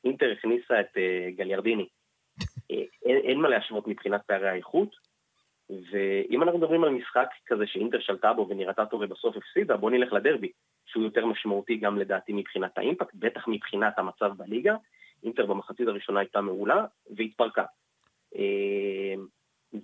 אינטר 0.04 0.32
הכניסה 0.32 0.80
את 0.80 0.98
אה, 0.98 1.30
גליארדיני. 1.36 1.88
אה, 2.72 2.84
אין, 3.06 3.18
אין 3.18 3.38
מה 3.38 3.50
להשוות 3.50 3.88
מבחינת 3.88 4.22
פערי 4.28 4.50
האיכות, 4.50 4.96
ואם 5.92 6.44
אנחנו 6.44 6.58
מדברים 6.60 6.84
על 6.84 6.90
משחק 6.90 7.28
כזה 7.46 7.68
שאינטר 7.68 8.00
שלטה 8.00 8.34
בו 8.34 8.48
ונראתה 8.50 8.86
טוב 8.86 9.02
ובסוף 9.02 9.38
הפסידה, 9.38 9.78
בוא 9.78 9.92
נלך 9.92 10.14
לדרבי, 10.14 10.52
שהוא 10.86 11.04
יותר 11.04 11.26
משמעותי 11.26 11.78
גם 11.78 11.98
לדעתי 11.98 12.34
מבחינת 12.34 12.78
האימפקט, 12.78 13.16
בטח 13.16 13.48
מבחינת 13.48 14.00
המצב 14.00 14.32
בליגה. 14.38 14.76
אינטר 15.24 15.46
במחצית 15.46 15.88
הראשונה 15.88 16.20
הייתה 16.20 16.42
מעולה 16.42 16.86
והתפרקה. 17.16 17.64
אה, 18.36 19.14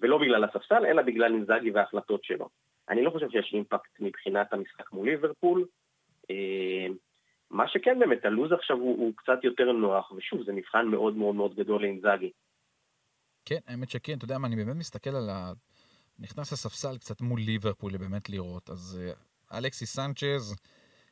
ולא 0.01 0.17
בגלל 0.17 0.43
הספסל, 0.43 0.85
אלא 0.85 1.01
בגלל 1.01 1.31
נזאגי 1.31 1.71
וההחלטות 1.71 2.23
שלו. 2.23 2.49
אני 2.89 3.01
לא 3.03 3.09
חושב 3.09 3.29
שיש 3.29 3.53
אימפקט 3.53 3.99
מבחינת 3.99 4.53
המשחק 4.53 4.91
מול 4.93 5.09
ליברפול. 5.09 5.65
אה, 6.32 6.88
מה 7.49 7.67
שכן 7.67 7.99
באמת, 7.99 8.25
הלו"ז 8.25 8.51
עכשיו 8.51 8.78
הוא, 8.78 8.97
הוא 8.97 9.13
קצת 9.15 9.43
יותר 9.43 9.71
נוח, 9.71 10.11
ושוב, 10.11 10.43
זה 10.43 10.53
מבחן 10.53 10.86
מאוד 10.88 11.15
מאוד 11.15 11.36
מאוד 11.36 11.55
גדול 11.55 11.82
לאינזאגי. 11.82 12.32
כן, 13.45 13.59
האמת 13.67 13.89
שכן, 13.89 14.17
אתה 14.17 14.25
יודע 14.25 14.38
מה, 14.38 14.47
אני 14.47 14.55
באמת 14.55 14.75
מסתכל 14.75 15.15
על 15.15 15.30
ה... 15.30 15.53
נכנס 16.19 16.53
לספסל 16.53 16.97
קצת 16.97 17.21
מול 17.21 17.39
ליברפול 17.39 17.97
באמת 17.97 18.30
לראות, 18.30 18.69
אז 18.69 19.01
אה, 19.01 19.57
אלכסי 19.57 19.86
סנצ'ז 19.86 20.55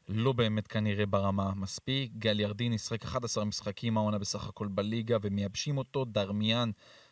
לא 0.09 0.34
באמת 0.34 0.68
כנראה 0.68 1.05
ברמה 1.05 1.51
מספיק, 1.55 2.11
גליארדיני 2.18 2.78
שיחק 2.78 3.03
11 3.03 3.45
משחקים 3.45 3.97
העונה 3.97 4.20
בסך 4.20 4.49
הכל 4.49 4.68
בליגה 4.68 5.18
ומייבשים 5.22 5.78
אותו, 5.78 6.05
דרמיאן 6.05 6.70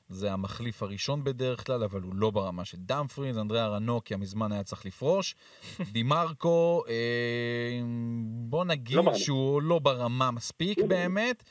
זה 0.09 0.33
המחליף 0.33 0.83
הראשון 0.83 1.23
בדרך 1.23 1.65
כלל, 1.65 1.83
אבל 1.83 2.01
הוא 2.01 2.15
לא 2.15 2.31
ברמה 2.31 2.65
של 2.65 2.77
דאמפריז, 2.79 3.37
אנדריאה 3.37 3.67
רנוקיה 3.67 4.17
מזמן 4.17 4.51
היה 4.51 4.63
צריך 4.63 4.85
לפרוש, 4.85 5.35
דימרקו, 5.93 6.83
אה, 6.87 7.81
בוא 8.49 8.65
נגיד 8.65 8.97
לא. 8.97 9.13
שהוא 9.15 9.61
לא 9.61 9.79
ברמה 9.79 10.31
מספיק 10.31 10.79
באמת. 10.87 11.43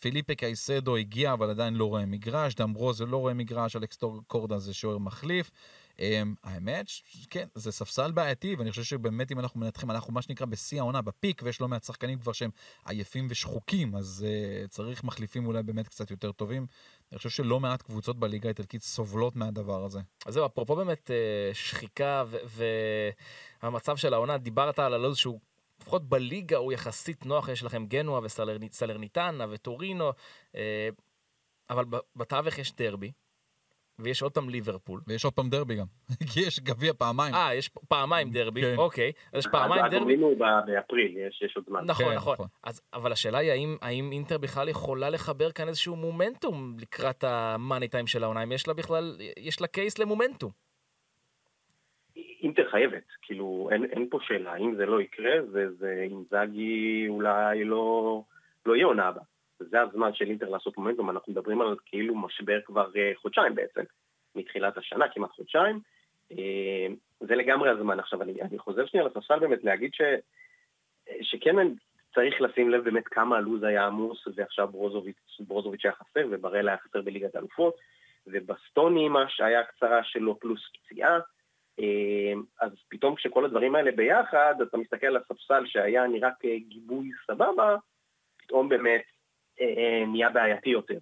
פיליפה 0.00 0.34
קייסדו 0.34 0.96
הגיע, 0.96 1.32
אבל 1.32 1.50
עדיין 1.50 1.74
לא 1.74 1.84
רואה 1.84 2.06
מגרש, 2.06 2.54
דמברוזו 2.54 3.06
לא 3.06 3.16
רואה 3.16 3.34
מגרש, 3.34 3.76
אלכס 3.76 3.98
קורדה 4.26 4.58
זה 4.58 4.74
שוער 4.74 4.98
מחליף. 4.98 5.50
Um, 5.96 5.98
האמת, 6.44 6.86
כן, 7.30 7.46
זה 7.54 7.72
ספסל 7.72 8.10
בעייתי, 8.10 8.54
ואני 8.54 8.70
חושב 8.70 8.82
שבאמת 8.82 9.32
אם 9.32 9.38
אנחנו 9.38 9.60
מנתחים, 9.60 9.90
אנחנו 9.90 10.12
מה 10.12 10.22
שנקרא 10.22 10.46
בשיא 10.46 10.80
העונה, 10.80 11.02
בפיק, 11.02 11.42
ויש 11.44 11.60
לא 11.60 11.68
מעט 11.68 11.84
שחקנים 11.84 12.18
כבר 12.18 12.32
שהם 12.32 12.50
עייפים 12.86 13.26
ושחוקים, 13.30 13.96
אז 13.96 14.26
uh, 14.26 14.68
צריך 14.68 15.04
מחליפים 15.04 15.46
אולי 15.46 15.62
באמת 15.62 15.88
קצת 15.88 16.10
יותר 16.10 16.32
טובים. 16.32 16.66
אני 17.12 17.18
חושב 17.18 17.30
שלא 17.30 17.60
מעט 17.60 17.82
קבוצות 17.82 18.18
בליגה 18.18 18.48
האיטלקית 18.48 18.82
סובלות 18.82 19.36
מהדבר 19.36 19.84
הזה. 19.84 20.00
אז 20.26 20.34
זהו, 20.34 20.46
אפרופו 20.46 20.76
באמת 20.76 21.10
אה, 21.10 21.54
שחיקה 21.54 22.24
והמצב 23.62 23.96
של 23.96 24.14
העונה, 24.14 24.38
דיברת 24.38 24.78
על 24.78 24.94
הלו"ז 24.94 25.16
שהוא, 25.16 25.40
לפחות 25.80 26.08
בליגה 26.08 26.56
הוא 26.56 26.72
יחסית 26.72 27.26
נוח, 27.26 27.48
יש 27.48 27.62
לכם 27.62 27.86
גנואה 27.86 28.20
וסלרניטנה 28.22 29.46
וטורינו, 29.50 30.12
אה, 30.54 30.88
אבל 31.70 31.84
בתווך 32.16 32.58
יש 32.58 32.74
דרבי, 32.76 33.12
ויש 33.98 34.22
עוד 34.22 34.32
פעם 34.32 34.48
ליברפול. 34.48 35.00
ויש 35.06 35.24
עוד 35.24 35.34
פעם 35.34 35.48
דרבי 35.48 35.74
גם, 35.76 35.86
כי 36.32 36.40
יש 36.40 36.60
גביע 36.60 36.92
פעמיים. 36.92 37.34
אה, 37.34 37.54
יש 37.54 37.68
פעמיים 37.88 38.30
דרבי, 38.30 38.62
כן. 38.62 38.74
אוקיי, 38.78 39.12
אז 39.32 39.38
יש 39.38 39.46
פעמיים 39.52 39.82
דרבי. 39.82 39.96
הגומלין 39.96 40.20
הוא 40.20 40.36
ב- 40.38 40.66
באפריל, 40.66 41.16
יש, 41.16 41.42
יש 41.42 41.56
עוד 41.56 41.64
זמן. 41.68 41.84
נכון, 41.84 42.06
כן, 42.06 42.14
נכון. 42.14 42.34
נכון. 42.34 42.46
אז, 42.62 42.82
אבל 42.94 43.12
השאלה 43.12 43.38
היא 43.38 43.50
האם, 43.50 43.76
האם 43.82 44.12
אינטר 44.12 44.38
בכלל 44.38 44.68
יכולה 44.68 45.10
לחבר 45.10 45.52
כאן 45.52 45.68
איזשהו 45.68 45.96
מומנטום 45.96 46.76
לקראת 46.80 47.24
המאני 47.24 47.88
טיים 47.88 48.06
של 48.06 48.24
העונה, 48.24 48.42
אם 48.42 48.52
יש 48.52 48.68
לה 48.68 48.74
בכלל, 48.74 49.16
יש 49.38 49.60
לה 49.60 49.66
קייס 49.66 49.98
למומנטום. 49.98 50.50
אינטר 52.42 52.70
חייבת, 52.70 53.04
כאילו 53.22 53.68
אין, 53.72 53.84
אין 53.84 54.08
פה 54.10 54.18
שאלה, 54.22 54.56
אם 54.56 54.74
זה 54.76 54.86
לא 54.86 55.00
יקרה, 55.00 55.32
זה, 55.52 55.72
זה 55.78 56.04
אינזאגי 56.10 57.06
אולי 57.08 57.64
לא, 57.64 58.22
לא 58.66 58.76
יהיה 58.76 58.86
עונה 58.86 59.08
הבאה. 59.08 59.22
זה 59.58 59.80
הזמן 59.80 60.14
של 60.14 60.24
אינטר 60.24 60.48
לעשות 60.48 60.78
מומנטום, 60.78 61.10
אנחנו 61.10 61.32
מדברים 61.32 61.60
על 61.60 61.76
כאילו 61.86 62.14
משבר 62.14 62.60
כבר 62.64 62.90
אה, 62.96 63.12
חודשיים 63.16 63.54
בעצם, 63.54 63.80
מתחילת 64.34 64.78
השנה, 64.78 65.08
כמעט 65.08 65.30
חודשיים. 65.30 65.80
אה, 66.32 66.86
זה 67.20 67.34
לגמרי 67.34 67.70
הזמן. 67.70 68.00
עכשיו, 68.00 68.22
אני, 68.22 68.42
אני 68.42 68.58
חוזר 68.58 68.86
שנייה 68.86 69.06
לספסל 69.06 69.38
באמת 69.38 69.64
להגיד 69.64 69.94
ש, 69.94 70.00
שכן 71.22 71.56
צריך 72.14 72.40
לשים 72.40 72.70
לב 72.70 72.84
באמת 72.84 73.08
כמה 73.08 73.36
הלו"ז 73.36 73.62
היה 73.62 73.86
עמוס, 73.86 74.28
ועכשיו 74.34 74.68
ברוזוביץ', 74.68 75.40
ברוזוביץ' 75.40 75.84
היה 75.84 75.94
חסר, 75.94 76.26
ובראל 76.30 76.68
היה 76.68 76.78
חסר 76.78 77.02
בליגת 77.02 77.34
האלופות, 77.34 77.74
ובסטוני 78.26 79.08
מה 79.08 79.24
שהיה 79.28 79.64
קצרה 79.64 80.04
שלו 80.04 80.40
פלוס 80.40 80.60
פציעה. 80.72 81.18
אה, 81.80 82.32
אז 82.60 82.70
פתאום 82.88 83.14
כשכל 83.14 83.44
הדברים 83.44 83.74
האלה 83.74 83.92
ביחד, 83.92 84.54
אתה 84.62 84.76
מסתכל 84.76 85.06
על 85.06 85.16
הספסל 85.16 85.66
שהיה 85.66 86.06
נראה 86.06 86.30
כגיבוי 86.40 87.10
סבבה, 87.26 87.76
פתאום 88.38 88.68
באמת 88.68 89.02
נהיה 90.06 90.30
בעייתי 90.30 90.70
יותר. 90.70 90.98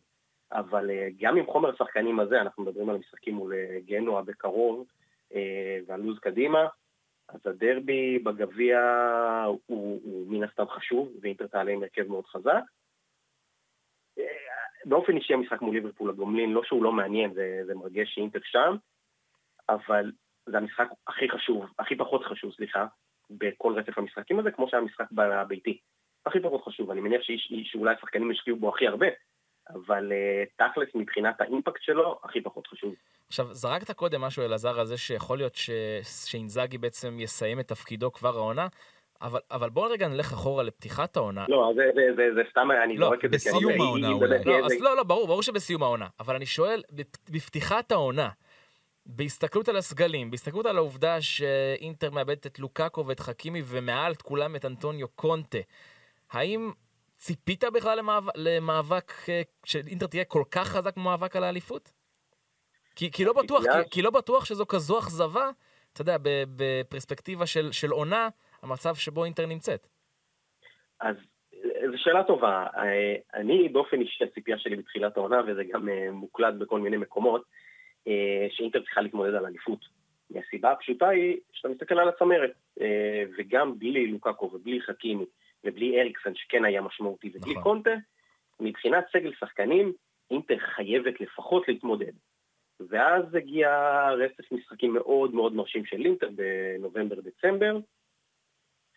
אבל 0.53 0.91
אה, 0.91 1.09
גם 1.19 1.37
עם 1.37 1.47
חומר 1.47 1.71
השחקנים 1.71 2.21
הזה, 2.21 2.41
אנחנו 2.41 2.63
מדברים 2.63 2.91
על 2.91 2.97
משחקים 2.97 3.35
מול 3.35 3.55
אה, 3.55 3.79
גנואה 3.85 4.23
בקרוב, 4.23 4.87
אה, 5.35 5.79
והלו"ז 5.87 6.19
קדימה, 6.19 6.67
אז 7.29 7.41
הדרבי 7.47 8.19
בגביע 8.19 8.81
הוא, 9.47 10.01
הוא 10.05 10.33
מן 10.33 10.45
הסתם 10.45 10.69
חשוב, 10.69 11.13
ואינטר 11.21 11.47
תעלה 11.47 11.73
עם 11.73 11.83
הרכב 11.83 12.09
מאוד 12.09 12.27
חזק. 12.27 12.63
אה, 14.19 14.25
באופן 14.85 15.17
אישי 15.17 15.35
המשחק 15.35 15.63
מול 15.63 15.75
ליברפול 15.75 16.11
הגומלין, 16.11 16.53
לא 16.53 16.63
שהוא 16.65 16.85
לא 16.85 16.93
מעניין, 16.93 17.35
זה, 17.35 17.61
זה 17.67 17.75
מרגש 17.75 18.15
שאינטר 18.15 18.41
שם, 18.43 18.77
אבל 19.69 20.13
זה 20.47 20.59
המשחק 20.59 20.89
הכי 21.07 21.29
חשוב, 21.29 21.67
הכי 21.79 21.97
פחות 21.97 22.25
חשוב, 22.25 22.53
סליחה, 22.53 22.87
בכל 23.31 23.75
רצף 23.79 23.99
המשחקים 23.99 24.39
הזה, 24.39 24.51
כמו 24.51 24.69
שהיה 24.69 24.83
המשחק 24.83 25.07
הביתי. 25.19 25.79
הכי 26.27 26.41
פחות 26.41 26.63
חשוב, 26.65 26.91
אני 26.91 27.01
מניח 27.01 27.23
שאיש, 27.23 27.53
שאולי 27.65 27.95
השחקנים 27.95 28.31
ישקיעו 28.33 28.57
בו 28.57 28.69
הכי 28.75 28.87
הרבה, 28.87 29.07
אבל 29.71 30.13
uh, 30.13 30.65
תכלס 30.69 30.89
מבחינת 30.95 31.41
האימפקט 31.41 31.83
שלו, 31.83 32.19
הכי 32.25 32.41
פחות 32.41 32.67
חשוב. 32.67 32.95
עכשיו, 33.29 33.55
זרקת 33.55 33.91
קודם 33.91 34.21
משהו, 34.21 34.43
אלעזר, 34.45 34.81
על 34.81 34.87
זה 34.87 34.97
שיכול 34.97 35.39
להיות 35.39 35.55
ש... 35.55 35.71
שאינזאגי 36.03 36.79
בעצם 36.79 37.17
יסיים 37.21 37.61
את 37.61 37.69
תפקידו 37.69 38.13
כבר 38.13 38.37
העונה, 38.37 38.67
אבל, 39.23 39.41
אבל 39.51 39.71
בואו 39.71 39.91
רגע 39.91 40.09
נלך 40.09 40.33
אחורה 40.33 40.63
לפתיחת 40.63 41.17
העונה. 41.17 41.45
לא, 41.49 41.73
זה, 41.77 41.83
זה, 41.95 42.03
זה, 42.17 42.35
זה 42.35 42.41
סתם, 42.51 42.69
אני 42.85 42.97
לא, 42.97 43.07
זורק 43.07 43.25
את 43.25 43.31
זה. 43.31 43.37
בסיום 43.37 43.81
העונה 43.81 44.09
אולי. 44.09 44.45
לא, 44.45 44.59
אז 44.67 44.73
איזה- 44.73 44.85
לא, 44.85 44.97
לא, 44.97 45.03
ברור, 45.03 45.27
ברור 45.27 45.43
שבסיום 45.43 45.83
העונה. 45.83 46.07
אבל 46.21 46.35
אני 46.35 46.47
שואל, 46.47 46.83
בפ- 46.93 47.31
בפתיחת 47.31 47.93
העונה, 47.93 48.29
בהסתכלות 49.07 49.69
על 49.69 49.77
הסגלים, 49.77 50.31
בהסתכלות 50.31 50.67
על 50.67 50.77
העובדה 50.77 51.21
שאינטר 51.21 52.11
מאבדת 52.11 52.47
את 52.47 52.59
לוקאקו 52.59 53.07
ואת 53.07 53.21
חכימי, 53.21 53.63
ומעל 53.65 54.13
את 54.13 54.23
כולם 54.23 54.57
את 54.57 54.65
אנטוניו 54.65 55.09
קונטה, 55.09 55.59
האם 56.35 56.71
ציפית 57.17 57.65
בכלל 57.75 57.99
למאבק, 57.99 58.33
למאבק 58.37 59.13
אה, 59.29 59.43
שאינטר 59.65 60.07
תהיה 60.07 60.25
כל 60.25 60.43
כך 60.51 60.69
חזק 60.69 60.97
במאבק 60.97 61.37
על 61.37 61.45
האליפות? 61.45 61.93
כי, 62.97 63.11
כי, 63.11 63.25
לא 63.25 63.33
בטוח, 63.33 63.63
כי, 63.63 63.91
כי 63.91 64.03
לא 64.03 64.11
בטוח 64.11 64.45
שזו 64.45 64.67
כזו 64.67 64.99
אכזבה, 64.99 65.51
אתה 65.93 66.01
יודע, 66.01 66.17
בפרספקטיבה 66.57 67.47
של, 67.47 67.73
של 67.73 67.91
עונה, 67.91 68.29
המצב 68.63 68.95
שבו 68.95 69.25
אינטר 69.25 69.47
נמצאת. 69.47 69.87
אז 71.01 71.17
אה, 71.55 71.91
זו 71.91 71.99
שאלה 71.99 72.25
טובה. 72.25 72.67
אה, 72.77 73.15
אני 73.35 73.69
באופן 73.69 74.01
אישי, 74.01 74.25
הציפייה 74.25 74.59
שלי 74.59 74.77
בתחילת 74.77 75.17
העונה, 75.17 75.41
וזה 75.47 75.63
גם 75.65 75.89
מוקלט 76.13 76.55
בכל 76.55 76.81
מיני 76.81 76.97
מקומות, 76.97 77.43
שאינטר 78.51 78.81
צריכה 78.83 79.01
להתמודד 79.01 79.35
על 79.35 79.47
אליפות. 79.47 79.79
מהסיבה 80.31 80.73
הפשוטה 80.73 81.09
היא 81.09 81.37
שאתה 81.53 81.69
מסתכל 81.69 81.99
על 81.99 82.09
הצמרת, 82.09 82.53
וגם 83.39 83.79
בלי 83.79 84.07
לוקאקו 84.07 84.51
ובלי 84.55 84.81
חכימי 84.81 85.25
ובלי 85.65 86.01
אריקסן, 86.01 86.35
שכן 86.35 86.65
היה 86.65 86.81
משמעותי, 86.81 87.31
ובלי 87.35 87.53
נכון. 87.53 87.63
קונטה, 87.63 87.95
מבחינת 88.61 89.05
סגל 89.13 89.33
שחקנים, 89.41 89.93
אינטר 90.31 90.59
חייבת 90.59 91.21
לפחות 91.21 91.69
להתמודד. 91.69 92.13
ואז 92.81 93.35
הגיע 93.35 93.69
רצף 94.11 94.53
משחקים 94.53 94.95
מאוד 94.95 95.35
מאוד 95.35 95.55
מרשים 95.55 95.85
של 95.85 96.05
אינטר 96.05 96.29
בנובמבר-דצמבר, 96.35 97.79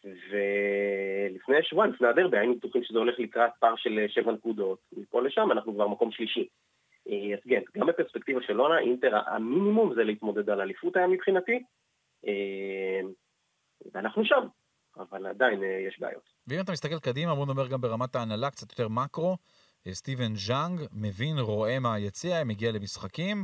ולפני 0.04 1.64
שבועיים, 1.64 1.94
לפני 1.94 2.08
הדרבי, 2.08 2.38
היינו 2.38 2.56
בטוחים 2.56 2.84
שזה 2.84 3.00
הולך 3.00 3.20
לקראת 3.20 3.52
פער 3.60 3.76
של 3.76 4.06
שבע 4.08 4.32
נקודות. 4.32 4.80
מפה 4.98 5.22
לשם 5.22 5.52
אנחנו 5.52 5.74
כבר 5.74 5.88
מקום 5.88 6.12
שלישי. 6.12 6.48
אז 7.08 7.40
כן, 7.50 7.62
גם 7.78 7.88
בפרספקטיבה 7.88 8.42
של 8.42 8.60
עונה, 8.60 8.80
אינטר 8.80 9.16
המינימום 9.26 9.94
זה 9.96 10.04
להתמודד 10.04 10.50
על 10.50 10.62
אליפות 10.62 10.96
היה 10.96 11.08
מבחינתי, 11.08 11.64
אה, 12.28 13.00
ואנחנו 13.94 14.26
שם, 14.26 14.48
אבל 15.00 15.26
עדיין 15.26 15.64
אה, 15.64 15.88
יש 15.88 16.00
בעיות. 16.00 16.30
ואם 16.48 16.60
אתה 16.60 16.72
מסתכל 16.72 17.00
קדימה, 17.00 17.36
בוא 17.36 17.46
נדבר 17.46 17.68
גם 17.68 17.82
ברמת 17.82 18.16
ההנהלה, 18.16 18.50
קצת 18.50 18.72
יותר 18.72 18.88
מקרו. 18.88 19.38
סטיבן 19.92 20.36
ז'אנג 20.36 20.82
מבין, 20.92 21.40
רואה 21.40 21.80
מהיציע, 21.80 22.44
מגיע 22.44 22.72
למשחקים, 22.72 23.44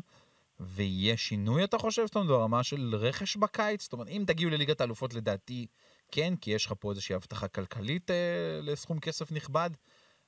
ויש 0.60 1.22
שינוי, 1.22 1.64
אתה 1.64 1.78
חושב? 1.78 2.06
זאת 2.06 2.16
אומרת, 2.16 2.28
ברמה 2.28 2.64
של 2.64 2.96
רכש 2.96 3.38
בקיץ? 3.38 3.84
זאת 3.84 3.94
אומרת, 3.94 4.08
אם 4.08 4.24
תגיעו 4.28 4.52
לליגת 4.52 4.82
האלופות, 4.82 5.14
לדעתי, 5.14 5.68
כן, 6.12 6.34
כי 6.42 6.52
יש 6.52 6.66
לך 6.66 6.74
פה 6.80 6.90
איזושהי 6.90 7.16
הבטחה 7.16 7.48
כלכלית 7.48 8.12
אה, 8.12 8.60
לסכום 8.64 9.00
כסף 9.00 9.32
נכבד, 9.32 9.70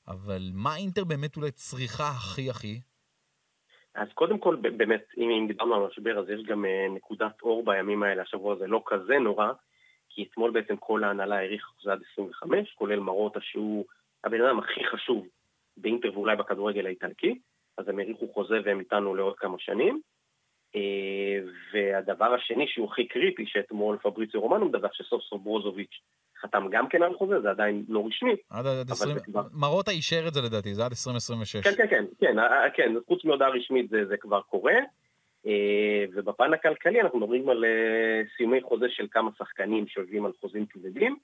אבל 0.08 0.50
מה 0.54 0.76
אינטר 0.78 1.04
באמת 1.04 1.38
אולי 1.38 1.52
צריכה 1.52 2.04
הכי 2.04 2.50
הכי? 2.50 2.80
אז 3.96 4.08
קודם 4.14 4.38
כל, 4.40 4.56
באמת, 4.56 5.04
אם 5.18 5.48
דיברנו 5.48 5.76
על 5.76 5.84
המשבר, 5.84 6.20
אז 6.20 6.30
יש 6.30 6.46
גם 6.48 6.66
אה, 6.66 6.88
נקודת 6.96 7.42
אור 7.42 7.66
בימים 7.66 8.04
האלה, 8.04 8.22
השבוע 8.22 8.54
הזה 8.54 8.68
לא 8.68 8.84
כזה 8.86 9.14
נורא, 9.20 9.48
כי 10.16 10.24
אתמול 10.24 10.52
בעצם 10.52 10.76
כל 10.76 11.04
ההנהלה 11.04 11.38
האריך 11.38 11.64
חוזה 11.64 11.92
עד 11.92 12.00
25, 12.14 12.74
כולל 12.76 13.00
מרוטה 13.00 13.40
שהוא 13.42 13.86
הבן 14.24 14.42
אדם 14.42 14.60
הכי 14.60 14.86
חשוב 14.92 15.28
באינטר 15.78 16.14
ואולי 16.14 16.36
בכדורגל 16.36 16.86
האיטלקי, 16.86 17.40
אז 17.78 17.90
הם 17.90 18.00
האריכו 18.00 18.28
חוזה 18.34 18.56
והם 18.66 18.80
איתנו 18.80 19.16
לעוד 19.16 19.36
כמה 19.38 19.60
שנים. 19.60 20.02
אה, 20.76 21.40
והדבר 21.74 22.34
השני 22.34 22.68
שהוא 22.68 22.88
הכי 22.92 23.08
קריטי, 23.08 23.44
שאתמול 23.48 23.98
פבריציו 23.98 24.42
רומנו 24.42 24.66
מדווח 24.66 24.94
שסוף 24.94 25.22
סוף 25.22 25.42
ברוזוביץ' 25.42 26.02
חתם 26.42 26.68
גם 26.72 26.88
כן 26.90 27.04
על 27.04 27.14
חוזה, 27.18 27.40
זה 27.42 27.50
עדיין 27.50 27.86
לא 27.90 28.04
רשמי. 28.08 28.36
עד, 28.50 28.66
עד 28.66 28.92
20... 28.92 29.18
כבר... 29.20 29.42
מרוטה 29.54 29.92
אישר 29.92 30.28
את 30.28 30.34
זה 30.34 30.42
לדעתי, 30.42 30.74
זה 30.74 30.86
עד 30.86 30.92
2026. 30.92 31.56
כן, 31.56 31.76
כן, 31.78 31.88
כן, 31.90 32.06
כן, 32.20 32.40
אה, 32.40 32.64
אה, 32.64 32.70
כן, 32.70 32.94
חוץ 33.08 33.26
מהודעה 33.26 33.50
רשמית 33.50 33.90
זה, 33.90 34.06
זה 34.06 34.18
כבר 34.18 34.42
קורה. 34.42 34.74
ובפן 36.14 36.54
הכלכלי 36.54 37.02
אנחנו 37.02 37.20
מדברים 37.20 37.50
על 37.50 37.66
סיומי 38.38 38.62
חוזה 38.62 38.90
של 38.90 39.08
כמה 39.12 39.32
שחקנים 39.38 39.88
שיושבים 39.88 40.26
על 40.26 40.32
חוזים 40.42 40.66
כבדים. 40.66 41.18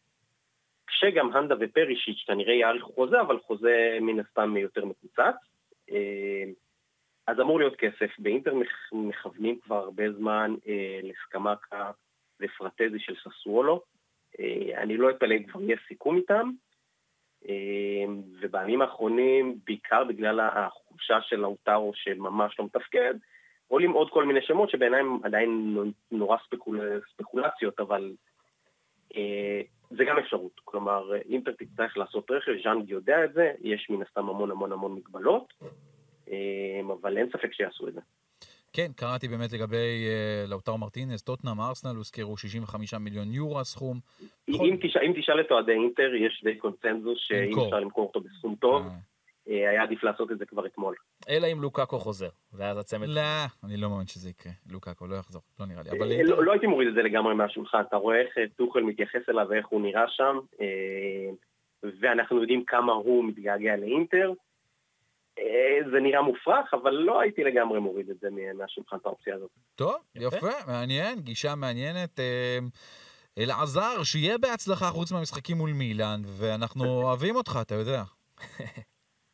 כשגם 0.87 1.33
הנדה 1.33 1.55
ופרישיץ' 1.59 2.23
כנראה 2.27 2.53
יאריכו 2.53 2.93
חוזה, 2.93 3.21
אבל 3.21 3.39
חוזה 3.39 3.97
מן 4.01 4.19
הסתם 4.19 4.57
יותר 4.57 4.85
מקוצץ. 4.85 5.35
אז 7.27 7.39
אמור 7.39 7.59
להיות 7.59 7.75
כסף. 7.75 8.19
באינטר 8.19 8.53
מכוונים 8.91 9.59
כבר 9.59 9.75
הרבה 9.75 10.11
זמן 10.11 10.55
אה, 10.67 10.99
לסקמקה 11.03 11.91
ופרטזי 12.41 12.99
של 12.99 13.15
ססוולו. 13.15 13.81
אה, 14.39 14.81
אני 14.81 14.97
לא 14.97 15.09
אתפלא 15.09 15.35
אם 15.35 15.43
כבר 15.43 15.61
יהיה 15.61 15.77
סיכום 15.87 16.17
איתם. 16.17 16.51
אה, 17.49 18.05
ובימים 18.41 18.81
האחרונים, 18.81 19.59
בעיקר 19.65 20.03
בגלל 20.03 20.39
החולשה 20.39 21.21
של 21.21 21.35
לאוטרו 21.35 21.91
שממש 21.95 22.59
לא 22.59 22.65
מתפקד, 22.65 23.13
עולים 23.71 23.91
עוד 23.91 24.09
כל 24.09 24.25
מיני 24.25 24.41
שמות 24.41 24.69
שבעיניי 24.69 24.99
הם 24.99 25.19
עדיין 25.23 25.77
נורא 26.11 26.37
ספקול... 26.45 27.01
ספקולציות, 27.13 27.79
אבל 27.79 28.13
אה, 29.15 29.61
זה 29.89 30.03
גם 30.05 30.17
אפשרות. 30.19 30.51
כלומר, 30.63 31.15
אינטר 31.15 31.51
תצטרך 31.51 31.97
לעשות 31.97 32.31
רכש, 32.31 32.63
ז'אנג 32.63 32.89
יודע 32.89 33.25
את 33.25 33.33
זה, 33.33 33.51
יש 33.61 33.87
מן 33.89 34.01
הסתם 34.01 34.29
המון 34.29 34.51
המון 34.51 34.71
המון 34.71 34.95
מגבלות. 34.95 35.53
אמ, 36.27 36.91
אבל 37.01 37.17
אין 37.17 37.29
ספק 37.29 37.53
שיעשו 37.53 37.87
את 37.87 37.93
זה. 37.93 38.01
כן, 38.73 38.91
קראתי 38.95 39.27
באמת 39.27 39.53
לגבי 39.53 40.05
uh, 40.07 40.49
לאוטר 40.49 40.75
מרטינס, 40.75 41.21
טוטנאם, 41.21 41.61
ארסנל, 41.61 41.95
הוזכרו 41.95 42.37
65 42.37 42.93
מיליון 42.93 43.33
יורו 43.33 43.59
הסכום. 43.59 43.99
אם, 44.21 44.27
יכול... 44.53 44.69
תשאל, 44.81 45.01
אם 45.05 45.13
תשאל 45.21 45.41
את 45.41 45.51
אוהדי 45.51 45.71
אינטר, 45.71 46.15
יש 46.15 46.41
די 46.43 46.55
קונצנזוס 46.55 47.19
שאם 47.19 47.59
אפשר 47.59 47.79
למכור 47.79 48.07
אותו 48.07 48.19
בסכום 48.19 48.55
טוב, 48.55 48.85
אה. 48.85 49.10
אה. 49.49 49.69
היה 49.69 49.83
עדיף 49.83 50.03
לעשות 50.03 50.31
את 50.31 50.37
זה 50.37 50.45
כבר 50.45 50.65
אתמול. 50.65 50.95
אלא 51.29 51.47
אם 51.51 51.61
לוקאקו 51.61 51.99
חוזר, 51.99 52.29
ואז 52.53 52.77
הצמד... 52.77 53.07
לא, 53.07 53.21
אני 53.63 53.77
לא 53.77 53.89
מאמין 53.89 54.07
שזה 54.07 54.29
יקרה. 54.29 54.51
לוקאקו 54.71 55.07
לא 55.07 55.15
יחזור, 55.15 55.41
לא 55.59 55.65
נראה 55.65 55.83
לי. 55.83 55.89
אבל... 55.89 56.21
לא, 56.23 56.43
לא 56.45 56.51
הייתי 56.51 56.67
מוריד 56.67 56.87
את 56.87 56.93
זה 56.93 57.01
לגמרי 57.01 57.33
מהשולחן. 57.35 57.81
אתה 57.89 57.95
רואה 57.95 58.21
איך 58.21 58.35
טוחל 58.55 58.83
מתייחס 58.83 59.29
אליו 59.29 59.45
ואיך 59.49 59.67
הוא 59.67 59.81
נראה 59.81 60.05
שם, 60.07 60.39
ואנחנו 62.01 62.41
יודעים 62.41 62.63
כמה 62.65 62.93
הוא 62.93 63.25
מתגעגע 63.25 63.75
לאינטר. 63.75 64.33
אה, 65.39 65.89
זה 65.91 65.99
נראה 65.99 66.21
מופרך, 66.21 66.73
אבל 66.73 66.91
לא 66.91 67.21
הייתי 67.21 67.43
לגמרי 67.43 67.79
מוריד 67.79 68.09
את 68.09 68.19
זה 68.19 68.27
מהשולחן 68.57 68.95
את 68.95 69.05
האופציה 69.05 69.35
הזאת. 69.35 69.49
טוב, 69.75 69.95
יפה, 70.15 70.51
מעניין, 70.67 71.19
גישה 71.19 71.55
מעניינת. 71.55 72.19
אה, 72.19 72.59
אלעזר, 73.37 74.03
שיהיה 74.03 74.37
בהצלחה 74.37 74.85
חוץ 74.85 75.11
מהמשחקים 75.11 75.57
מול 75.57 75.71
מילאן, 75.73 76.21
ואנחנו 76.25 76.85
אוהבים 77.03 77.35
אותך, 77.35 77.59
אתה 77.61 77.75
יודע. 77.75 78.03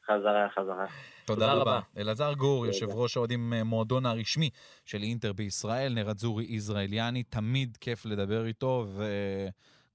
חזרה, 0.07 0.47
חזרה. 0.55 0.85
תודה 1.25 1.53
רבה. 1.53 1.79
אלעזר 1.97 2.33
גור, 2.33 2.65
יושב 2.65 2.89
ראש 2.89 3.17
האוהדים 3.17 3.53
אה, 3.53 3.63
מועדון 3.63 4.05
הרשמי 4.05 4.49
של 4.85 5.03
אינטר 5.03 5.33
בישראל, 5.33 5.93
נרדזורי 5.93 6.45
יזרעאליאני, 6.49 7.23
תמיד 7.23 7.77
כיף 7.81 8.05
לדבר 8.05 8.45
איתו, 8.45 8.85
ו... 8.87 9.05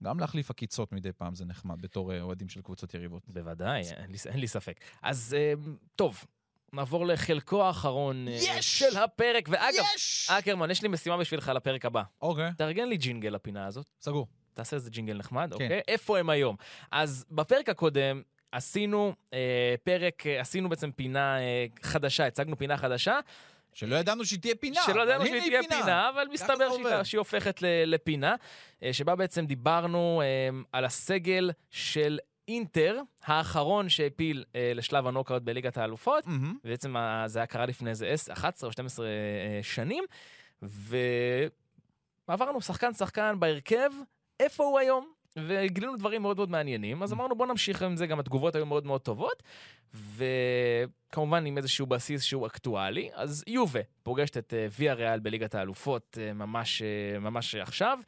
גם 0.02 0.20
להחליף 0.20 0.50
עקיצות 0.50 0.92
מדי 0.92 1.12
פעם 1.12 1.34
זה 1.34 1.44
נחמד, 1.44 1.82
בתור 1.82 2.12
אה, 2.12 2.20
אוהדים 2.20 2.48
של 2.48 2.62
קבוצות 2.62 2.94
יריבות. 2.94 3.22
בוודאי, 3.28 3.82
אין 4.26 4.40
לי, 4.40 4.48
ספק. 4.48 4.80
אז 5.02 5.36
אה, 5.38 5.52
טוב, 5.96 6.24
נעבור 6.72 7.06
לחלקו 7.06 7.64
האחרון! 7.64 8.28
אה, 8.28 8.62
של 8.62 8.96
הפרק. 8.96 9.48
ואגב, 9.48 9.84
יש! 9.94 10.30
אקרמן, 10.30 10.70
יש 10.70 10.82
לי 10.82 10.88
משימה 10.88 11.16
בשבילך 11.16 11.48
לפרק 11.48 11.84
הבא. 11.84 12.02
אוקיי. 12.22 12.50
תארגן 12.56 12.88
לי 12.88 12.96
ג'ינגל 12.96 13.28
לפינה 13.28 13.66
הזאת. 13.66 13.86
סגור. 14.00 14.26
תעשה 14.54 14.76
איזה 14.76 14.90
ג'ינגל 14.90 15.16
נחמד, 15.16 15.48
כן. 15.48 15.64
אוקיי? 15.64 15.80
איפה 15.88 16.18
הם 16.18 16.30
היום? 16.30 16.56
אז 16.90 17.24
בפרק 17.30 17.68
הקודם 17.68 18.22
עשינו 18.53 19.14
אה, 19.32 19.74
פרק, 19.84 20.26
עשינו 20.26 20.68
בעצם 20.68 20.92
פינה 20.92 21.38
אה, 21.38 21.66
חדשה, 21.82 22.26
הצגנו 22.26 22.59
פינה 22.59 22.76
חדשה. 22.76 23.20
שלא 23.72 23.96
ידענו 23.96 24.24
שהיא 24.24 24.40
תהיה 24.40 24.55
פינה. 24.55 24.80
שלא 24.86 25.03
ידענו 25.03 25.26
שהיא 25.26 25.40
תהיה 25.40 25.62
פינה, 25.62 25.80
פינה 25.82 26.09
אבל 26.09 26.26
מסתבר 26.32 26.72
שהיא, 26.72 27.03
שהיא 27.03 27.18
הופכת 27.18 27.59
לפינה, 27.62 28.34
אה, 28.82 28.92
שבה 28.92 29.16
בעצם 29.16 29.46
דיברנו 29.46 30.22
אה, 30.24 30.48
על 30.72 30.84
הסגל 30.84 31.50
של 31.70 32.18
אינטר, 32.48 33.00
האחרון 33.24 33.88
שהפיל 33.88 34.44
אה, 34.55 34.72
לשלב 34.74 35.07
הנוקאוט 35.07 35.42
בליגת 35.42 35.76
האלופות, 35.76 36.24
mm-hmm. 36.24 36.57
ובעצם 36.64 36.94
זה 37.26 37.38
היה 37.38 37.46
קרה 37.46 37.66
לפני 37.66 37.90
איזה 37.90 38.14
11 38.32 38.68
או 38.68 38.72
12 38.72 39.07
שנים, 39.62 40.05
ועברנו 42.28 42.61
שחקן-שחקן 42.61 43.36
בהרכב, 43.38 43.90
איפה 44.40 44.64
הוא 44.64 44.78
היום? 44.78 45.12
וגילינו 45.37 45.97
דברים 45.97 46.22
מאוד 46.22 46.37
מאוד 46.37 46.51
מעניינים, 46.51 47.03
אז 47.03 47.12
אמרנו 47.12 47.35
בוא 47.35 47.47
נמשיך 47.47 47.83
עם 47.83 47.97
זה, 47.97 48.07
גם 48.07 48.20
התגובות 48.20 48.55
היו 48.55 48.66
מאוד 48.66 48.87
מאוד 48.87 49.01
טובות, 49.01 49.43
וכמובן 49.95 51.47
עם 51.47 51.59
איזשהו 51.59 51.87
בסיס 51.87 52.22
שהוא 52.22 52.47
אקטואלי, 52.47 53.11
אז 53.14 53.45
יובה 53.47 53.80
פוגשת 54.03 54.37
את 54.37 54.55
אה, 54.55 54.66
ויה 54.78 54.95
ריאל 54.95 55.20
בליגת 55.20 55.55
האלופות 55.55 56.18
אה, 56.20 56.33
ממש, 56.33 56.83
אה, 56.83 57.18
ממש 57.18 57.55
עכשיו, 57.55 57.99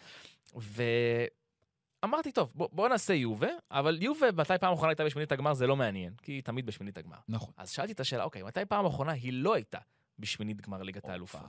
ואמרתי, 2.02 2.32
טוב, 2.32 2.52
בוא, 2.54 2.68
בוא 2.72 2.88
נעשה 2.88 3.14
יובה, 3.14 3.48
אבל 3.70 4.02
יובה, 4.02 4.32
מתי 4.32 4.54
פעם 4.60 4.72
אחרונה 4.72 4.90
הייתה 4.90 5.04
בשמינית 5.04 5.32
הגמר 5.32 5.54
זה 5.54 5.66
לא 5.66 5.76
מעניין, 5.76 6.12
כי 6.22 6.32
היא 6.32 6.42
תמיד 6.42 6.66
בשמינית 6.66 6.98
הגמר. 6.98 7.18
נכון. 7.28 7.52
אז 7.56 7.70
שאלתי 7.70 7.92
את 7.92 8.00
השאלה, 8.00 8.24
אוקיי, 8.24 8.42
מתי 8.42 8.64
פעם 8.68 8.86
אחרונה 8.86 9.12
היא 9.12 9.32
לא 9.32 9.54
הייתה 9.54 9.78
בשמינית 10.18 10.60
גמר 10.60 10.82
ליגת 10.82 11.08
האלופות? 11.08 11.40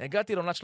הגעתי 0.00 0.34
לעונת 0.34 0.56
13-14, 0.56 0.60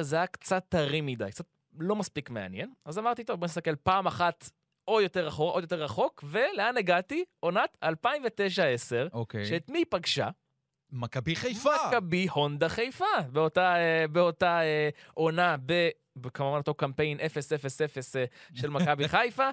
זה 0.00 0.16
היה 0.16 0.26
קצת 0.26 0.64
טרי 0.68 1.00
מדי, 1.00 1.24
קצת 1.30 1.46
לא 1.78 1.96
מספיק 1.96 2.30
מעניין, 2.30 2.72
אז 2.84 2.98
אמרתי, 2.98 3.24
טוב, 3.24 3.40
בוא 3.40 3.46
נסתכל 3.46 3.76
פעם 3.76 4.06
אחת 4.06 4.50
או 4.88 5.00
יותר 5.00 5.26
רחוק, 5.26 5.54
עוד 5.54 5.62
יותר 5.62 5.82
רחוק, 5.82 6.24
ולאן 6.26 6.76
הגעתי? 6.76 7.24
עונת 7.40 7.76
2009-2010, 7.84 7.88
אוקיי. 9.12 9.46
שאת 9.46 9.70
מי 9.70 9.84
פגשה? 9.84 10.28
מכבי 10.92 11.36
חיפה. 11.36 11.70
מכבי 11.88 12.26
הונדה 12.30 12.68
חיפה, 12.68 13.04
באותה, 13.32 13.76
אה, 13.76 14.08
באותה 14.08 14.60
אה, 14.62 14.88
עונה, 15.14 15.56
ב... 15.66 15.88
כמובן 16.32 16.56
אותו 16.56 16.74
קמפיין 16.74 17.18
0-0-0 17.18 17.22
אה, 18.16 18.24
של 18.54 18.70
מכבי 18.76 19.08
חיפה. 19.08 19.50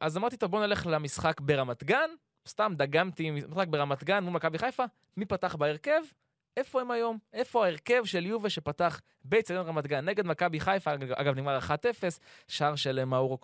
אז 0.00 0.16
אמרתי, 0.16 0.36
טוב, 0.36 0.50
בוא 0.50 0.66
נלך 0.66 0.86
למשחק 0.86 1.40
ברמת 1.40 1.84
גן. 1.84 2.10
סתם 2.48 2.72
דגמתי 2.76 3.30
משחק 3.30 3.68
ברמת 3.68 4.04
גן 4.04 4.24
מול 4.24 4.32
מכבי 4.32 4.58
חיפה. 4.58 4.84
מי 5.16 5.24
פתח 5.24 5.54
בהרכב? 5.54 6.00
איפה 6.56 6.80
הם 6.80 6.90
היום? 6.90 7.18
איפה 7.32 7.64
ההרכב 7.64 8.04
של 8.04 8.26
יובה 8.26 8.50
שפתח 8.50 9.00
באצטדיון 9.24 9.66
רמת 9.66 9.86
גן 9.86 10.04
נגד 10.04 10.26
מכבי 10.26 10.60
חיפה, 10.60 10.92
אגב 11.14 11.34
נגמר 11.34 11.58
1-0, 11.58 11.70
שער 12.48 12.76
של 12.76 13.04
מאורו 13.04 13.38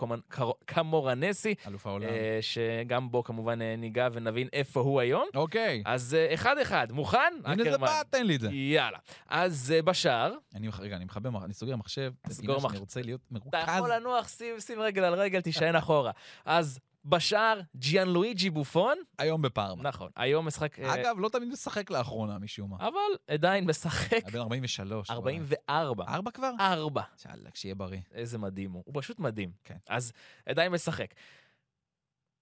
קמורנסי. 0.64 1.54
אלוף 1.66 1.86
העולם. 1.86 2.08
אה, 2.08 2.38
שגם 2.40 3.10
בו 3.10 3.24
כמובן 3.24 3.62
אה, 3.62 3.76
ניגע 3.76 4.08
ונבין 4.12 4.48
איפה 4.52 4.80
הוא 4.80 5.00
היום. 5.00 5.28
אוקיי. 5.34 5.82
אז 5.86 6.14
אה, 6.14 6.34
אחד-אחד, 6.34 6.92
מוכן? 6.92 7.32
הנה 7.44 7.64
זה 7.64 7.78
בא, 7.78 8.02
תן 8.10 8.26
לי 8.26 8.36
את 8.36 8.40
זה. 8.40 8.48
יאללה. 8.52 8.98
אז 9.28 9.74
בשער... 9.84 10.34
אני, 10.54 10.68
רגע, 10.78 10.96
אני 10.96 11.04
מכבה, 11.04 11.30
אני 11.44 11.54
סוגר 11.54 11.76
מחשב. 11.76 12.12
סגור 12.30 12.56
מחשב. 12.56 12.68
אני 12.68 12.78
רוצה 12.78 13.02
להיות 13.02 13.20
מרוכז. 13.30 13.48
אתה 13.48 13.72
יכול 13.76 13.92
לנוח, 13.92 14.28
שים, 14.28 14.60
שים 14.60 14.80
רגל 14.80 15.04
על 15.04 15.14
רגל, 15.14 15.40
תישען 15.40 15.76
אחורה. 15.76 16.10
אז 16.44 16.78
בשער 17.04 17.60
ג'יאן 17.76 18.08
לואיג'י 18.08 18.50
בופון. 18.50 18.98
היום 19.18 19.42
בפארמה. 19.42 19.82
נכון, 19.82 20.10
היום 20.16 20.46
משחק... 20.46 20.78
אה, 20.78 20.94
אגב, 20.94 21.16
לא 21.18 21.28
תמיד 21.28 21.48
משחק 21.48 21.90
לאחרונה 21.90 22.38
משום 22.38 22.70
מה. 22.70 22.76
אבל 22.76 23.16
עדיין 23.28 23.64
משחק 23.64 24.12
היה 24.12 24.30
בן 24.32 24.38
43. 24.38 25.10
44. 25.10 26.04
ארבע 26.08 26.30
כבר? 26.30 26.50
ארבע. 26.60 27.02
שאללה, 27.16 27.50
שיהיה 27.54 27.74
בריא. 27.74 28.00
איזה 28.12 28.38
מדהים 28.38 28.72
הוא. 28.72 28.82
הוא 28.86 28.94
פשוט 29.02 29.18
מדהים. 29.18 29.50
כן. 29.64 29.76
אז 29.88 30.12
עדיין 30.46 30.72
משחק. 30.72 31.14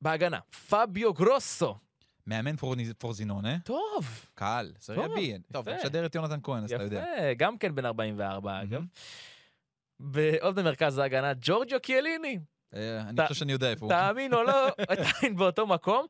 בהגנה, 0.02 0.40
פביו 0.68 1.14
גרוסו. 1.14 1.74
מאמן 2.26 2.54
פורזינונה. 2.98 3.58
טוב. 3.58 4.28
קל, 4.34 4.72
סריה 4.80 5.08
בי. 5.08 5.34
טוב. 5.52 5.70
משדר 5.70 6.06
את 6.06 6.14
יונתן 6.14 6.38
כהן, 6.42 6.64
אז 6.64 6.72
אתה 6.72 6.82
יודע. 6.82 7.04
יפה, 7.16 7.34
גם 7.34 7.58
כן 7.58 7.74
בן 7.74 7.86
44 7.86 8.62
אגב. 8.62 8.82
ועוד 10.00 10.54
במרכז 10.58 10.98
ההגנה, 10.98 11.32
ג'ורג'ו 11.40 11.76
קיאליני. 11.82 12.38
אה, 12.74 13.00
אני 13.00 13.22
חושב 13.22 13.34
שאני 13.34 13.52
יודע 13.52 13.70
איפה 13.70 13.86
הוא. 13.86 13.92
תאמין 13.92 14.34
או 14.34 14.42
לא, 14.42 14.68
עדיין 14.88 15.36
באותו 15.36 15.66
מקום. 15.66 16.06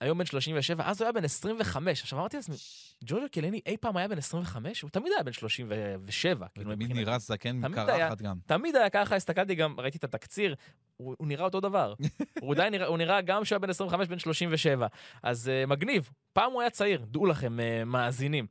היום 0.00 0.18
בן 0.18 0.26
37, 0.26 0.90
אז 0.90 1.00
הוא 1.00 1.06
היה 1.06 1.12
בן 1.12 1.24
25. 1.24 2.02
עכשיו 2.02 2.18
אמרתי 2.18 2.36
לעצמי, 2.36 2.56
ג'ורג'ו 3.04 3.26
קיאליני 3.30 3.60
אי 3.66 3.76
פעם 3.76 3.96
היה 3.96 4.08
בן 4.08 4.18
25? 4.18 4.82
הוא 4.82 4.90
תמיד 4.90 5.12
היה 5.12 5.22
בן 5.22 5.32
37. 5.32 6.46
כאילו, 6.54 6.74
תמיד. 6.74 6.92
נראה 6.92 7.18
זקן 7.18 7.62
תמיד 7.62 7.74
קרחת. 7.74 8.22
גם. 8.22 8.36
תמיד 8.46 8.76
היה 8.76 8.90
ככה, 8.90 9.16
הסתכלתי 9.16 9.54
גם, 9.54 9.80
ראיתי 9.80 9.98
את 9.98 10.04
התקציר, 10.04 10.54
הוא, 10.96 11.14
הוא 11.18 11.28
נראה 11.28 11.44
אותו 11.44 11.60
דבר. 11.60 11.94
הוא 12.40 12.54
עדיין 12.54 12.72
נראה, 12.72 12.86
הוא 12.86 12.98
נראה 12.98 13.20
גם 13.20 13.42
כשהוא 13.42 13.56
היה 13.56 13.60
בן 13.60 13.70
25, 13.70 14.08
בן 14.08 14.18
37. 14.18 14.86
אז 15.22 15.50
uh, 15.50 15.66
מגניב. 15.66 16.10
פעם 16.32 16.52
הוא 16.52 16.60
היה 16.60 16.70
צעיר, 16.70 17.04
דעו 17.04 17.26
לכם, 17.26 17.58
uh, 17.58 17.84
מאזינים. 17.84 18.46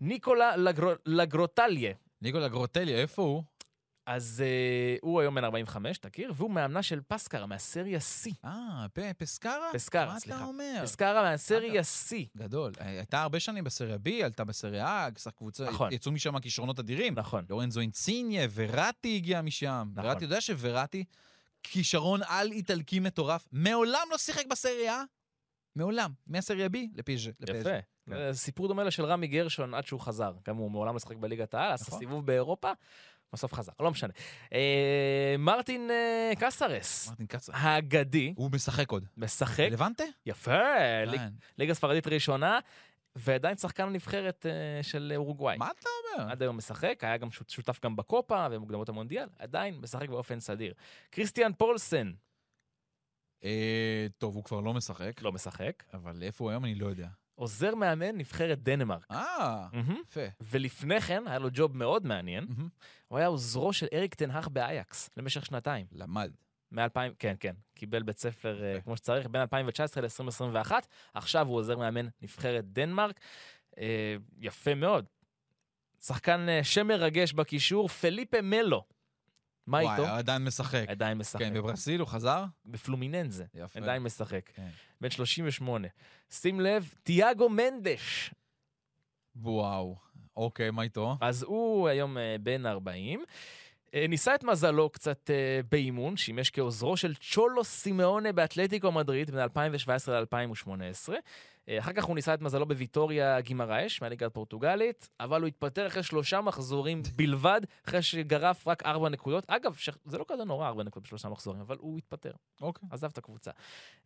ניקולה 0.00 0.56
לגר... 0.56 0.94
לגרוטליה. 1.06 1.92
ניקולה 2.22 2.48
גרוטלי, 2.48 2.94
איפה 2.94 3.22
הוא? 3.22 3.42
אז 4.10 4.42
uh, 4.46 4.98
הוא 5.02 5.20
היום 5.20 5.34
בן 5.34 5.44
45, 5.44 5.98
תכיר, 5.98 6.32
והוא 6.36 6.50
מאמנה 6.50 6.82
של 6.82 7.00
פסקרה 7.08 7.46
מהסריה 7.46 7.98
C. 7.98 8.30
אה, 8.44 8.86
פסקרה? 9.18 9.70
פסקרה, 9.72 10.12
מה 10.12 10.20
סליחה. 10.20 10.38
אתה 10.38 10.46
אומר? 10.46 10.80
פסקרה 10.82 11.22
מהסריה. 11.22 11.82
C. 11.82 12.14
גדול. 12.36 12.72
אה, 12.80 12.86
הייתה 12.86 13.22
הרבה 13.22 13.40
שנים 13.40 13.64
בסריה 13.64 13.96
B, 13.96 14.24
עלתה 14.24 14.44
בסריה 14.44 15.08
A, 15.08 15.10
קצת 15.10 15.34
קבוצה, 15.34 15.64
נכון. 15.64 15.92
יצאו 15.92 16.12
משם 16.12 16.38
כישרונות 16.38 16.78
אדירים. 16.78 17.14
נכון. 17.14 17.44
לורנזו 17.50 17.80
אינציניה, 17.80 18.48
וראטי 18.54 19.16
הגיע 19.16 19.42
משם. 19.42 19.88
נכון. 19.92 20.04
וראטי, 20.04 20.24
יודע 20.24 20.40
שוראטי, 20.40 21.04
כישרון 21.62 22.20
על 22.26 22.52
איטלקי 22.52 23.00
מטורף, 23.00 23.48
מעולם 23.52 24.06
לא 24.10 24.18
שיחק 24.18 24.46
בסריה 24.46 25.02
A. 25.02 25.06
מעולם. 25.76 26.12
מהסריה 26.26 26.66
B 26.66 26.76
לפז'ה. 26.94 27.30
יפה. 27.48 27.70
אה, 28.12 28.34
סיפור 28.34 28.68
דומה 28.68 28.84
לשל 28.84 29.04
רמי 29.04 29.26
גרשון 29.26 29.74
עד 29.74 29.86
שהוא 29.86 30.00
חזר. 30.00 30.32
גם 30.46 30.56
הוא 30.56 30.70
מעולם 30.70 30.94
לא 30.94 30.98
שיחק 30.98 31.16
בליגת 31.16 31.54
העל, 31.54 31.72
עשה 31.72 31.84
נכון. 31.88 31.98
סיבוב 31.98 32.26
באירופה, 32.26 32.72
בסוף 33.32 33.54
חזר, 33.54 33.72
לא 33.80 33.90
משנה. 33.90 34.12
אה, 34.52 35.34
מרטין 35.38 35.90
אה, 35.90 36.32
קסרס, 36.40 37.08
מרטין 37.08 37.26
קצר. 37.26 37.52
האגדי, 37.56 38.34
הוא 38.36 38.50
משחק 38.54 38.90
עוד. 38.90 39.04
משחק, 39.16 39.68
לבנטה? 39.72 40.04
יפה, 40.26 40.58
ליג-. 41.06 41.20
ליגה 41.58 41.74
ספרדית 41.74 42.06
ראשונה, 42.06 42.58
ועדיין 43.16 43.56
שחקן 43.56 43.82
הנבחרת 43.82 44.46
אה, 44.46 44.82
של 44.82 45.12
אורוגוואי. 45.16 45.56
מה 45.58 45.68
אתה 45.80 45.88
אומר? 46.18 46.30
עד 46.32 46.42
היום 46.42 46.56
משחק, 46.56 46.98
היה 47.04 47.16
גם 47.16 47.30
שות- 47.30 47.50
שותף 47.50 47.78
גם 47.84 47.96
בקופה 47.96 48.46
ומוקדמות 48.50 48.88
המונדיאל, 48.88 49.28
עדיין 49.38 49.74
משחק 49.80 50.08
באופן 50.08 50.40
סדיר. 50.40 50.74
כריסטיאן 51.12 51.52
פולסן 51.52 52.12
אה, 53.44 54.06
טוב, 54.18 54.34
הוא 54.34 54.44
כבר 54.44 54.60
לא 54.60 54.74
משחק, 54.74 55.22
לא 55.22 55.32
משחק, 55.32 55.82
אבל 55.94 56.22
איפה 56.22 56.44
הוא 56.44 56.50
היום 56.50 56.64
אני 56.64 56.74
לא 56.74 56.86
יודע. 56.86 57.08
עוזר 57.40 57.74
מאמן 57.74 58.16
נבחרת 58.16 58.62
דנמרק. 58.62 59.06
אה, 59.10 59.66
מהמם. 59.72 60.02
יפה. 60.08 60.20
ולפני 60.40 61.00
כן 61.00 61.22
היה 61.26 61.38
לו 61.38 61.48
ג'וב 61.52 61.76
מאוד 61.76 62.06
מעניין, 62.06 62.46
מהמם. 62.48 62.68
הוא 63.08 63.18
היה 63.18 63.26
עוזרו 63.26 63.72
של 63.72 63.86
אריק 63.92 64.14
תנהך 64.14 64.48
באייקס 64.48 65.10
למשך 65.16 65.46
שנתיים. 65.46 65.86
למד. 65.92 66.30
מ-2000, 66.72 66.98
כן, 67.18 67.34
כן, 67.40 67.54
קיבל 67.74 68.02
בית 68.02 68.18
ספר 68.18 68.62
אה, 68.64 68.70
יפה. 68.70 68.80
כמו 68.80 68.96
שצריך, 68.96 69.26
בין 69.26 69.40
2019 69.40 70.02
ל-2021, 70.02 70.72
עכשיו 71.14 71.46
הוא 71.46 71.56
עוזר 71.56 71.78
מאמן 71.78 72.06
נבחרת 72.22 72.64
דנמרק. 72.72 73.20
אה, 73.78 74.16
יפה 74.38 74.74
מאוד. 74.74 75.04
שחקן 76.00 76.48
אה, 76.48 76.64
שם 76.64 76.86
מרגש 76.86 77.32
בקישור, 77.32 77.88
פליפה 77.88 78.42
מלו. 78.42 78.84
מה 79.70 79.78
וואי, 79.78 79.92
איתו? 79.92 80.06
עדיין 80.06 80.44
משחק. 80.44 80.84
עדיין 80.88 81.18
משחק. 81.18 81.38
כן, 81.38 81.54
בברסיל 81.54 82.00
הוא 82.00 82.08
חזר? 82.08 82.44
בפלומיננזה, 82.66 83.44
יפה. 83.54 83.80
עדיין 83.80 84.02
משחק. 84.02 84.50
כן. 84.54 84.68
בן 85.00 85.10
38. 85.10 85.88
שים 86.30 86.60
לב, 86.60 86.94
תיאגו 87.02 87.48
מנדש. 87.48 88.34
וואו. 89.36 89.96
אוקיי, 90.36 90.70
מה 90.70 90.82
איתו? 90.82 91.16
אז 91.20 91.42
הוא 91.42 91.88
היום 91.88 92.18
אה, 92.18 92.36
בן 92.40 92.66
40. 92.66 93.24
אה, 93.94 94.06
ניסה 94.08 94.34
את 94.34 94.44
מזלו 94.44 94.90
קצת 94.90 95.30
אה, 95.30 95.60
באימון, 95.70 96.16
שימש 96.16 96.50
כעוזרו 96.50 96.96
של 96.96 97.14
צ'ולו 97.14 97.64
סימאונה 97.64 98.32
באתלטיקו 98.32 98.92
מדריד 98.92 99.30
בין 99.30 99.40
2017 99.40 100.20
ל-2018. 100.20 101.12
אה, 101.70 101.78
אחר 101.78 101.92
כך 101.92 102.04
הוא 102.04 102.14
ניסה 102.14 102.34
את 102.34 102.40
מזלו 102.40 102.66
בוויטוריה 102.66 103.40
גימרייש, 103.40 104.02
מהליגה 104.02 104.26
הפורטוגלית, 104.26 105.08
אבל 105.20 105.40
הוא 105.40 105.48
התפטר 105.48 105.86
אחרי 105.86 106.02
שלושה 106.02 106.40
מחזורים 106.40 107.02
בלבד, 107.16 107.60
אחרי 107.88 108.02
שגרף 108.02 108.68
רק 108.68 108.82
ארבע 108.86 109.08
נקודות. 109.08 109.44
אגב, 109.48 109.74
ש... 109.74 109.90
זה 110.04 110.18
לא 110.18 110.24
כזה 110.28 110.44
נורא, 110.44 110.68
ארבע 110.68 110.82
נקודות 110.82 111.06
בשלושה 111.06 111.28
מחזורים, 111.28 111.60
אבל 111.60 111.76
הוא 111.80 111.98
התפטר, 111.98 112.32
אוקיי. 112.60 112.88
עזב 112.92 113.08
את 113.12 113.18
הקבוצה. 113.18 113.50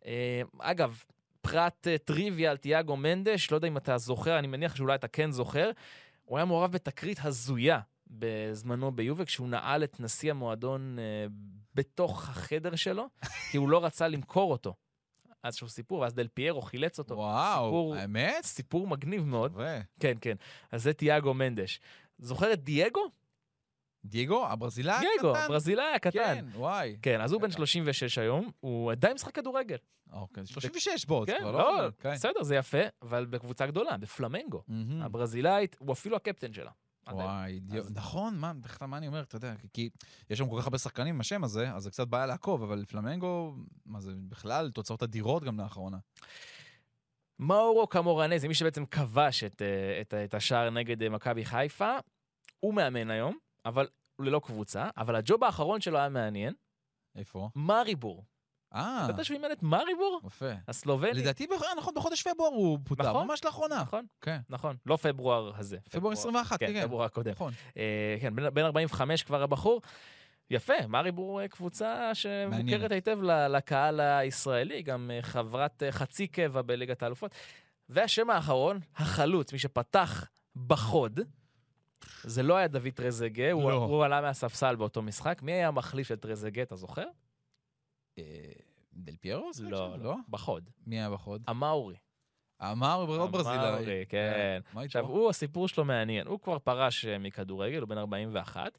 אה, 0.05 0.41
אגב, 0.59 1.03
פרט 1.41 1.87
אה, 1.87 1.97
טריוויה 1.97 2.51
על 2.51 2.57
תיאגו 2.57 2.97
מנדש, 2.97 3.51
לא 3.51 3.57
יודע 3.57 3.67
אם 3.67 3.77
אתה 3.77 3.97
זוכר, 3.97 4.39
אני 4.39 4.47
מניח 4.47 4.75
שאולי 4.75 4.95
אתה 4.95 5.07
כן 5.07 5.31
זוכר, 5.31 5.71
הוא 6.25 6.37
היה 6.37 6.45
מעורב 6.45 6.71
בתקרית 6.71 7.19
הזויה 7.23 7.79
בזמנו 8.07 8.91
ביובה, 8.91 9.25
כשהוא 9.25 9.47
נעל 9.47 9.83
את 9.83 9.99
נשיא 9.99 10.31
המועדון 10.31 10.97
בתוך 11.75 12.29
החדר 12.29 12.75
שלו, 12.75 13.07
כי 13.51 13.57
הוא 13.57 13.69
לא 13.69 13.85
רצה 13.85 14.07
למכור 14.07 14.51
אותו. 14.51 14.73
אז 15.45 15.55
שהוא 15.55 15.69
סיפור, 15.69 15.99
ואז 15.99 16.13
דל 16.13 16.27
פיירו 16.27 16.61
חילץ 16.61 16.99
אותו. 16.99 17.15
וואו, 17.15 17.65
סיפור, 17.65 17.95
האמת? 17.95 18.43
סיפור 18.43 18.87
מגניב 18.87 19.25
מאוד. 19.25 19.51
יפה. 19.51 19.79
כן, 19.99 20.17
כן. 20.21 20.35
אז 20.71 20.83
זה 20.83 20.93
תיאגו 20.93 21.33
מנדש. 21.33 21.79
זוכר 22.19 22.53
את 22.53 22.63
דייגו? 22.63 23.11
דייגו, 24.05 24.47
הברזילאי 24.47 24.99
דייגו, 24.99 25.31
הקטן? 25.31 25.45
הברזילאי 25.45 25.93
הקטן. 25.95 26.11
כן, 26.35 26.45
וואי. 26.55 26.97
כן, 27.01 27.21
אז 27.21 27.31
הוא 27.31 27.41
בן 27.41 27.47
בטח. 27.47 27.57
36 27.57 28.17
היום, 28.17 28.51
הוא 28.59 28.91
עדיין 28.91 29.13
משחק 29.13 29.35
כדורגל. 29.35 29.77
אוקיי, 30.11 30.45
36 30.45 31.05
בו, 31.05 31.25
זה 31.25 31.31
כן, 31.31 31.37
כבר 31.41 31.51
לא, 31.51 31.83
לא... 31.83 31.89
כן. 31.99 32.11
בסדר, 32.11 32.43
זה 32.43 32.55
יפה, 32.55 32.77
אבל 33.01 33.25
בקבוצה 33.25 33.67
גדולה, 33.67 33.97
בפלמנגו. 33.97 34.63
הברזילאית, 35.01 35.75
הוא 35.79 35.93
אפילו 35.93 36.15
הקפטן 36.15 36.53
שלה. 36.53 36.71
וואי, 37.11 37.59
נכון, 37.89 38.37
מה, 38.37 38.53
בכלל, 38.53 38.87
מה 38.87 38.97
אני 38.97 39.07
אומר, 39.07 39.21
אתה 39.21 39.35
יודע, 39.35 39.53
כי 39.73 39.89
יש 40.29 40.39
שם 40.39 40.49
כל 40.49 40.57
כך 40.59 40.65
הרבה 40.65 40.77
שחקנים 40.77 41.15
עם 41.15 41.21
השם 41.21 41.43
הזה, 41.43 41.71
אז 41.71 41.83
זה 41.83 41.91
קצת 41.91 42.07
בעיה 42.07 42.25
לעקוב, 42.25 42.63
אבל 42.63 42.85
פלמנגו, 42.85 43.55
מה 43.85 43.99
זה, 43.99 44.11
בכלל, 44.29 44.71
תוצאות 44.71 45.03
אדירות 45.03 45.43
גם 45.43 45.59
לאחרונה. 45.59 45.97
מאורו 47.39 47.87
קמורנזי, 47.87 48.47
מי 48.47 48.53
שבעצם 48.53 48.85
כבש 48.85 49.43
את, 49.43 49.61
אה, 49.61 50.01
את, 50.01 50.13
את 50.13 50.33
השער 50.33 50.69
נגד 50.69 51.03
אה, 51.03 51.09
מכבי 51.09 51.45
חיפה, 51.45 51.97
הוא 52.59 52.73
מאמן 52.73 53.09
היום, 53.09 53.37
אבל 53.65 53.87
הוא 54.15 54.25
ללא 54.25 54.41
קבוצה, 54.43 54.89
אבל 54.97 55.15
הג'וב 55.15 55.43
האחרון 55.43 55.81
שלו 55.81 55.97
היה 55.97 56.09
מעניין, 56.09 56.53
איפה? 57.15 57.49
מאריבור. 57.55 58.25
אה, 58.75 59.01
אתה 59.03 59.11
יודע 59.11 59.23
שהוא 59.23 59.35
אימן 59.35 59.51
את 59.51 59.63
מאריבור? 59.63 60.21
יפה. 60.27 60.49
הסלובני. 60.67 61.13
לדעתי, 61.13 61.47
בח- 61.47 61.61
נכון, 61.77 61.93
בחודש 61.95 62.23
פברואר 62.27 62.49
הוא 62.51 62.79
פוטר, 62.83 63.09
נכון, 63.09 63.27
ממש 63.27 63.45
לאחרונה. 63.45 63.81
נכון, 63.81 64.05
כן. 64.21 64.37
נכון. 64.49 64.75
לא 64.85 64.95
פברואר 65.01 65.51
הזה. 65.57 65.77
פברואר 65.91 66.13
21, 66.13 66.59
כן, 66.59 66.73
כן. 66.73 66.85
פברואר 66.87 67.03
הקודם. 67.05 67.31
נכון. 67.31 67.53
אה, 67.77 68.15
כן, 68.21 68.35
בן, 68.35 68.53
בן 68.53 68.63
45 68.65 69.23
כבר 69.23 69.43
הבחור. 69.43 69.81
יפה, 70.49 70.73
מאריבור 70.89 71.41
אה, 71.41 71.47
קבוצה 71.47 72.11
שמוכרת. 72.15 72.91
היטב 72.91 73.17
לקהל 73.49 73.99
הישראלי, 73.99 74.81
גם 74.81 75.11
אה, 75.13 75.21
חברת 75.21 75.83
אה, 75.83 75.91
חצי 75.91 76.27
קבע 76.27 76.61
בליגת 76.61 77.03
האלופות. 77.03 77.31
והשם 77.89 78.29
האחרון, 78.29 78.79
החלוץ, 78.95 79.53
מי 79.53 79.59
שפתח 79.59 80.27
בחוד, 80.67 81.19
זה 82.23 82.43
לא 82.43 82.55
היה 82.57 82.67
דוד 82.67 82.87
טרזגה, 82.95 83.51
הוא, 83.51 83.71
לא. 83.71 83.75
הוא 83.75 84.05
עלה 84.05 84.21
מהספסל 84.21 84.75
באותו 84.75 85.01
משחק. 85.01 85.39
מי 85.41 85.51
היה 85.51 85.67
המחליף 85.67 86.07
של 86.07 86.15
טרזגה, 86.15 86.61
אתה 86.61 86.75
זוכר? 86.75 87.05
דל 88.93 89.15
פיירו? 89.15 89.51
לא, 89.59 89.85
עכשיו? 89.85 90.03
לא, 90.03 90.15
בחוד. 90.29 90.69
מי 90.87 90.99
היה 90.99 91.09
בחוד? 91.09 91.43
אמאורי. 91.49 91.95
אמר 92.61 93.05
עוד 93.07 93.31
ברזילאי. 93.31 93.69
אמאורי, 93.69 94.05
כן. 94.09 94.61
עכשיו, 94.75 95.05
הוא, 95.05 95.29
הסיפור 95.29 95.67
שלו 95.67 95.85
מעניין. 95.85 96.27
הוא 96.27 96.39
כבר 96.39 96.59
פרש 96.59 97.05
אה, 97.05 97.17
מכדורגל, 97.17 97.81
הוא 97.81 97.89
בן 97.89 97.97
41. 97.97 98.77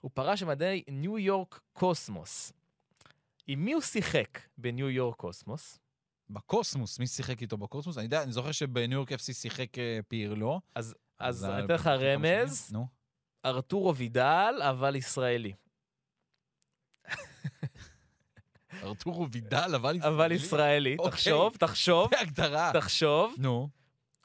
הוא 0.00 0.10
פרש 0.14 0.42
במדי 0.42 0.82
ניו 0.88 1.18
יורק 1.18 1.60
קוסמוס. 1.72 2.52
עם 3.46 3.64
מי 3.64 3.72
הוא 3.72 3.82
שיחק 3.82 4.38
בניו 4.58 4.90
יורק 4.90 5.16
קוסמוס? 5.16 5.78
בקוסמוס, 6.30 6.98
מי 6.98 7.06
שיחק 7.06 7.42
איתו 7.42 7.56
בקוסמוס? 7.56 7.96
אני 7.96 8.04
יודע, 8.04 8.22
אני 8.22 8.32
זוכר 8.32 8.52
שבניו 8.52 8.98
יורק 8.98 9.12
FC 9.12 9.32
שיחק 9.32 9.78
אה, 9.78 9.98
פירלו. 10.08 10.60
אז 11.18 11.44
אני 11.44 11.64
אתן 11.64 11.74
לך 11.74 11.86
רמז. 11.86 12.76
ארתורו 13.44 13.96
וידל, 13.96 14.54
אבל 14.60 14.96
ישראלי. 14.96 15.52
ארתורו 18.82 19.28
וידל, 19.30 19.74
אבל 19.74 19.96
ישראלי. 19.96 20.16
אבל 20.16 20.32
ישראלי. 20.32 20.96
אוקיי. 20.98 21.10
תחשוב, 21.10 21.56
תחשוב, 21.58 22.10
זה 22.14 22.20
הגדרה. 22.20 22.70
תחשוב. 22.74 23.34
נו. 23.38 23.68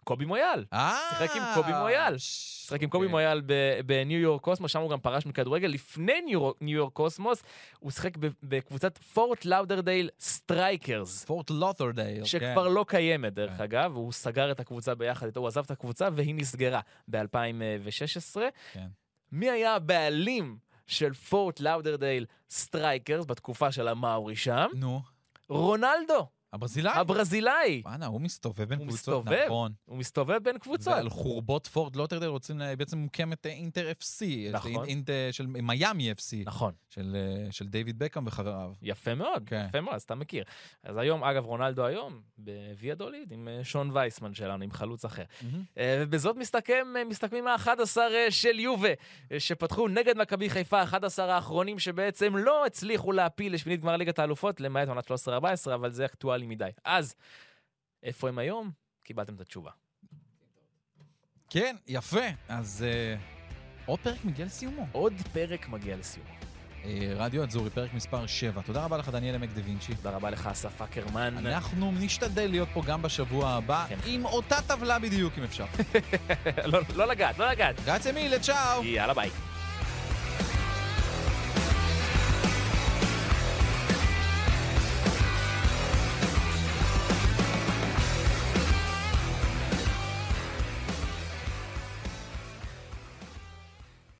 קובי 0.03 0.25
מויאל. 0.25 0.65
אה... 0.73 0.97
שיחק 1.09 1.35
עם 1.35 1.43
קובי 1.53 1.71
מויאל. 1.81 2.17
שיחק 2.17 2.83
עם 2.83 2.89
קובי 2.89 3.05
אוקיי. 3.05 3.11
מויאל 3.11 3.41
ב- 3.45 3.79
בניו 3.85 4.19
יורק 4.19 4.41
קוסמוס, 4.41 4.71
שם 4.71 4.79
הוא 4.79 4.91
גם 4.91 4.99
פרש 4.99 5.25
מכדורגל. 5.25 5.67
לפני 5.67 6.21
ניו 6.25 6.51
ניו 6.61 6.77
יורק 6.77 6.93
קוסמוס, 6.93 7.43
הוא 7.79 7.91
שיחק 7.91 8.17
ב- 8.17 8.27
בקבוצת 8.43 8.97
פורט 8.97 9.45
לאודרדייל 9.45 10.09
סטרייקרס. 10.19 11.25
פורט 11.25 11.49
לות'רדייל. 11.49 12.25
שכבר 12.25 12.67
לא 12.67 12.85
קיימת, 12.87 13.33
דרך 13.33 13.57
כן. 13.57 13.63
אגב, 13.63 13.95
הוא 13.95 14.11
סגר 14.11 14.51
את 14.51 14.59
הקבוצה 14.59 14.95
ביחד 14.95 15.25
איתו, 15.25 15.39
הוא 15.39 15.47
עזב 15.47 15.63
את 15.65 15.71
הקבוצה 15.71 16.07
והיא 16.13 16.35
נסגרה 16.35 16.79
ב-2016. 17.07 18.39
כן. 18.73 18.87
מי 19.31 19.49
היה 19.49 19.75
הבעלים 19.75 20.57
של 20.87 21.13
פורט 21.13 21.59
לאודרדייל 21.59 22.25
סטרייקרס 22.49 23.25
בתקופה 23.25 23.71
של 23.71 23.87
המאורי 23.87 24.35
שם? 24.35 24.67
נו, 24.73 25.01
רונלדו, 25.49 26.27
הברזילאי. 26.53 26.93
הברזילאי. 26.95 27.81
וואנה, 27.85 28.05
הוא 28.05 28.21
מסתובב 28.21 28.63
בין 28.63 28.79
הוא 28.79 28.87
קבוצות, 28.87 29.23
מסתובב. 29.25 29.43
נכון. 29.45 29.71
הוא 29.85 29.97
מסתובב 29.97 30.37
בין 30.43 30.57
קבוצות. 30.57 30.93
ועל 30.93 31.09
חורבות 31.09 31.67
פורד 31.67 31.95
לוטרדל 31.95 32.25
רוצים, 32.27 32.59
לה- 32.59 32.75
בעצם 32.75 32.97
מוקמת 32.97 33.45
אה, 33.45 33.51
אינטר 33.51 33.91
FC. 34.01 34.23
נכון. 34.51 34.71
אינ- 34.71 34.87
אינט- 34.87 35.09
של 35.31 35.45
מיאמי 35.47 36.11
FC. 36.11 36.35
נכון. 36.45 36.73
של 36.89 37.15
אה, 37.45 37.51
של 37.51 37.67
דיוויד 37.67 37.99
בקאם 37.99 38.27
וחבריו. 38.27 38.73
יפה 38.81 39.15
מאוד, 39.15 39.43
כן. 39.45 39.65
יפה 39.69 39.81
מאוד, 39.81 39.95
אז 39.95 40.01
אתה 40.01 40.15
מכיר. 40.15 40.43
אז 40.83 40.97
היום, 40.97 41.23
אגב, 41.23 41.45
רונלדו 41.45 41.85
היום, 41.85 42.21
בוויה 42.37 42.95
דוליד, 42.95 43.31
עם 43.31 43.47
אה, 43.47 43.63
שון 43.63 43.89
וייסמן 43.93 44.33
שלנו, 44.33 44.63
עם 44.63 44.71
חלוץ 44.71 45.05
אחר. 45.05 45.23
אה, 45.77 45.97
ובזאת 46.01 46.35
מסתכם, 46.35 46.87
אה, 46.97 47.03
מסתכמים 47.05 47.47
ה-11 47.47 47.69
אה, 47.99 48.31
של 48.31 48.59
יובה, 48.59 48.89
אה, 49.31 49.39
שפתחו 49.39 49.87
נגד 49.87 50.17
מכבי 50.17 50.49
חיפה, 50.49 50.83
11 50.83 51.35
האחרונים 51.35 51.79
שבעצם 51.79 52.35
לא 52.37 52.65
הצליחו 52.65 53.11
להפיל 53.11 53.53
לשמינית 53.53 53.81
גמר 53.81 53.95
ליגת 53.97 54.19
האלופות, 54.19 54.61
למעט 54.61 54.87
עונת 54.87 55.11
13-14, 55.11 55.11
אבל 55.75 55.91
זה 55.91 56.05
אקטואלי 56.37 56.45
מדי. 56.45 56.69
אז, 56.83 57.15
איפה 58.03 58.29
הם 58.29 58.37
היום? 58.37 58.71
קיבלתם 59.03 59.35
את 59.35 59.41
התשובה. 59.41 59.71
כן, 61.49 61.75
יפה. 61.87 62.25
אז 62.47 62.85
אה, 62.87 63.15
עוד 63.85 63.99
פרק 63.99 64.25
מגיע 64.25 64.45
לסיומו. 64.45 64.87
עוד 64.91 65.13
פרק 65.33 65.69
מגיע 65.69 65.97
לסיום. 65.97 66.27
אה, 66.85 67.13
רדיו 67.15 67.43
אדזורי, 67.43 67.69
פרק 67.69 67.93
מספר 67.93 68.27
7. 68.27 68.61
תודה 68.61 68.85
רבה 68.85 68.97
לך, 68.97 69.09
דניאל 69.09 69.35
עמק 69.35 69.49
דה 69.49 69.61
וינצ'י. 69.65 69.95
תודה 69.95 70.09
רבה 70.09 70.29
לך, 70.29 70.47
אסף 70.47 70.81
אקרמן. 70.81 71.37
אנחנו 71.37 71.91
נשתדל 71.91 72.49
להיות 72.49 72.69
פה 72.73 72.81
גם 72.85 73.01
בשבוע 73.01 73.49
הבא, 73.49 73.85
כן. 73.89 73.97
עם 74.05 74.25
אותה 74.25 74.61
טבלה 74.67 74.99
בדיוק, 74.99 75.33
אם 75.37 75.43
אפשר. 75.43 75.65
לא 76.71 76.79
לא 76.95 77.07
לגעת, 77.07 77.37
לא 77.37 77.51
לגעת. 77.51 77.75
גרציה 77.85 78.11
מילה, 78.11 78.39
צ'או! 78.39 78.83
יאללה 78.83 79.13
ביי. 79.13 79.29